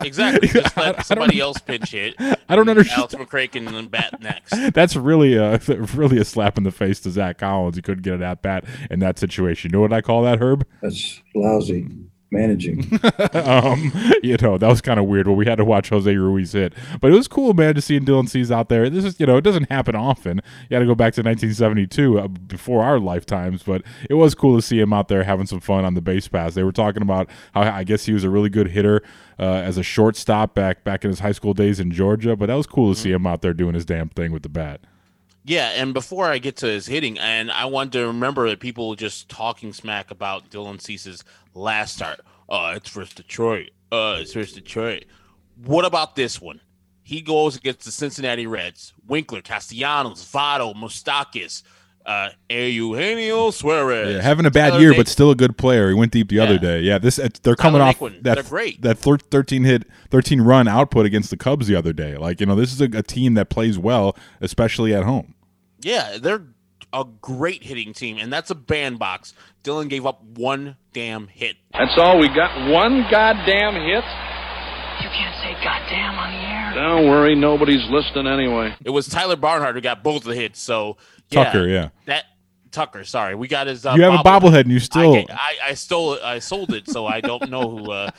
Exactly. 0.00 0.48
Just 0.48 0.76
I- 0.76 0.82
I 0.82 0.86
let 0.86 0.96
don't- 0.96 1.04
somebody 1.06 1.40
else 1.40 1.58
pinch 1.58 1.92
hit. 1.92 2.14
I 2.18 2.56
don't 2.56 2.68
understand. 2.68 2.98
Alex 2.98 3.14
McRae 3.14 3.50
can 3.50 3.86
bat 3.86 4.20
next. 4.20 4.72
That's 4.74 4.96
really 4.96 5.34
a 5.36 5.58
really 5.58 6.18
a 6.18 6.24
slap 6.24 6.58
in 6.58 6.64
the 6.64 6.70
face 6.72 7.00
to 7.00 7.10
Zach 7.10 7.38
Collins. 7.38 7.76
He 7.76 7.82
couldn't 7.82 8.02
get 8.02 8.14
an 8.14 8.22
at 8.22 8.42
bat 8.42 8.64
in 8.90 8.98
that 9.00 9.18
situation. 9.18 9.70
You 9.70 9.76
know 9.76 9.80
what 9.80 9.92
I 9.92 10.00
call 10.02 10.22
that, 10.24 10.40
Herb? 10.40 10.66
That's 10.82 11.22
lousy. 11.34 11.88
Managing. 12.30 12.98
um, 13.32 13.92
you 14.22 14.36
know, 14.40 14.58
that 14.58 14.68
was 14.68 14.80
kind 14.80 14.98
of 14.98 15.06
weird 15.06 15.26
when 15.26 15.36
we 15.36 15.46
had 15.46 15.56
to 15.56 15.64
watch 15.64 15.88
Jose 15.90 16.14
Ruiz 16.14 16.52
hit. 16.52 16.72
But 17.00 17.12
it 17.12 17.14
was 17.14 17.28
cool, 17.28 17.54
man, 17.54 17.74
to 17.74 17.80
see 17.80 17.98
Dylan 18.00 18.28
Cease 18.28 18.50
out 18.50 18.68
there. 18.68 18.90
This 18.90 19.04
is, 19.04 19.20
you 19.20 19.26
know, 19.26 19.36
it 19.36 19.42
doesn't 19.42 19.70
happen 19.70 19.94
often. 19.94 20.40
You 20.62 20.70
got 20.70 20.80
to 20.80 20.86
go 20.86 20.94
back 20.94 21.14
to 21.14 21.22
1972 21.22 22.18
uh, 22.18 22.28
before 22.28 22.82
our 22.82 22.98
lifetimes, 22.98 23.62
but 23.62 23.82
it 24.08 24.14
was 24.14 24.34
cool 24.34 24.56
to 24.56 24.62
see 24.62 24.80
him 24.80 24.92
out 24.92 25.08
there 25.08 25.24
having 25.24 25.46
some 25.46 25.60
fun 25.60 25.84
on 25.84 25.94
the 25.94 26.02
base 26.02 26.28
pass. 26.28 26.54
They 26.54 26.64
were 26.64 26.72
talking 26.72 27.02
about 27.02 27.28
how 27.54 27.62
I 27.62 27.84
guess 27.84 28.06
he 28.06 28.12
was 28.12 28.24
a 28.24 28.30
really 28.30 28.50
good 28.50 28.68
hitter 28.68 29.02
uh, 29.38 29.42
as 29.42 29.78
a 29.78 29.82
shortstop 29.82 30.54
back 30.54 30.84
back 30.84 31.04
in 31.04 31.10
his 31.10 31.20
high 31.20 31.32
school 31.32 31.54
days 31.54 31.80
in 31.80 31.90
Georgia, 31.90 32.36
but 32.36 32.46
that 32.46 32.54
was 32.54 32.66
cool 32.66 32.94
to 32.94 33.00
see 33.00 33.10
him 33.10 33.26
out 33.26 33.42
there 33.42 33.54
doing 33.54 33.74
his 33.74 33.84
damn 33.84 34.08
thing 34.08 34.32
with 34.32 34.42
the 34.42 34.48
bat. 34.48 34.80
Yeah, 35.44 35.70
and 35.74 35.92
before 35.92 36.26
I 36.26 36.38
get 36.38 36.56
to 36.58 36.66
his 36.66 36.86
hitting, 36.86 37.18
and 37.18 37.50
I 37.52 37.66
want 37.66 37.92
to 37.92 38.06
remember 38.06 38.48
that 38.48 38.60
people 38.60 38.94
just 38.94 39.28
talking 39.28 39.74
smack 39.74 40.10
about 40.10 40.50
Dylan 40.50 40.80
Cease's 40.80 41.22
last 41.52 41.96
start. 41.96 42.20
Oh, 42.48 42.70
it's 42.70 42.88
versus 42.88 43.14
Detroit. 43.14 43.70
Uh, 43.92 44.16
it's 44.20 44.32
versus 44.32 44.54
Detroit. 44.54 45.04
What 45.64 45.84
about 45.84 46.16
this 46.16 46.40
one? 46.40 46.60
He 47.02 47.20
goes 47.20 47.56
against 47.56 47.84
the 47.84 47.92
Cincinnati 47.92 48.46
Reds. 48.46 48.94
Winker, 49.06 49.42
Castellanos, 49.42 50.24
Votto, 50.32 50.74
Moustakas, 50.74 51.62
uh, 52.06 52.28
Eugenio 52.50 53.50
Suarez. 53.50 54.14
Yeah, 54.16 54.22
having 54.22 54.46
a 54.46 54.50
bad 54.50 54.70
Tyler 54.70 54.80
year, 54.80 54.90
Nate- 54.90 54.98
but 54.98 55.08
still 55.08 55.30
a 55.30 55.34
good 55.34 55.56
player. 55.56 55.88
He 55.88 55.94
went 55.94 56.12
deep 56.12 56.28
the 56.28 56.40
other 56.40 56.58
day. 56.58 56.80
Yeah, 56.80 56.98
this 56.98 57.18
it's- 57.18 57.40
they're 57.42 57.56
coming 57.56 57.78
Tyler 57.80 57.90
off 57.90 57.98
Naquin, 57.98 58.22
that 58.22 58.34
they're 58.34 58.42
great. 58.42 58.82
that 58.82 58.98
thir- 58.98 59.18
thirteen 59.18 59.64
hit, 59.64 59.84
thirteen 60.10 60.40
run 60.42 60.68
output 60.68 61.06
against 61.06 61.30
the 61.30 61.36
Cubs 61.36 61.66
the 61.66 61.76
other 61.76 61.92
day. 61.92 62.16
Like 62.16 62.40
you 62.40 62.46
know, 62.46 62.56
this 62.56 62.72
is 62.72 62.80
a, 62.80 62.84
a 62.98 63.02
team 63.02 63.34
that 63.34 63.48
plays 63.48 63.78
well, 63.78 64.16
especially 64.40 64.94
at 64.94 65.04
home. 65.04 65.34
Yeah, 65.80 66.18
they're 66.20 66.42
a 66.92 67.04
great 67.20 67.64
hitting 67.64 67.92
team, 67.92 68.18
and 68.18 68.32
that's 68.32 68.50
a 68.50 68.54
bandbox. 68.54 69.34
Dylan 69.64 69.88
gave 69.88 70.06
up 70.06 70.22
one 70.22 70.76
damn 70.92 71.26
hit. 71.28 71.56
That's 71.72 71.94
all 71.96 72.18
we 72.18 72.28
got. 72.28 72.70
One 72.70 73.06
goddamn 73.10 73.74
hit. 73.74 74.04
You 75.02 75.10
can't 75.10 75.34
say 75.42 75.52
goddamn 75.64 76.14
on 76.18 76.32
the 76.32 76.38
air. 76.38 76.72
Don't 76.74 77.08
worry, 77.08 77.34
nobody's 77.34 77.84
listening 77.90 78.26
anyway. 78.26 78.74
It 78.84 78.90
was 78.90 79.08
Tyler 79.08 79.36
Barnhart 79.36 79.74
who 79.74 79.80
got 79.80 80.02
both 80.02 80.24
the 80.24 80.34
hits. 80.34 80.60
So 80.60 80.96
yeah, 80.96 81.13
Tucker, 81.30 81.66
yeah. 81.66 81.88
that 82.06 82.24
Tucker. 82.70 83.04
Sorry, 83.04 83.34
we 83.34 83.48
got 83.48 83.66
his. 83.66 83.86
Uh, 83.86 83.94
You 83.96 84.02
have 84.02 84.14
a 84.14 84.22
bobblehead 84.22 84.62
and 84.62 84.72
you 84.72 84.80
still- 84.80 85.14
I, 85.16 85.26
I, 85.30 85.56
I 85.70 85.74
stole 85.74 86.14
it. 86.14 86.22
I 86.22 86.38
sold 86.38 86.72
it, 86.74 86.88
so 86.88 87.06
I 87.06 87.20
don't 87.20 87.50
know 87.50 87.68
who 87.70 87.90
uh, 87.92 88.10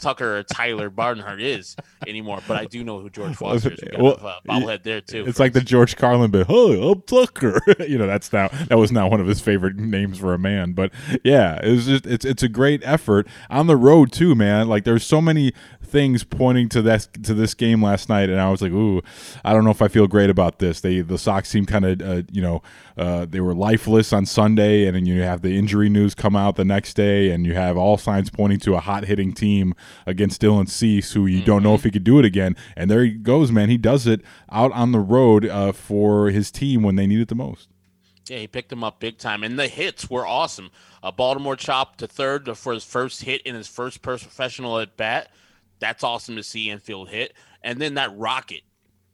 Tucker 0.00 0.38
or 0.38 0.42
Tyler 0.42 0.90
Barnhart 0.90 1.40
is 1.40 1.76
anymore. 2.06 2.40
But 2.46 2.56
I 2.56 2.64
do 2.64 2.82
know 2.84 3.00
who 3.00 3.10
George 3.10 3.36
Foster 3.36 3.72
is. 3.72 3.80
We 3.82 3.88
got 3.90 4.00
Well, 4.00 4.18
a 4.20 4.26
uh, 4.26 4.38
bobblehead 4.48 4.82
there 4.82 5.00
too. 5.00 5.24
It's 5.26 5.38
like 5.38 5.52
the 5.52 5.60
George 5.60 5.96
Carlin 5.96 6.30
bit. 6.30 6.46
Hey, 6.46 6.90
I'm 6.90 7.02
Tucker. 7.02 7.60
you 7.80 7.98
know, 7.98 8.06
that's 8.06 8.32
now 8.32 8.48
that 8.68 8.78
was 8.78 8.90
not 8.92 9.10
one 9.10 9.20
of 9.20 9.26
his 9.26 9.40
favorite 9.40 9.76
names 9.76 10.18
for 10.18 10.34
a 10.34 10.38
man. 10.38 10.72
But 10.72 10.92
yeah, 11.22 11.60
it 11.64 11.70
was 11.70 11.86
just 11.86 12.06
it's 12.06 12.24
it's 12.24 12.42
a 12.42 12.48
great 12.48 12.82
effort 12.84 13.26
on 13.50 13.66
the 13.66 13.76
road 13.76 14.12
too, 14.12 14.34
man. 14.34 14.68
Like 14.68 14.84
there's 14.84 15.04
so 15.04 15.20
many 15.20 15.52
things 15.94 16.24
pointing 16.24 16.68
to 16.68 16.82
this 16.82 17.08
to 17.22 17.32
this 17.32 17.54
game 17.54 17.80
last 17.80 18.08
night, 18.08 18.28
and 18.28 18.40
I 18.40 18.50
was 18.50 18.60
like, 18.60 18.72
ooh, 18.72 19.00
I 19.44 19.52
don't 19.52 19.62
know 19.62 19.70
if 19.70 19.80
I 19.80 19.86
feel 19.86 20.08
great 20.08 20.28
about 20.28 20.58
this. 20.58 20.80
They 20.80 21.00
the 21.02 21.16
Sox 21.16 21.48
seem 21.48 21.66
kind 21.66 21.84
of 21.84 22.02
uh, 22.02 22.22
you 22.32 22.42
know 22.42 22.62
uh, 22.98 23.26
they 23.26 23.40
were 23.40 23.54
lifeless 23.54 24.12
on 24.12 24.26
Sunday, 24.26 24.86
and 24.86 24.96
then 24.96 25.06
you 25.06 25.22
have 25.22 25.42
the 25.42 25.56
injury 25.56 25.88
news 25.88 26.12
come 26.16 26.34
out 26.34 26.56
the 26.56 26.64
next 26.64 26.94
day, 26.94 27.30
and 27.30 27.46
you 27.46 27.54
have 27.54 27.76
all 27.76 27.96
signs 27.96 28.28
pointing 28.28 28.58
to 28.60 28.74
a 28.74 28.80
hot 28.80 29.04
hitting 29.04 29.32
team 29.32 29.72
against 30.04 30.42
Dylan 30.42 30.68
Cease, 30.68 31.12
who 31.12 31.26
you 31.26 31.42
don't 31.42 31.62
know 31.62 31.74
if 31.74 31.84
he 31.84 31.92
could 31.92 32.04
do 32.04 32.18
it 32.18 32.24
again. 32.24 32.56
And 32.76 32.90
there 32.90 33.04
he 33.04 33.12
goes, 33.12 33.52
man. 33.52 33.68
He 33.68 33.78
does 33.78 34.08
it 34.08 34.20
out 34.50 34.72
on 34.72 34.90
the 34.90 34.98
road 34.98 35.46
uh, 35.46 35.70
for 35.70 36.30
his 36.30 36.50
team 36.50 36.82
when 36.82 36.96
they 36.96 37.06
need 37.06 37.20
it 37.20 37.28
the 37.28 37.36
most. 37.36 37.68
Yeah, 38.28 38.38
he 38.38 38.46
picked 38.48 38.72
him 38.72 38.82
up 38.82 39.00
big 39.00 39.18
time, 39.18 39.44
and 39.44 39.58
the 39.58 39.68
hits 39.68 40.10
were 40.10 40.26
awesome. 40.26 40.70
A 41.04 41.12
Baltimore 41.12 41.56
chop 41.56 41.96
to 41.98 42.08
third 42.08 42.56
for 42.56 42.72
his 42.72 42.82
first 42.84 43.22
hit 43.22 43.42
in 43.42 43.54
his 43.54 43.68
first 43.68 44.02
professional 44.02 44.80
at 44.80 44.96
bat. 44.96 45.30
That's 45.84 46.02
awesome 46.02 46.36
to 46.36 46.42
see 46.42 46.70
infield 46.70 47.10
hit, 47.10 47.34
and 47.62 47.78
then 47.78 47.94
that 47.96 48.16
rocket, 48.16 48.62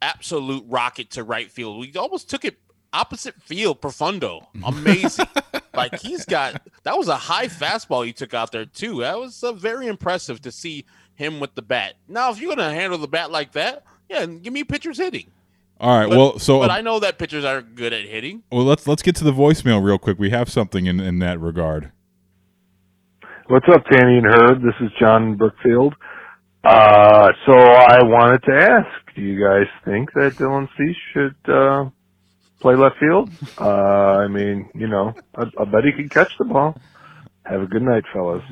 absolute 0.01 0.65
rocket 0.69 1.11
to 1.11 1.25
right 1.25 1.51
field. 1.51 1.81
We 1.81 1.93
almost 1.95 2.31
took 2.31 2.45
it 2.45 2.59
opposite 2.93 3.35
field, 3.43 3.81
profundo. 3.81 4.47
Amazing. 4.65 5.27
like 5.75 5.99
he's 5.99 6.25
got 6.25 6.63
that 6.85 6.97
was 6.97 7.09
a 7.09 7.17
high 7.17 7.49
fastball 7.49 8.07
he 8.07 8.13
took 8.13 8.35
out 8.35 8.53
there 8.53 8.67
too. 8.67 9.01
That 9.01 9.19
was 9.19 9.43
uh, 9.43 9.53
very 9.53 9.89
impressive 9.89 10.41
to 10.43 10.53
see 10.53 10.85
him 11.17 11.41
with 11.41 11.57
the 11.57 11.63
bat. 11.63 11.95
Now, 12.07 12.31
if 12.31 12.41
you're 12.41 12.55
gonna 12.55 12.73
handle 12.73 12.99
the 13.01 13.09
bat 13.09 13.33
like 13.33 13.51
that, 13.53 13.83
yeah, 14.09 14.25
give 14.27 14.53
me 14.53 14.63
pitchers 14.63 14.99
hitting. 14.99 15.27
All 15.81 15.99
right, 15.99 16.09
But- 16.09 16.17
well, 16.19 16.39
so 16.39 16.61
but 16.61 16.71
I 16.71 16.83
know 16.83 17.01
that 17.01 17.19
pitchers 17.19 17.45
are 17.45 17.63
good 17.63 17.93
at 17.93 18.05
hitting. 18.05 18.45
well, 18.53 18.63
let's 18.65 18.87
let's 18.87 19.03
get 19.03 19.17
to 19.17 19.25
the 19.25 19.33
voicemail 19.33 19.83
real 19.83 19.99
quick. 19.99 20.21
We 20.21 20.31
have 20.31 20.49
something 20.49 20.87
in 20.87 21.01
in 21.01 21.19
that 21.19 21.41
regard. 21.41 21.91
What's 23.49 23.67
up, 23.69 23.85
Tanny 23.91 24.19
and 24.19 24.27
Herb? 24.27 24.63
This 24.63 24.75
is 24.81 24.91
John 25.01 25.35
Brookfield. 25.37 25.95
Uh, 26.63 27.29
so 27.47 27.53
I 27.53 28.03
wanted 28.03 28.43
to 28.45 28.53
ask, 28.53 29.15
do 29.15 29.23
you 29.23 29.43
guys 29.43 29.67
think 29.85 30.13
that 30.13 30.35
Dylan 30.35 30.69
Cease 30.77 30.97
should, 31.13 31.37
uh, 31.49 31.89
play 32.61 32.77
left 32.77 32.97
field? 32.99 33.31
Uh, 33.59 33.65
I 33.65 34.29
mean, 34.29 34.69
you 34.75 34.87
know, 34.87 35.15
I, 35.35 35.45
I 35.59 35.65
bet 35.65 35.85
he 35.85 35.93
can 35.93 36.09
catch 36.09 36.37
the 36.39 36.45
ball. 36.45 36.77
Have 37.47 37.63
a 37.63 37.67
good 37.67 37.83
night, 37.83 38.05
fellas. 38.13 38.45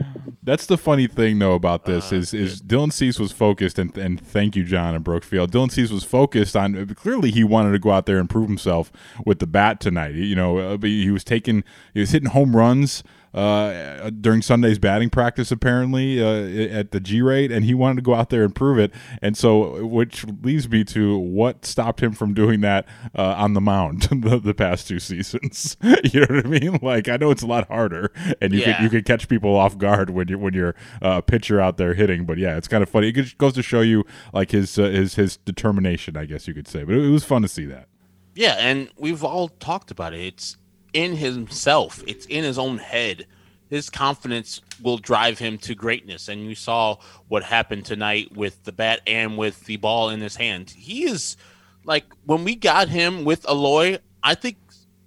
That's 0.42 0.66
the 0.66 0.78
funny 0.78 1.06
thing 1.06 1.38
though 1.38 1.52
about 1.52 1.84
this 1.84 2.10
is 2.10 2.32
is 2.32 2.60
Dylan 2.60 2.90
Cease 2.92 3.20
was 3.20 3.30
focused 3.30 3.78
and 3.78 3.96
and 3.96 4.18
thank 4.18 4.56
you 4.56 4.64
John 4.64 4.94
and 4.94 5.04
Brookfield. 5.04 5.52
Dylan 5.52 5.70
Cease 5.70 5.90
was 5.90 6.04
focused 6.04 6.56
on 6.56 6.94
clearly 6.94 7.30
he 7.30 7.44
wanted 7.44 7.72
to 7.72 7.78
go 7.78 7.90
out 7.90 8.06
there 8.06 8.18
and 8.18 8.28
prove 8.30 8.48
himself 8.48 8.90
with 9.26 9.40
the 9.40 9.46
bat 9.46 9.78
tonight. 9.78 10.14
You 10.14 10.34
know, 10.34 10.58
uh, 10.58 10.78
he 10.80 11.10
was 11.10 11.22
taking 11.22 11.64
he 11.92 12.00
was 12.00 12.10
hitting 12.10 12.30
home 12.30 12.56
runs 12.56 13.04
uh, 13.34 14.10
during 14.10 14.42
Sunday's 14.42 14.78
batting 14.78 15.10
practice 15.10 15.50
apparently 15.50 16.22
uh, 16.22 16.76
at 16.78 16.90
the 16.92 17.00
G 17.00 17.22
rate, 17.22 17.52
and 17.52 17.64
he 17.64 17.74
wanted 17.74 17.96
to 17.96 18.02
go 18.02 18.14
out 18.14 18.30
there 18.30 18.42
and 18.44 18.54
prove 18.54 18.78
it. 18.78 18.92
And 19.22 19.36
so, 19.36 19.84
which 19.86 20.24
leads 20.42 20.68
me 20.68 20.84
to 20.84 21.18
what 21.18 21.64
stopped 21.64 22.02
him 22.02 22.12
from 22.12 22.34
doing 22.34 22.60
that 22.62 22.86
uh, 23.16 23.34
on 23.36 23.54
the 23.54 23.60
mound 23.60 24.02
the, 24.10 24.38
the 24.38 24.54
past 24.54 24.88
two 24.88 24.98
seasons. 24.98 25.76
you 26.04 26.20
know 26.20 26.26
what 26.36 26.46
I 26.46 26.48
mean? 26.48 26.78
Like 26.82 27.08
I 27.08 27.16
know 27.16 27.30
it's 27.30 27.42
a 27.42 27.46
lot 27.46 27.68
harder, 27.68 28.10
and 28.40 28.52
you 28.52 28.60
Yeah. 28.60 28.76
could 28.76 28.84
you 28.84 28.90
could 28.90 29.04
catch 29.04 29.28
people 29.28 29.54
off 29.56 29.76
guard 29.78 30.10
when 30.10 30.28
you're 30.28 30.38
when 30.38 30.54
you're 30.54 30.74
uh, 31.02 31.18
a 31.18 31.22
pitcher 31.22 31.60
out 31.60 31.76
there 31.76 31.94
hitting. 31.94 32.24
But 32.24 32.38
yeah, 32.38 32.56
it's 32.56 32.68
kind 32.68 32.82
of 32.82 32.88
funny. 32.88 33.08
It 33.08 33.38
goes 33.38 33.52
to 33.54 33.62
show 33.62 33.80
you 33.80 34.04
like 34.32 34.50
his 34.50 34.78
uh, 34.78 34.84
his 34.84 35.14
his 35.16 35.36
determination, 35.38 36.16
I 36.16 36.24
guess 36.24 36.48
you 36.48 36.54
could 36.54 36.68
say. 36.68 36.84
But 36.84 36.94
it, 36.94 37.04
it 37.04 37.10
was 37.10 37.24
fun 37.24 37.42
to 37.42 37.48
see 37.48 37.66
that. 37.66 37.88
Yeah, 38.34 38.54
and 38.58 38.88
we've 38.96 39.24
all 39.24 39.48
talked 39.48 39.90
about 39.90 40.14
it. 40.14 40.20
It's 40.20 40.56
in 40.92 41.16
himself. 41.16 42.02
It's 42.06 42.26
in 42.26 42.44
his 42.44 42.58
own 42.58 42.78
head. 42.78 43.26
His 43.68 43.90
confidence 43.90 44.60
will 44.82 44.98
drive 44.98 45.38
him 45.38 45.58
to 45.58 45.74
greatness. 45.74 46.28
And 46.28 46.44
you 46.44 46.54
saw 46.54 46.96
what 47.28 47.42
happened 47.42 47.84
tonight 47.84 48.34
with 48.34 48.64
the 48.64 48.72
bat 48.72 49.00
and 49.06 49.36
with 49.36 49.64
the 49.66 49.76
ball 49.76 50.08
in 50.10 50.20
his 50.20 50.36
hand. 50.36 50.70
He 50.70 51.04
is 51.04 51.36
like 51.84 52.04
when 52.24 52.44
we 52.44 52.54
got 52.54 52.88
him 52.88 53.24
with 53.24 53.46
Eloy, 53.48 53.98
I 54.22 54.34
think 54.34 54.56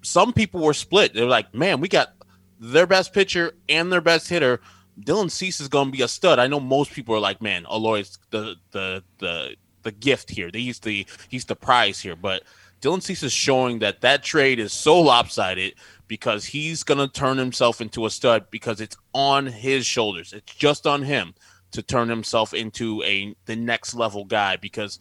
some 0.01 0.33
people 0.33 0.61
were 0.61 0.73
split. 0.73 1.13
They're 1.13 1.25
like, 1.25 1.53
man, 1.53 1.79
we 1.79 1.87
got 1.87 2.13
their 2.59 2.87
best 2.87 3.13
pitcher 3.13 3.53
and 3.69 3.91
their 3.91 4.01
best 4.01 4.29
hitter. 4.29 4.61
Dylan 4.99 5.31
Cease 5.31 5.59
is 5.59 5.67
going 5.67 5.87
to 5.87 5.97
be 5.97 6.03
a 6.03 6.07
stud. 6.07 6.39
I 6.39 6.47
know 6.47 6.59
most 6.59 6.91
people 6.91 7.15
are 7.15 7.19
like, 7.19 7.41
man, 7.41 7.65
Eloy's 7.65 8.19
the 8.29 8.55
the 8.71 9.03
the 9.19 9.55
the 9.83 9.91
gift 9.91 10.29
here. 10.29 10.49
He's 10.53 10.79
the 10.79 11.05
he's 11.29 11.45
the 11.45 11.55
prize 11.55 11.99
here. 11.99 12.15
But 12.15 12.43
Dylan 12.81 13.01
Cease 13.01 13.23
is 13.23 13.31
showing 13.31 13.79
that 13.79 14.01
that 14.01 14.23
trade 14.23 14.59
is 14.59 14.73
so 14.73 14.99
lopsided 14.99 15.75
because 16.07 16.45
he's 16.45 16.83
going 16.83 16.97
to 16.97 17.07
turn 17.07 17.37
himself 17.37 17.79
into 17.79 18.05
a 18.05 18.09
stud 18.09 18.47
because 18.49 18.81
it's 18.81 18.97
on 19.13 19.45
his 19.45 19.85
shoulders. 19.85 20.33
It's 20.33 20.53
just 20.55 20.87
on 20.87 21.03
him 21.03 21.35
to 21.71 21.81
turn 21.81 22.09
himself 22.09 22.53
into 22.53 23.01
a 23.03 23.35
the 23.45 23.55
next 23.55 23.93
level 23.93 24.25
guy 24.25 24.57
because 24.57 24.99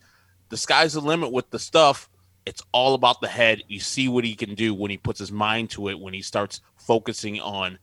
the 0.50 0.56
sky's 0.56 0.92
the 0.92 1.00
limit 1.00 1.32
with 1.32 1.50
the 1.50 1.58
stuff. 1.58 2.08
It's 2.46 2.62
all 2.72 2.94
about 2.94 3.20
the 3.20 3.28
head. 3.28 3.62
You 3.66 3.80
see 3.80 4.08
what 4.08 4.24
he 4.24 4.34
can 4.34 4.54
do 4.54 4.74
when 4.74 4.90
he 4.90 4.96
puts 4.96 5.18
his 5.18 5.32
mind 5.32 5.70
to 5.70 5.88
it, 5.88 5.98
when 5.98 6.14
he 6.14 6.22
starts 6.22 6.60
focusing 6.76 7.40
on 7.40 7.78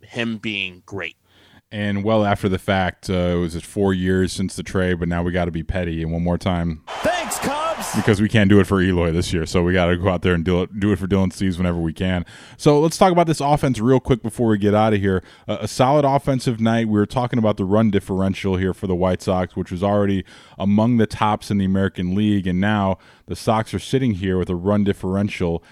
him 0.00 0.38
being 0.38 0.82
great. 0.86 1.16
And 1.70 2.04
well 2.04 2.24
after 2.24 2.48
the 2.48 2.58
fact, 2.58 3.10
uh, 3.10 3.12
it 3.12 3.34
was 3.36 3.62
four 3.62 3.94
years 3.94 4.32
since 4.32 4.56
the 4.56 4.62
trade, 4.62 4.98
but 4.98 5.08
now 5.08 5.22
we 5.22 5.32
got 5.32 5.46
to 5.46 5.50
be 5.50 5.62
petty. 5.62 6.02
And 6.02 6.12
one 6.12 6.22
more 6.22 6.38
time, 6.38 6.82
Thanks, 7.02 7.38
Because 7.94 8.20
we 8.20 8.28
can't 8.28 8.48
do 8.48 8.58
it 8.58 8.66
for 8.66 8.80
Eloy 8.80 9.12
this 9.12 9.32
year. 9.32 9.44
So 9.46 9.62
we 9.62 9.72
got 9.72 9.86
to 9.86 9.96
go 9.96 10.08
out 10.08 10.22
there 10.22 10.34
and 10.34 10.44
do 10.44 10.62
it, 10.62 10.80
do 10.80 10.92
it 10.92 10.98
for 10.98 11.06
Dylan 11.06 11.28
Steves 11.28 11.58
whenever 11.58 11.78
we 11.78 11.92
can. 11.92 12.24
So 12.56 12.80
let's 12.80 12.96
talk 12.96 13.12
about 13.12 13.26
this 13.26 13.40
offense 13.40 13.78
real 13.80 14.00
quick 14.00 14.22
before 14.22 14.48
we 14.48 14.58
get 14.58 14.74
out 14.74 14.94
of 14.94 15.00
here. 15.00 15.22
Uh, 15.46 15.58
a 15.60 15.68
solid 15.68 16.04
offensive 16.04 16.60
night. 16.60 16.88
We 16.88 16.98
were 16.98 17.06
talking 17.06 17.38
about 17.38 17.56
the 17.56 17.64
run 17.64 17.90
differential 17.90 18.56
here 18.56 18.72
for 18.72 18.86
the 18.86 18.94
White 18.94 19.22
Sox, 19.22 19.56
which 19.56 19.70
was 19.70 19.82
already 19.82 20.24
among 20.58 20.96
the 20.96 21.06
tops 21.06 21.50
in 21.50 21.58
the 21.58 21.64
American 21.64 22.14
League. 22.14 22.46
And 22.46 22.60
now 22.60 22.98
the 23.26 23.36
Sox 23.36 23.74
are 23.74 23.78
sitting 23.78 24.14
here 24.14 24.38
with 24.38 24.48
a 24.48 24.54
run 24.54 24.84
differential 24.84 25.62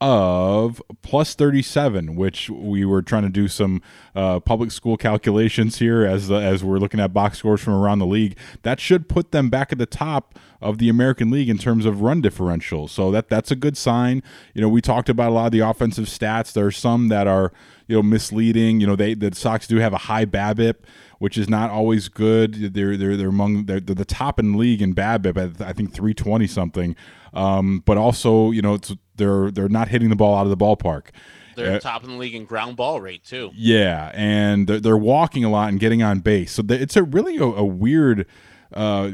of 0.00 0.80
plus 1.02 1.34
37 1.34 2.16
which 2.16 2.48
we 2.48 2.86
were 2.86 3.02
trying 3.02 3.22
to 3.22 3.28
do 3.28 3.46
some 3.48 3.82
uh, 4.14 4.40
public 4.40 4.70
school 4.70 4.96
calculations 4.96 5.78
here 5.78 6.06
as 6.06 6.30
as 6.30 6.64
we're 6.64 6.78
looking 6.78 7.00
at 7.00 7.12
box 7.12 7.38
scores 7.38 7.60
from 7.60 7.74
around 7.74 7.98
the 7.98 8.06
league. 8.06 8.36
That 8.62 8.80
should 8.80 9.08
put 9.08 9.30
them 9.30 9.50
back 9.50 9.72
at 9.72 9.78
the 9.78 9.86
top 9.86 10.38
of 10.60 10.78
the 10.78 10.88
American 10.88 11.30
League 11.30 11.48
in 11.48 11.58
terms 11.58 11.86
of 11.86 12.00
run 12.00 12.20
differential. 12.20 12.88
So 12.88 13.10
that 13.10 13.28
that's 13.28 13.50
a 13.50 13.56
good 13.56 13.76
sign. 13.76 14.22
You 14.54 14.62
know 14.62 14.68
we 14.68 14.80
talked 14.80 15.08
about 15.08 15.30
a 15.30 15.34
lot 15.34 15.46
of 15.46 15.52
the 15.52 15.60
offensive 15.60 16.06
stats. 16.06 16.52
There 16.52 16.66
are 16.66 16.72
some 16.72 17.08
that 17.08 17.26
are 17.26 17.52
you 17.86 17.96
know 17.96 18.02
misleading. 18.02 18.80
You 18.80 18.86
know 18.86 18.96
they 18.96 19.14
the 19.14 19.34
Sox 19.34 19.66
do 19.66 19.76
have 19.76 19.92
a 19.92 19.98
high 19.98 20.24
BABIP, 20.24 20.76
which 21.20 21.38
is 21.38 21.48
not 21.48 21.70
always 21.70 22.08
good. 22.08 22.74
They're 22.74 22.96
they're 22.96 23.16
they're 23.16 23.28
among 23.28 23.66
they're, 23.66 23.78
they're 23.78 23.94
the 23.94 24.04
top 24.04 24.38
in 24.40 24.52
the 24.52 24.58
league 24.58 24.82
in 24.82 24.94
BABIP 24.94 25.36
at 25.36 25.60
I 25.60 25.72
think 25.72 25.92
320 25.94 26.46
something. 26.48 26.96
Um, 27.32 27.82
but 27.86 27.96
also 27.96 28.50
you 28.50 28.62
know 28.62 28.74
it's 28.74 28.92
they're 29.16 29.50
they're 29.50 29.68
not 29.68 29.88
hitting 29.88 30.08
the 30.08 30.16
ball 30.16 30.34
out 30.36 30.46
of 30.46 30.50
the 30.50 30.56
ballpark. 30.56 31.10
They're 31.56 31.76
Uh, 31.76 31.78
top 31.78 32.04
in 32.04 32.10
the 32.10 32.16
league 32.16 32.34
in 32.34 32.46
ground 32.46 32.76
ball 32.76 33.00
rate 33.00 33.22
too. 33.24 33.50
yeah, 33.54 34.10
and 34.14 34.66
they're, 34.66 34.80
they're 34.80 34.96
walking 34.96 35.44
a 35.44 35.50
lot 35.50 35.68
and 35.68 35.78
getting 35.78 36.02
on 36.02 36.20
base. 36.20 36.52
So 36.52 36.62
it's 36.68 36.96
a 36.96 37.02
really 37.02 37.36
a, 37.36 37.44
a 37.44 37.64
weird, 37.64 38.26
uh, 38.72 39.10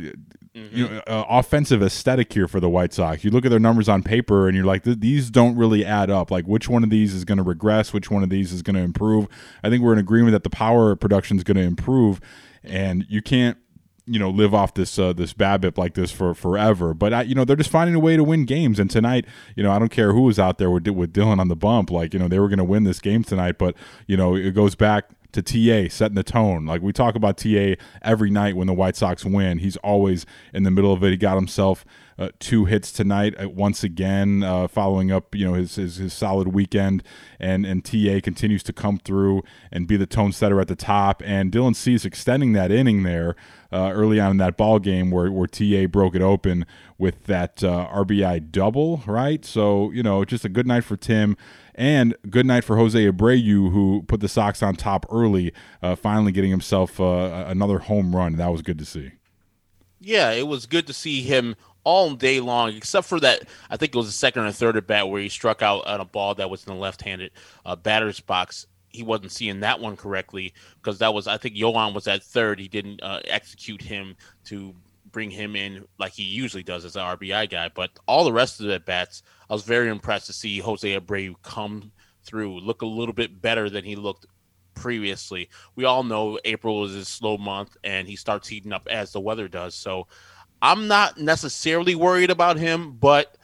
you 0.56 0.88
know, 0.88 1.02
uh, 1.06 1.24
offensive 1.28 1.82
aesthetic 1.82 2.32
here 2.32 2.48
for 2.48 2.60
the 2.60 2.68
White 2.68 2.92
Sox. 2.92 3.24
You 3.24 3.30
look 3.30 3.44
at 3.44 3.50
their 3.50 3.60
numbers 3.60 3.88
on 3.88 4.02
paper, 4.02 4.48
and 4.48 4.56
you're 4.56 4.64
like, 4.64 4.84
"Th- 4.84 4.98
these 4.98 5.30
don't 5.30 5.56
really 5.56 5.84
add 5.84 6.10
up. 6.10 6.30
Like, 6.30 6.46
which 6.46 6.68
one 6.68 6.82
of 6.82 6.90
these 6.90 7.14
is 7.14 7.24
going 7.24 7.38
to 7.38 7.44
regress? 7.44 7.92
Which 7.92 8.10
one 8.10 8.22
of 8.22 8.30
these 8.30 8.52
is 8.52 8.62
going 8.62 8.76
to 8.76 8.82
improve? 8.82 9.28
I 9.62 9.68
think 9.68 9.82
we're 9.82 9.92
in 9.92 9.98
agreement 9.98 10.32
that 10.32 10.44
the 10.44 10.50
power 10.50 10.96
production 10.96 11.36
is 11.36 11.44
going 11.44 11.58
to 11.58 11.62
improve, 11.62 12.20
and 12.64 13.04
you 13.08 13.20
can't 13.20 13.58
you 14.06 14.18
know 14.18 14.30
live 14.30 14.54
off 14.54 14.74
this 14.74 14.98
uh, 14.98 15.12
this 15.12 15.34
BABIP 15.34 15.76
like 15.76 15.94
this 15.94 16.10
for 16.10 16.32
forever. 16.32 16.94
But 16.94 17.12
I, 17.12 17.22
you 17.22 17.34
know 17.34 17.44
they're 17.44 17.56
just 17.56 17.70
finding 17.70 17.94
a 17.94 18.00
way 18.00 18.16
to 18.16 18.24
win 18.24 18.44
games. 18.44 18.78
And 18.78 18.90
tonight, 18.90 19.26
you 19.56 19.62
know 19.62 19.72
I 19.72 19.78
don't 19.78 19.90
care 19.90 20.12
who 20.12 20.22
was 20.22 20.38
out 20.38 20.58
there 20.58 20.70
with 20.70 20.86
with 20.88 21.12
Dylan 21.12 21.38
on 21.38 21.48
the 21.48 21.56
bump. 21.56 21.90
Like 21.90 22.14
you 22.14 22.18
know 22.18 22.28
they 22.28 22.38
were 22.38 22.48
going 22.48 22.58
to 22.58 22.64
win 22.64 22.84
this 22.84 23.00
game 23.00 23.24
tonight. 23.24 23.58
But 23.58 23.74
you 24.06 24.16
know 24.16 24.34
it 24.34 24.52
goes 24.52 24.74
back 24.74 25.10
to 25.36 25.42
TA 25.42 25.92
setting 25.92 26.14
the 26.14 26.22
tone. 26.22 26.66
Like 26.66 26.82
we 26.82 26.92
talk 26.92 27.14
about 27.14 27.36
TA 27.36 27.74
every 28.02 28.30
night 28.30 28.56
when 28.56 28.66
the 28.66 28.74
White 28.74 28.96
Sox 28.96 29.24
win. 29.24 29.58
He's 29.58 29.76
always 29.78 30.26
in 30.52 30.62
the 30.62 30.70
middle 30.70 30.92
of 30.92 31.02
it. 31.04 31.10
He 31.10 31.16
got 31.16 31.36
himself 31.36 31.84
uh, 32.18 32.30
two 32.38 32.64
hits 32.64 32.92
tonight 32.92 33.34
uh, 33.40 33.48
once 33.48 33.84
again, 33.84 34.42
uh, 34.42 34.66
following 34.66 35.12
up 35.12 35.34
you 35.34 35.46
know 35.46 35.54
his, 35.54 35.74
his 35.74 35.96
his 35.96 36.12
solid 36.12 36.48
weekend. 36.48 37.02
And 37.38 37.66
and 37.66 37.84
TA 37.84 38.20
continues 38.22 38.62
to 38.64 38.72
come 38.72 38.98
through 38.98 39.42
and 39.70 39.86
be 39.86 39.96
the 39.96 40.06
tone 40.06 40.32
setter 40.32 40.60
at 40.60 40.68
the 40.68 40.76
top. 40.76 41.22
And 41.24 41.52
Dylan 41.52 41.76
Cease 41.76 42.04
extending 42.04 42.52
that 42.54 42.70
inning 42.72 43.02
there 43.02 43.36
uh, 43.70 43.90
early 43.92 44.18
on 44.18 44.32
in 44.32 44.36
that 44.38 44.56
ball 44.56 44.78
game 44.78 45.10
where 45.10 45.30
where 45.30 45.46
TA 45.46 45.86
broke 45.86 46.14
it 46.14 46.22
open 46.22 46.64
with 46.98 47.24
that 47.24 47.62
uh, 47.62 47.88
RBI 47.92 48.50
double, 48.50 49.02
right? 49.06 49.44
So 49.44 49.90
you 49.90 50.02
know 50.02 50.24
just 50.24 50.44
a 50.44 50.48
good 50.48 50.66
night 50.66 50.84
for 50.84 50.96
Tim. 50.96 51.36
And 51.76 52.16
good 52.30 52.46
night 52.46 52.64
for 52.64 52.76
Jose 52.76 52.98
Abreu, 52.98 53.70
who 53.70 54.02
put 54.08 54.20
the 54.20 54.28
Sox 54.28 54.62
on 54.62 54.76
top 54.76 55.04
early, 55.12 55.52
uh, 55.82 55.94
finally 55.94 56.32
getting 56.32 56.50
himself 56.50 56.98
uh, 56.98 57.44
another 57.46 57.80
home 57.80 58.16
run. 58.16 58.36
That 58.36 58.50
was 58.50 58.62
good 58.62 58.78
to 58.78 58.86
see. 58.86 59.12
Yeah, 60.00 60.30
it 60.32 60.46
was 60.46 60.64
good 60.64 60.86
to 60.86 60.94
see 60.94 61.20
him 61.20 61.54
all 61.84 62.14
day 62.14 62.40
long, 62.40 62.74
except 62.74 63.06
for 63.06 63.20
that. 63.20 63.42
I 63.68 63.76
think 63.76 63.94
it 63.94 63.98
was 63.98 64.06
the 64.06 64.12
second 64.12 64.44
or 64.44 64.52
third 64.52 64.78
at 64.78 64.86
bat 64.86 65.08
where 65.08 65.20
he 65.20 65.28
struck 65.28 65.60
out 65.60 65.86
on 65.86 66.00
a 66.00 66.04
ball 66.06 66.34
that 66.36 66.48
was 66.48 66.66
in 66.66 66.72
the 66.72 66.80
left-handed 66.80 67.30
uh, 67.66 67.76
batter's 67.76 68.20
box. 68.20 68.66
He 68.88 69.02
wasn't 69.02 69.32
seeing 69.32 69.60
that 69.60 69.78
one 69.78 69.96
correctly 69.96 70.54
because 70.76 70.98
that 71.00 71.12
was, 71.12 71.26
I 71.26 71.36
think, 71.36 71.56
Yoán 71.56 71.92
was 71.92 72.08
at 72.08 72.22
third. 72.22 72.58
He 72.58 72.68
didn't 72.68 73.02
uh, 73.02 73.20
execute 73.26 73.82
him 73.82 74.16
to 74.46 74.74
bring 75.12 75.30
him 75.30 75.56
in 75.56 75.84
like 75.98 76.12
he 76.12 76.24
usually 76.24 76.62
does 76.62 76.84
as 76.84 76.96
an 76.96 77.02
RBI 77.02 77.50
guy. 77.50 77.70
But 77.72 77.90
all 78.06 78.24
the 78.24 78.32
rest 78.32 78.60
of 78.60 78.66
the 78.66 78.74
at 78.74 78.86
bats, 78.86 79.22
I 79.48 79.54
was 79.54 79.62
very 79.62 79.88
impressed 79.88 80.26
to 80.26 80.32
see 80.32 80.58
Jose 80.58 80.98
Abreu 80.98 81.34
come 81.42 81.92
through, 82.24 82.60
look 82.60 82.82
a 82.82 82.86
little 82.86 83.14
bit 83.14 83.40
better 83.40 83.70
than 83.70 83.84
he 83.84 83.96
looked 83.96 84.26
previously. 84.74 85.48
We 85.74 85.84
all 85.84 86.02
know 86.02 86.38
April 86.44 86.84
is 86.84 86.94
his 86.94 87.08
slow 87.08 87.38
month 87.38 87.76
and 87.84 88.06
he 88.06 88.16
starts 88.16 88.48
heating 88.48 88.72
up 88.72 88.88
as 88.90 89.12
the 89.12 89.20
weather 89.20 89.48
does. 89.48 89.74
So 89.74 90.06
I'm 90.60 90.88
not 90.88 91.18
necessarily 91.18 91.94
worried 91.94 92.30
about 92.30 92.58
him, 92.58 92.92
but 92.92 93.36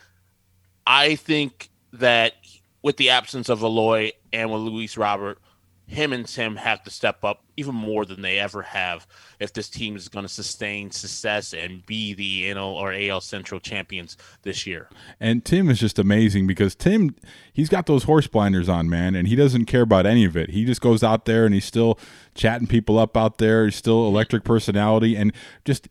I 0.86 1.16
think 1.16 1.70
that 1.94 2.34
with 2.82 2.96
the 2.96 3.10
absence 3.10 3.48
of 3.48 3.62
Eloy 3.62 4.12
and 4.32 4.50
with 4.50 4.62
Luis 4.62 4.96
Robert, 4.96 5.38
him 5.92 6.12
and 6.12 6.26
Tim 6.26 6.56
have 6.56 6.82
to 6.84 6.90
step 6.90 7.22
up 7.22 7.44
even 7.56 7.74
more 7.74 8.06
than 8.06 8.22
they 8.22 8.38
ever 8.38 8.62
have 8.62 9.06
if 9.38 9.52
this 9.52 9.68
team 9.68 9.94
is 9.94 10.08
going 10.08 10.24
to 10.24 10.32
sustain 10.32 10.90
success 10.90 11.52
and 11.52 11.84
be 11.84 12.14
the 12.14 12.44
NL 12.44 12.74
or 12.74 12.92
AL 12.92 13.20
Central 13.20 13.60
champions 13.60 14.16
this 14.42 14.66
year. 14.66 14.88
And 15.20 15.44
Tim 15.44 15.68
is 15.68 15.78
just 15.78 15.98
amazing 15.98 16.46
because 16.46 16.74
Tim, 16.74 17.14
he's 17.52 17.68
got 17.68 17.86
those 17.86 18.04
horse 18.04 18.26
blinders 18.26 18.68
on, 18.68 18.88
man, 18.88 19.14
and 19.14 19.28
he 19.28 19.36
doesn't 19.36 19.66
care 19.66 19.82
about 19.82 20.06
any 20.06 20.24
of 20.24 20.36
it. 20.36 20.50
He 20.50 20.64
just 20.64 20.80
goes 20.80 21.02
out 21.02 21.26
there 21.26 21.44
and 21.44 21.54
he's 21.54 21.66
still 21.66 21.98
chatting 22.34 22.66
people 22.66 22.98
up 22.98 23.16
out 23.16 23.38
there. 23.38 23.66
He's 23.66 23.76
still 23.76 24.06
electric 24.06 24.44
personality 24.44 25.14
and 25.14 25.32
just 25.64 25.88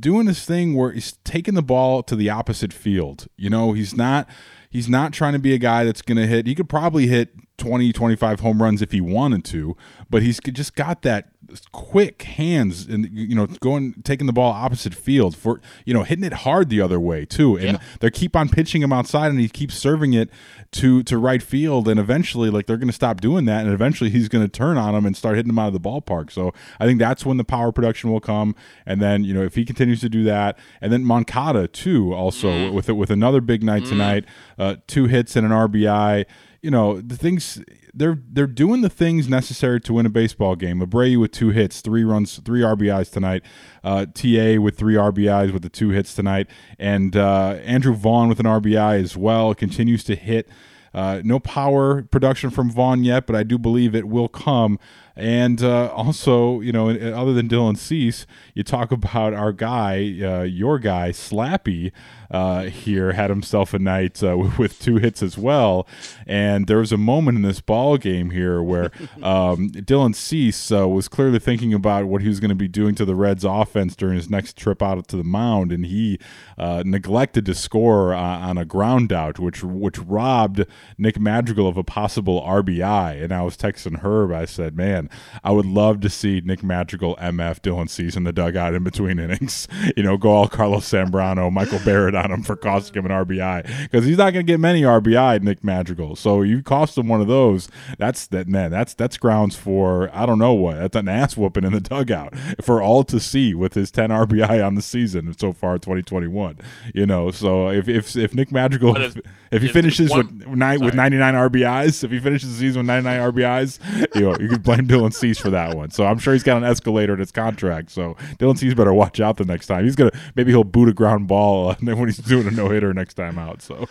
doing 0.00 0.26
this 0.26 0.44
thing 0.44 0.74
where 0.74 0.92
he's 0.92 1.12
taking 1.24 1.54
the 1.54 1.62
ball 1.62 2.02
to 2.04 2.16
the 2.16 2.30
opposite 2.30 2.72
field. 2.72 3.26
You 3.36 3.50
know, 3.50 3.72
he's 3.72 3.94
not 3.94 4.28
he's 4.70 4.88
not 4.88 5.12
trying 5.12 5.32
to 5.32 5.38
be 5.38 5.54
a 5.54 5.58
guy 5.58 5.84
that's 5.84 6.02
going 6.02 6.18
to 6.18 6.26
hit. 6.26 6.46
He 6.46 6.54
could 6.54 6.68
probably 6.68 7.06
hit 7.06 7.34
20, 7.58 7.92
25 7.92 8.40
home 8.40 8.62
runs 8.62 8.82
if 8.82 8.92
he 8.92 9.00
wanted 9.00 9.44
to, 9.46 9.76
but 10.10 10.22
he's 10.22 10.40
just 10.40 10.74
got 10.74 11.02
that 11.02 11.28
quick 11.72 12.22
hands 12.22 12.86
and 12.86 13.08
you 13.12 13.34
know 13.34 13.46
going 13.46 13.94
taking 14.04 14.26
the 14.26 14.32
ball 14.32 14.52
opposite 14.52 14.94
field 14.94 15.36
for 15.36 15.60
you 15.84 15.94
know 15.94 16.02
hitting 16.02 16.24
it 16.24 16.32
hard 16.32 16.68
the 16.68 16.80
other 16.80 16.98
way 17.00 17.24
too. 17.24 17.56
And 17.56 17.64
Yeah. 17.64 17.78
they 18.00 18.10
keep 18.10 18.34
on 18.36 18.48
pitching 18.48 18.82
him 18.82 18.92
outside 18.92 19.30
and 19.30 19.40
he 19.40 19.48
keeps 19.48 19.74
serving 19.76 20.12
it 20.12 20.30
to 20.72 21.02
to 21.04 21.18
right 21.18 21.42
field. 21.42 21.88
And 21.88 21.98
eventually 22.00 22.50
like 22.50 22.66
they're 22.66 22.76
going 22.76 22.88
to 22.88 22.92
stop 22.94 23.20
doing 23.20 23.44
that 23.46 23.64
and 23.64 23.72
eventually 23.72 24.10
he's 24.10 24.28
going 24.28 24.44
to 24.44 24.48
turn 24.50 24.76
on 24.76 24.94
him 24.94 25.06
and 25.06 25.16
start 25.16 25.36
hitting 25.36 25.50
him 25.50 25.58
out 25.58 25.68
of 25.68 25.72
the 25.72 25.80
ballpark. 25.80 26.30
So 26.30 26.52
i 26.80 26.86
think 26.86 26.98
that's 26.98 27.24
when 27.26 27.36
the 27.36 27.44
power 27.44 27.72
production 27.72 28.10
will 28.10 28.20
come. 28.20 28.54
And 28.84 29.00
then 29.00 29.24
you 29.24 29.34
know 29.34 29.42
if 29.42 29.54
he 29.54 29.64
continues 29.64 30.00
to 30.00 30.08
do 30.08 30.24
that 30.24 30.58
and 30.80 30.92
then 30.92 31.04
moncada 31.04 31.68
too 31.68 32.12
also 32.14 32.70
with 32.72 32.88
it 32.88 32.94
with 32.94 33.10
another 33.10 33.40
big 33.40 33.62
night 33.62 33.84
tonight 33.84 34.24
uh, 34.58 34.76
two 34.86 35.06
hits 35.06 35.36
and 35.36 35.44
an 35.46 35.52
rbi 35.52 36.24
you 36.62 36.70
know 36.70 37.00
the 37.00 37.16
things 37.16 37.62
they're 37.94 38.18
they're 38.28 38.46
doing 38.46 38.82
the 38.82 38.90
things 38.90 39.28
necessary 39.28 39.80
to 39.80 39.92
win 39.94 40.06
a 40.06 40.10
baseball 40.10 40.56
game. 40.56 40.80
Abreu 40.80 41.18
with 41.20 41.32
two 41.32 41.50
hits, 41.50 41.80
three 41.80 42.04
runs, 42.04 42.38
three 42.38 42.60
RBIs 42.60 43.10
tonight. 43.10 43.42
Uh, 43.82 44.06
Ta 44.06 44.58
with 44.58 44.76
three 44.76 44.94
RBIs 44.94 45.52
with 45.52 45.62
the 45.62 45.68
two 45.68 45.90
hits 45.90 46.14
tonight, 46.14 46.48
and 46.78 47.16
uh, 47.16 47.58
Andrew 47.64 47.94
Vaughn 47.94 48.28
with 48.28 48.40
an 48.40 48.46
RBI 48.46 49.02
as 49.02 49.16
well 49.16 49.54
continues 49.54 50.04
to 50.04 50.14
hit. 50.14 50.48
Uh, 50.92 51.20
no 51.22 51.38
power 51.38 52.02
production 52.04 52.48
from 52.48 52.70
Vaughn 52.70 53.04
yet, 53.04 53.26
but 53.26 53.36
I 53.36 53.42
do 53.42 53.58
believe 53.58 53.94
it 53.94 54.08
will 54.08 54.28
come. 54.28 54.78
And 55.16 55.62
uh, 55.62 55.86
also, 55.92 56.60
you 56.60 56.72
know, 56.72 56.90
other 56.90 57.32
than 57.32 57.48
Dylan 57.48 57.78
Cease, 57.78 58.26
you 58.54 58.62
talk 58.62 58.92
about 58.92 59.32
our 59.32 59.52
guy, 59.52 60.20
uh, 60.22 60.42
your 60.42 60.78
guy, 60.78 61.10
Slappy, 61.10 61.92
uh, 62.30 62.64
here 62.64 63.12
had 63.12 63.30
himself 63.30 63.72
a 63.74 63.78
night 63.78 64.22
uh, 64.22 64.36
with 64.58 64.78
two 64.78 64.96
hits 64.96 65.22
as 65.22 65.38
well. 65.38 65.86
And 66.26 66.66
there 66.66 66.78
was 66.78 66.92
a 66.92 66.96
moment 66.96 67.36
in 67.36 67.42
this 67.42 67.60
ball 67.60 67.96
game 67.96 68.30
here 68.30 68.62
where 68.62 68.84
um, 69.22 69.70
Dylan 69.70 70.14
Cease 70.14 70.70
uh, 70.72 70.88
was 70.88 71.08
clearly 71.08 71.38
thinking 71.38 71.72
about 71.72 72.06
what 72.06 72.22
he 72.22 72.28
was 72.28 72.40
going 72.40 72.50
to 72.50 72.54
be 72.54 72.68
doing 72.68 72.94
to 72.96 73.04
the 73.04 73.14
Reds' 73.14 73.44
offense 73.44 73.96
during 73.96 74.16
his 74.16 74.30
next 74.30 74.56
trip 74.56 74.82
out 74.82 75.06
to 75.08 75.16
the 75.16 75.24
mound, 75.24 75.72
and 75.72 75.86
he 75.86 76.18
uh, 76.58 76.82
neglected 76.84 77.46
to 77.46 77.54
score 77.54 78.14
uh, 78.14 78.20
on 78.20 78.58
a 78.58 78.64
ground 78.64 79.12
out, 79.12 79.38
which 79.38 79.62
which 79.62 79.98
robbed 79.98 80.64
Nick 80.98 81.18
Madrigal 81.18 81.68
of 81.68 81.76
a 81.76 81.84
possible 81.84 82.42
RBI. 82.42 83.22
And 83.22 83.32
I 83.32 83.42
was 83.42 83.56
texting 83.56 84.00
Herb. 84.00 84.32
I 84.32 84.44
said, 84.44 84.76
"Man, 84.76 85.05
I 85.44 85.52
would 85.52 85.66
love 85.66 86.00
to 86.00 86.08
see 86.10 86.40
Nick 86.44 86.62
Madrigal 86.62 87.16
MF 87.16 87.60
Dylan 87.60 87.88
Cease 87.88 88.16
in 88.16 88.24
the 88.24 88.32
dugout 88.32 88.74
in 88.74 88.82
between 88.84 89.18
innings. 89.18 89.68
You 89.96 90.02
know, 90.02 90.16
go 90.16 90.30
all 90.30 90.48
Carlos 90.48 90.84
Zambrano, 90.90 91.50
Michael 91.50 91.78
Barrett 91.84 92.14
on 92.14 92.30
him 92.30 92.42
for 92.42 92.56
costing 92.56 92.96
him 93.02 93.10
an 93.10 93.24
RBI 93.26 93.82
because 93.84 94.04
he's 94.04 94.18
not 94.18 94.32
going 94.32 94.44
to 94.46 94.52
get 94.52 94.58
many 94.60 94.82
RBI, 94.82 95.40
Nick 95.42 95.62
Madrigal. 95.64 96.16
So 96.16 96.42
you 96.42 96.62
cost 96.62 96.98
him 96.98 97.08
one 97.08 97.20
of 97.20 97.28
those. 97.28 97.68
That's 97.98 98.26
that 98.28 98.48
man. 98.48 98.70
That's 98.70 98.94
that's 98.94 99.16
grounds 99.16 99.56
for 99.56 100.10
I 100.14 100.26
don't 100.26 100.38
know 100.38 100.52
what. 100.54 100.76
That's 100.78 100.96
an 100.96 101.08
ass 101.08 101.36
whooping 101.36 101.64
in 101.64 101.72
the 101.72 101.80
dugout 101.80 102.34
for 102.62 102.82
all 102.82 103.04
to 103.04 103.18
see 103.20 103.54
with 103.54 103.74
his 103.74 103.90
10 103.90 104.10
RBI 104.10 104.64
on 104.66 104.74
the 104.74 104.82
season 104.82 105.32
so 105.38 105.52
far 105.52 105.78
2021. 105.78 106.58
You 106.94 107.06
know, 107.06 107.30
so 107.30 107.68
if 107.70 107.88
if 107.88 108.16
if 108.16 108.34
Nick 108.34 108.50
Madrigal 108.52 108.96
if, 108.96 109.16
if- 109.52 109.62
he 109.62 109.68
finishes 109.68 110.10
one- 110.10 110.38
with 110.46 110.58
nine 110.58 110.80
with 110.84 110.94
99 110.94 111.34
RBIs, 111.34 112.04
if 112.04 112.10
he 112.10 112.18
finishes 112.18 112.52
the 112.52 112.58
season 112.58 112.80
with 112.80 112.86
99 112.86 113.32
RBIs, 113.32 114.14
you 114.14 114.22
know, 114.22 114.36
you 114.40 114.48
can 114.48 114.60
blame 114.60 114.86
Dylan 114.96 115.12
Cease 115.12 115.38
for 115.38 115.50
that 115.50 115.76
one. 115.76 115.90
So 115.90 116.06
I'm 116.06 116.18
sure 116.18 116.32
he's 116.32 116.42
got 116.42 116.56
an 116.56 116.64
escalator 116.64 117.12
in 117.14 117.18
his 117.18 117.32
contract. 117.32 117.90
So 117.90 118.14
Dylan 118.38 118.58
Cease 118.58 118.74
better 118.74 118.94
watch 118.94 119.20
out 119.20 119.36
the 119.36 119.44
next 119.44 119.66
time. 119.66 119.84
He's 119.84 119.96
gonna 119.96 120.12
maybe 120.34 120.52
he'll 120.52 120.64
boot 120.64 120.88
a 120.88 120.92
ground 120.92 121.28
ball 121.28 121.70
uh, 121.70 121.76
when 121.80 122.08
he's 122.08 122.18
doing 122.18 122.46
a 122.46 122.50
no 122.50 122.68
hitter 122.68 122.92
next 122.94 123.14
time 123.14 123.38
out. 123.38 123.62
So 123.62 123.88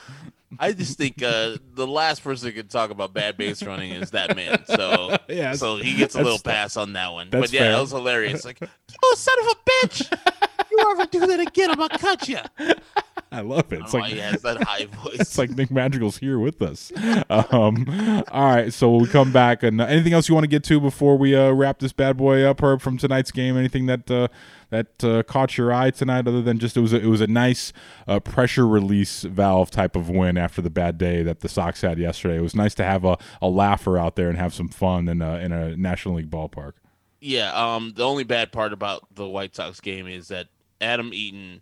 I 0.60 0.72
just 0.72 0.98
think 0.98 1.22
uh, 1.22 1.58
the 1.74 1.88
last 1.88 2.24
person 2.24 2.50
who 2.50 2.54
can 2.54 2.68
talk 2.68 2.90
about 2.90 3.14
bad 3.14 3.38
base 3.38 3.62
running 3.64 3.92
is 3.92 4.12
that 4.12 4.36
man. 4.36 4.64
So 4.66 5.18
Yeah, 5.28 5.54
so 5.54 5.78
he 5.78 5.96
gets 5.96 6.16
a 6.16 6.22
little 6.22 6.40
pass 6.40 6.78
on 6.78 6.94
that 6.94 7.12
one. 7.12 7.30
But 7.30 7.52
yeah, 7.52 7.62
fair. 7.62 7.72
that 7.74 7.82
was 7.82 7.92
hilarious. 7.92 8.46
Like, 8.46 8.60
oh 9.04 9.16
son 9.18 9.36
of 9.42 9.48
a 9.48 9.88
bitch! 9.88 10.48
You 10.72 10.92
ever 10.92 11.06
do 11.06 11.26
that 11.28 11.40
again, 11.40 11.72
I'm 11.72 11.78
gonna 11.78 11.98
cut 11.98 12.28
you. 12.28 12.40
I 13.36 13.42
love 13.42 13.74
it. 13.74 13.82
It's 13.82 13.94
like 13.94 14.04
like 14.04 14.14
he 14.14 14.20
has 14.20 14.42
that 14.44 14.64
high 14.64 14.86
voice. 15.04 15.20
it's 15.20 15.38
like 15.38 15.50
Nick 15.50 15.70
Madrigal's 15.70 16.18
here 16.18 16.40
with 16.40 16.62
us. 16.62 16.92
Um, 17.30 18.24
all 18.32 18.46
right, 18.46 18.72
so 18.72 18.90
we'll 18.90 19.08
come 19.08 19.32
back. 19.34 19.62
And 19.62 19.82
uh, 19.82 19.86
anything 19.86 20.14
else 20.14 20.30
you 20.30 20.36
want 20.36 20.46
to 20.46 20.50
get 20.50 20.64
to 20.66 20.80
before 20.80 21.18
we 21.18 21.36
uh, 21.36 21.52
wrap 21.52 21.80
this 21.80 21.92
bad 21.92 22.16
boy 22.16 22.44
up, 22.44 22.62
Herb, 22.62 22.82
from 22.82 22.98
tonight's 22.98 23.32
game? 23.32 23.58
Anything 23.58 23.88
that 23.88 24.10
uh, 24.10 24.30
that 24.70 25.04
uh, 25.04 25.24
caught 25.24 25.58
your 25.58 25.74
eye 25.74 25.92
tonight, 25.92 26.28
other 26.28 26.42
than 26.42 26.60
just 26.60 26.78
it 26.78 26.82
was 26.82 26.94
a, 26.94 26.98
it 26.98 27.08
was 27.08 27.22
a 27.22 27.28
nice 27.28 27.74
uh, 28.08 28.20
pressure 28.20 28.66
release 28.66 29.24
valve 29.24 29.70
type 29.70 29.96
of 29.96 30.10
win 30.10 30.38
after 30.38 30.62
the 30.62 30.70
bad 30.70 30.98
day 30.98 31.22
that 31.24 31.42
the 31.42 31.50
Sox 31.50 31.82
had 31.82 31.98
yesterday. 32.00 32.38
It 32.38 32.42
was 32.42 32.56
nice 32.56 32.74
to 32.76 32.84
have 32.84 33.04
a, 33.04 33.18
a 33.42 33.50
laugher 33.50 33.98
out 33.98 34.16
there 34.16 34.30
and 34.30 34.38
have 34.38 34.54
some 34.54 34.70
fun 34.70 35.08
in 35.10 35.22
a, 35.22 35.36
in 35.40 35.52
a 35.52 35.76
National 35.76 36.16
League 36.16 36.30
ballpark. 36.30 36.74
Yeah, 37.20 37.52
um, 37.54 37.94
the 37.96 38.04
only 38.04 38.24
bad 38.24 38.52
part 38.52 38.72
about 38.72 39.14
the 39.14 39.28
White 39.28 39.56
Sox 39.56 39.82
game 39.82 40.08
is 40.08 40.30
that 40.30 40.48
Adam 40.80 41.14
Eaton. 41.14 41.62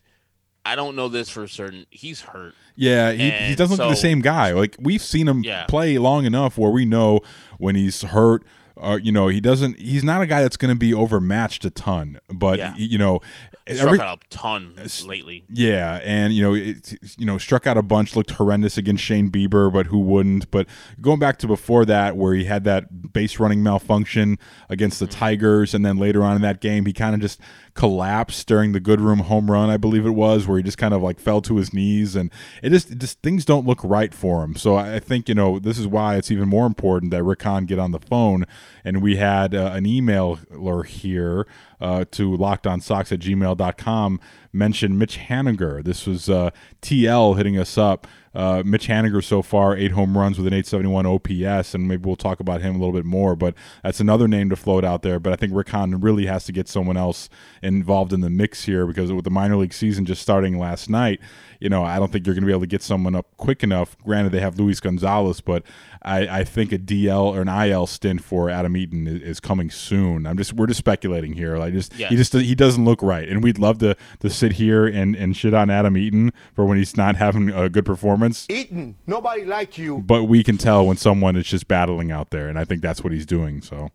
I 0.65 0.75
don't 0.75 0.95
know 0.95 1.09
this 1.09 1.29
for 1.29 1.47
certain. 1.47 1.85
He's 1.89 2.21
hurt. 2.21 2.53
Yeah, 2.75 3.11
he, 3.11 3.29
he 3.29 3.55
doesn't 3.55 3.77
look 3.77 3.89
the 3.89 3.95
same 3.95 4.21
guy. 4.21 4.51
Like 4.53 4.75
we've 4.79 5.01
seen 5.01 5.27
him 5.27 5.43
Yeah. 5.43 5.65
play 5.65 5.97
long 5.97 6.25
enough 6.25 6.57
where 6.57 6.71
we 6.71 6.85
know 6.85 7.19
when 7.57 7.75
he's 7.75 8.01
hurt. 8.01 8.43
Uh, 8.75 8.97
you 9.01 9.11
know, 9.11 9.27
he 9.27 9.39
doesn't. 9.39 9.77
He's 9.77 10.03
not 10.03 10.21
a 10.21 10.25
guy 10.25 10.41
that's 10.41 10.57
going 10.57 10.73
to 10.73 10.79
be 10.79 10.93
overmatched 10.93 11.63
a 11.63 11.69
ton. 11.69 12.19
But 12.33 12.57
Yeah. 12.57 12.73
you 12.75 12.97
know, 12.97 13.19
Struck 13.67 13.79
every- 13.87 13.99
out 14.01 14.23
a 14.25 14.27
ton 14.35 14.73
lately. 15.05 15.45
yeah, 15.47 16.01
and 16.03 16.33
you 16.33 16.41
know, 16.41 16.53
it, 16.55 16.97
you 17.17 17.25
know, 17.25 17.37
struck 17.37 17.65
out 17.67 17.77
a 17.77 17.81
bunch, 17.83 18.15
looked 18.15 18.31
horrendous 18.31 18.77
against 18.77 19.03
Shane 19.03 19.29
Bieber, 19.29 19.71
but 19.71 19.85
who 19.85 19.99
wouldn't? 19.99 20.49
But 20.51 20.67
going 20.99 21.19
back 21.19 21.37
to 21.39 21.47
before 21.47 21.85
that, 21.85 22.17
where 22.17 22.33
he 22.33 22.45
had 22.45 22.63
that 22.65 23.13
base 23.13 23.39
running 23.39 23.61
malfunction 23.63 24.37
against 24.69 24.99
the 24.99 25.07
Tigers, 25.07 25.73
and 25.75 25.85
then 25.85 25.97
later 25.97 26.23
on 26.23 26.35
in 26.35 26.41
that 26.41 26.59
game, 26.59 26.85
he 26.87 26.91
kind 26.93 27.13
of 27.15 27.21
just 27.21 27.39
collapsed 27.73 28.47
during 28.47 28.71
the 28.71 28.81
Goodrum 28.81 29.21
home 29.21 29.49
run, 29.49 29.69
I 29.69 29.77
believe 29.77 30.05
it 30.05 30.11
was, 30.11 30.47
where 30.47 30.57
he 30.57 30.63
just 30.63 30.77
kind 30.77 30.93
of 30.93 31.01
like 31.01 31.19
fell 31.19 31.41
to 31.41 31.57
his 31.57 31.73
knees, 31.73 32.15
and 32.15 32.31
it 32.61 32.69
just, 32.69 32.91
it 32.91 32.99
just 32.99 33.21
things 33.21 33.45
don't 33.45 33.65
look 33.65 33.83
right 33.83 34.13
for 34.13 34.43
him. 34.43 34.55
So 34.55 34.75
I 34.75 34.99
think 34.99 35.27
you 35.27 35.35
know 35.35 35.59
this 35.59 35.77
is 35.77 35.87
why 35.87 36.17
it's 36.17 36.31
even 36.31 36.47
more 36.47 36.65
important 36.65 37.11
that 37.11 37.23
Rick 37.23 37.43
Hahn 37.43 37.65
get 37.65 37.79
on 37.79 37.91
the 37.91 37.99
phone, 37.99 38.45
and 38.83 39.01
we 39.01 39.15
had 39.15 39.55
uh, 39.55 39.71
an 39.73 39.85
emailer 39.85 40.85
here 40.85 41.47
uh, 41.81 42.05
to 42.11 42.37
lockedonsocks 42.37 43.11
at 43.11 43.19
gmail.com 43.19 44.19
mention 44.53 44.97
Mitch 44.97 45.17
Haniger. 45.17 45.83
This 45.83 46.05
was 46.05 46.29
uh, 46.29 46.51
TL 46.81 47.37
hitting 47.37 47.57
us 47.57 47.77
up. 47.77 48.07
Uh, 48.35 48.63
Mitch 48.65 48.87
Haniger 48.87 49.23
so 49.23 49.41
far, 49.41 49.75
eight 49.75 49.91
home 49.91 50.17
runs 50.17 50.37
with 50.37 50.47
an 50.47 50.53
871 50.53 51.05
OPS, 51.05 51.73
and 51.75 51.87
maybe 51.87 52.05
we'll 52.05 52.15
talk 52.15 52.39
about 52.39 52.61
him 52.61 52.75
a 52.75 52.77
little 52.79 52.93
bit 52.93 53.05
more. 53.05 53.35
But 53.35 53.53
that's 53.83 53.99
another 53.99 54.27
name 54.27 54.49
to 54.49 54.55
float 54.55 54.83
out 54.83 55.01
there. 55.03 55.19
But 55.19 55.33
I 55.33 55.35
think 55.35 55.53
Rick 55.55 55.69
Hahn 55.69 55.99
really 56.01 56.25
has 56.25 56.45
to 56.45 56.51
get 56.51 56.67
someone 56.67 56.97
else 56.97 57.29
involved 57.61 58.11
in 58.13 58.21
the 58.21 58.29
mix 58.29 58.65
here 58.65 58.85
because 58.87 59.11
with 59.13 59.25
the 59.25 59.31
minor 59.31 59.55
league 59.57 59.73
season 59.73 60.05
just 60.05 60.21
starting 60.21 60.57
last 60.57 60.89
night, 60.89 61.19
you 61.59 61.69
know, 61.69 61.83
I 61.83 61.97
don't 61.97 62.11
think 62.11 62.25
you're 62.25 62.35
going 62.35 62.41
to 62.43 62.47
be 62.47 62.51
able 62.51 62.61
to 62.61 62.67
get 62.67 62.81
someone 62.81 63.15
up 63.15 63.27
quick 63.37 63.63
enough. 63.63 63.97
Granted, 64.03 64.31
they 64.33 64.41
have 64.41 64.59
Luis 64.59 64.79
Gonzalez, 64.79 65.39
but 65.39 65.63
I, 66.01 66.39
I 66.39 66.43
think 66.43 66.73
a 66.73 66.77
DL 66.77 67.23
or 67.35 67.41
an 67.41 67.47
IL 67.47 67.87
stint 67.87 68.21
for 68.21 68.49
Adam 68.49 68.75
Eaton 68.75 69.07
is, 69.07 69.21
is 69.21 69.39
coming 69.39 69.69
soon. 69.69 70.27
I'm 70.27 70.37
just 70.37 70.51
we're 70.53 70.67
just 70.67 70.79
speculating 70.79 71.33
here. 71.33 71.57
Like 71.57 71.73
just 71.73 71.95
Yeah. 71.97 72.09
he 72.09 72.17
just 72.17 72.33
he 72.33 72.55
doesn't 72.55 72.83
look 72.83 73.01
right, 73.01 73.29
and 73.29 73.41
we'd 73.41 73.59
love 73.59 73.77
to 73.77 73.95
to 74.19 74.29
sit 74.29 74.53
here 74.53 74.85
and 74.85 75.15
and 75.15 75.37
shit 75.37 75.53
on 75.53 75.69
Adam 75.69 75.95
Eaton 75.95 76.33
for 76.53 76.65
when 76.65 76.77
he's 76.77 76.97
not 76.97 77.15
having 77.15 77.49
a 77.49 77.69
good 77.69 77.85
performance. 77.85 78.22
Eaton, 78.49 78.95
nobody 79.07 79.45
like 79.45 79.77
you. 79.77 79.99
But 79.99 80.23
we 80.23 80.43
can 80.43 80.57
tell 80.57 80.85
when 80.85 80.97
someone 80.97 81.35
is 81.35 81.47
just 81.47 81.67
battling 81.67 82.11
out 82.11 82.29
there, 82.29 82.47
and 82.47 82.57
I 82.57 82.65
think 82.65 82.81
that's 82.81 83.03
what 83.03 83.13
he's 83.13 83.25
doing. 83.25 83.61
So. 83.61 83.91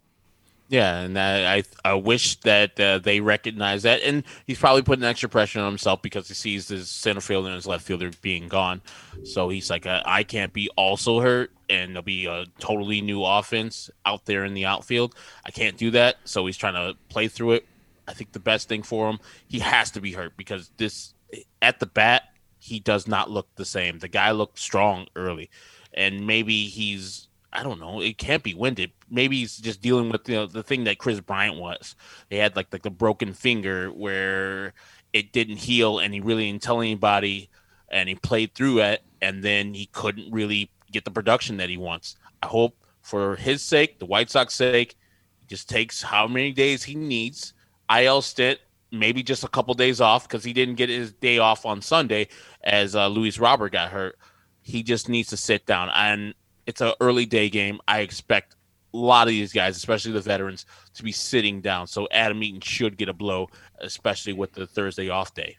Yeah, 0.71 0.99
and 0.99 1.19
I 1.19 1.57
I, 1.57 1.63
I 1.85 1.95
wish 1.95 2.37
that 2.41 2.79
uh, 2.79 2.99
they 2.99 3.21
recognize 3.21 3.85
that, 3.85 4.03
and 4.03 4.23
he's 4.47 4.59
probably 4.59 4.83
putting 4.83 5.03
extra 5.05 5.29
pressure 5.29 5.61
on 5.61 5.67
himself 5.67 6.03
because 6.03 6.29
he 6.29 6.35
sees 6.35 6.69
his 6.69 6.91
center 6.91 7.23
fielder 7.23 7.49
and 7.49 7.55
his 7.55 7.67
left 7.67 7.85
fielder 7.85 8.11
being 8.21 8.49
gone. 8.49 8.83
So 9.25 9.49
he's 9.49 9.71
like, 9.71 9.87
uh, 9.87 10.03
I 10.05 10.25
can't 10.25 10.53
be 10.53 10.69
also 10.77 11.21
hurt, 11.21 11.53
and 11.71 11.93
there'll 11.93 12.03
be 12.03 12.27
a 12.27 12.45
totally 12.59 13.01
new 13.01 13.25
offense 13.25 13.91
out 14.05 14.27
there 14.27 14.45
in 14.45 14.53
the 14.53 14.67
outfield. 14.67 15.15
I 15.45 15.51
can't 15.51 15.79
do 15.79 15.91
that, 15.93 16.17
so 16.25 16.45
he's 16.45 16.59
trying 16.59 16.75
to 16.75 16.99
play 17.09 17.29
through 17.29 17.53
it. 17.53 17.67
I 18.07 18.13
think 18.13 18.33
the 18.33 18.41
best 18.41 18.69
thing 18.69 18.83
for 18.83 19.09
him, 19.09 19.21
he 19.47 19.61
has 19.61 19.91
to 19.93 20.03
be 20.03 20.13
hurt 20.13 20.37
because 20.37 20.71
this 20.77 21.15
at 21.63 21.81
the 21.81 21.87
bat, 21.87 22.25
he 22.69 22.81
does 22.81 23.09
not 23.09 23.31
look 23.31 23.49
the 23.57 23.65
same. 23.65 23.99
The 23.99 24.09
guy 24.09 24.31
looked 24.31 24.59
strong 24.59 25.07
early, 25.17 25.51
and 25.95 26.27
maybe 26.27 26.67
he's 26.67 27.29
I 27.53 27.63
don't 27.63 27.81
know. 27.81 28.03
It 28.03 28.19
can't 28.19 28.43
be 28.43 28.55
winded. 28.55 28.93
Maybe 29.11 29.39
he's 29.39 29.57
just 29.57 29.81
dealing 29.81 30.11
with 30.11 30.29
you 30.29 30.35
know, 30.37 30.47
the 30.47 30.63
thing 30.63 30.85
that 30.85 30.99
Kris 30.99 31.21
Bryant 31.21 31.57
was. 31.57 31.97
They 32.29 32.37
had 32.37 32.57
like 32.57 32.69
like 32.73 32.83
the 32.83 32.91
broken 32.91 33.33
finger 33.33 33.89
where 33.89 34.75
it 35.13 35.33
didn't 35.33 35.57
heal, 35.57 35.99
and 35.99 36.13
he 36.13 36.21
really 36.21 36.51
didn't 36.51 36.63
tell 36.63 36.81
anybody, 36.81 37.49
and 37.89 38.09
he 38.09 38.15
played 38.15 38.55
through 38.55 38.81
it, 38.81 39.03
and 39.23 39.43
then 39.43 39.75
he 39.75 39.87
couldn't 39.87 40.31
really 40.31 40.71
get 40.93 41.05
the 41.05 41.11
production 41.11 41.57
that 41.57 41.71
he 41.71 41.77
wants. 41.77 42.17
I 42.43 42.47
hope 42.47 42.77
for 43.03 43.37
his 43.37 43.63
sake, 43.63 43.99
the 43.99 44.07
White 44.07 44.31
Sox 44.31 44.55
sake, 44.55 44.97
he 45.41 45.47
just 45.47 45.69
takes 45.69 46.03
how 46.03 46.29
many 46.29 46.53
days 46.53 46.83
he 46.83 46.95
needs. 46.95 47.55
IL 47.91 48.21
stint, 48.21 48.59
maybe 48.91 49.23
just 49.23 49.45
a 49.45 49.49
couple 49.49 49.73
days 49.75 50.01
off 50.01 50.29
because 50.29 50.45
he 50.45 50.53
didn't 50.53 50.75
get 50.75 50.89
his 50.89 51.13
day 51.15 51.39
off 51.39 51.65
on 51.65 51.81
Sunday 51.81 52.29
as 52.69 52.95
uh, 52.95 53.09
Luis 53.09 53.39
Robert 53.39 53.73
got 53.73 53.91
hurt. 53.91 54.19
He 54.61 54.83
just 54.83 55.09
needs 55.09 55.29
to 55.31 55.37
sit 55.37 55.67
down, 55.67 55.91
and 55.95 56.35
it's 56.67 56.81
an 56.81 56.93
early 57.01 57.27
day 57.27 57.49
game. 57.49 57.81
I 57.89 58.01
expect 58.01 58.55
a 58.93 58.97
lot 58.97 59.27
of 59.27 59.31
these 59.31 59.53
guys, 59.53 59.77
especially 59.77 60.13
the 60.13 60.21
veterans, 60.21 60.67
to 60.95 61.03
be 61.03 61.13
sitting 61.13 61.61
down. 61.61 61.87
So 61.87 62.07
Adam 62.11 62.43
Eaton 62.43 62.61
should 62.61 62.97
get 62.97 63.09
a 63.09 63.13
blow, 63.13 63.49
especially 63.81 64.35
with 64.35 64.53
the 64.53 64.67
Thursday 64.67 65.09
off 65.09 65.35
day. 65.35 65.57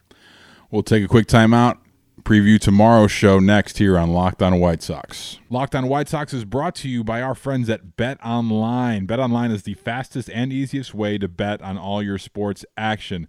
We'll 0.70 0.84
take 0.84 1.04
a 1.04 1.08
quick 1.08 1.26
timeout. 1.26 1.78
Preview 2.22 2.60
tomorrow's 2.60 3.10
show 3.10 3.38
next 3.38 3.78
here 3.78 3.98
on 3.98 4.12
Locked 4.12 4.42
On 4.42 4.60
White 4.60 4.82
Sox. 4.82 5.38
Locked 5.48 5.74
On 5.74 5.88
White 5.88 6.08
Sox 6.08 6.34
is 6.34 6.44
brought 6.44 6.74
to 6.76 6.88
you 6.88 7.02
by 7.02 7.22
our 7.22 7.34
friends 7.34 7.68
at 7.70 7.96
Bet 7.96 8.18
Online. 8.24 9.06
Bet 9.06 9.18
Online 9.18 9.50
is 9.50 9.62
the 9.62 9.74
fastest 9.74 10.28
and 10.30 10.52
easiest 10.52 10.94
way 10.94 11.16
to 11.18 11.28
bet 11.28 11.62
on 11.62 11.78
all 11.78 12.02
your 12.02 12.18
sports 12.18 12.64
action. 12.76 13.26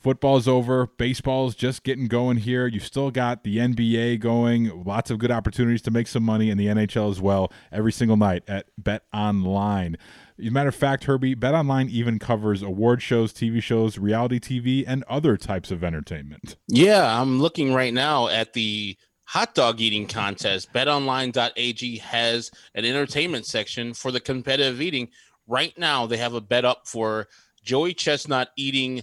Football's 0.00 0.46
over, 0.46 0.86
baseball's 0.86 1.56
just 1.56 1.82
getting 1.82 2.06
going 2.06 2.38
here. 2.38 2.68
You've 2.68 2.84
still 2.84 3.10
got 3.10 3.42
the 3.42 3.56
NBA 3.56 4.20
going, 4.20 4.84
lots 4.84 5.10
of 5.10 5.18
good 5.18 5.32
opportunities 5.32 5.82
to 5.82 5.90
make 5.90 6.06
some 6.06 6.22
money 6.22 6.50
in 6.50 6.58
the 6.58 6.66
NHL 6.66 7.10
as 7.10 7.20
well 7.20 7.52
every 7.72 7.90
single 7.90 8.16
night 8.16 8.44
at 8.46 8.66
Bet 8.78 9.02
Online. 9.12 9.96
As 10.38 10.46
a 10.46 10.50
matter 10.52 10.68
of 10.68 10.74
fact, 10.76 11.04
Herbie, 11.04 11.34
Bet 11.34 11.54
Online 11.54 11.88
even 11.88 12.20
covers 12.20 12.62
award 12.62 13.02
shows, 13.02 13.32
TV 13.32 13.60
shows, 13.60 13.98
reality 13.98 14.38
TV, 14.38 14.84
and 14.86 15.02
other 15.08 15.36
types 15.36 15.72
of 15.72 15.82
entertainment. 15.82 16.56
Yeah, 16.68 17.20
I'm 17.20 17.40
looking 17.40 17.74
right 17.74 17.92
now 17.92 18.28
at 18.28 18.52
the 18.52 18.96
hot 19.24 19.54
dog 19.56 19.80
eating 19.80 20.06
contest. 20.06 20.72
BetOnline.ag 20.72 21.98
has 21.98 22.52
an 22.74 22.84
entertainment 22.84 23.46
section 23.46 23.94
for 23.94 24.12
the 24.12 24.20
competitive 24.20 24.80
eating. 24.80 25.08
Right 25.48 25.76
now, 25.76 26.06
they 26.06 26.18
have 26.18 26.34
a 26.34 26.40
bet 26.40 26.64
up 26.64 26.86
for 26.86 27.26
Joey 27.64 27.94
Chestnut 27.94 28.50
eating 28.56 29.02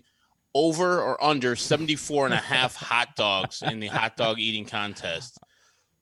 over 0.55 0.99
or 1.01 1.21
under 1.23 1.55
74 1.55 2.25
and 2.25 2.33
a 2.33 2.37
half 2.37 2.75
hot 2.75 3.15
dogs 3.15 3.61
in 3.61 3.79
the 3.81 3.87
hot 3.87 4.15
dog 4.17 4.39
eating 4.39 4.65
contest. 4.65 5.37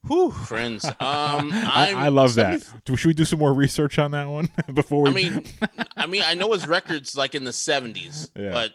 Whew, 0.06 0.30
friends. 0.30 0.84
Um, 0.84 0.92
I, 1.00 1.92
I 1.96 2.08
love 2.08 2.34
that. 2.36 2.62
70 2.62 2.82
Do- 2.84 2.96
Should 2.96 3.08
we 3.08 3.14
do 3.14 3.24
some 3.24 3.40
more 3.40 3.52
research 3.52 3.98
on 3.98 4.12
that 4.12 4.28
one 4.28 4.48
before 4.74 5.02
we? 5.02 5.10
I 5.10 5.12
mean, 5.12 5.44
I 5.96 6.06
mean, 6.06 6.22
I 6.24 6.34
know 6.34 6.52
his 6.52 6.66
record's 6.68 7.16
like 7.16 7.34
in 7.34 7.42
the 7.44 7.50
70s, 7.50 8.30
Yeah. 8.36 8.52
but 8.52 8.72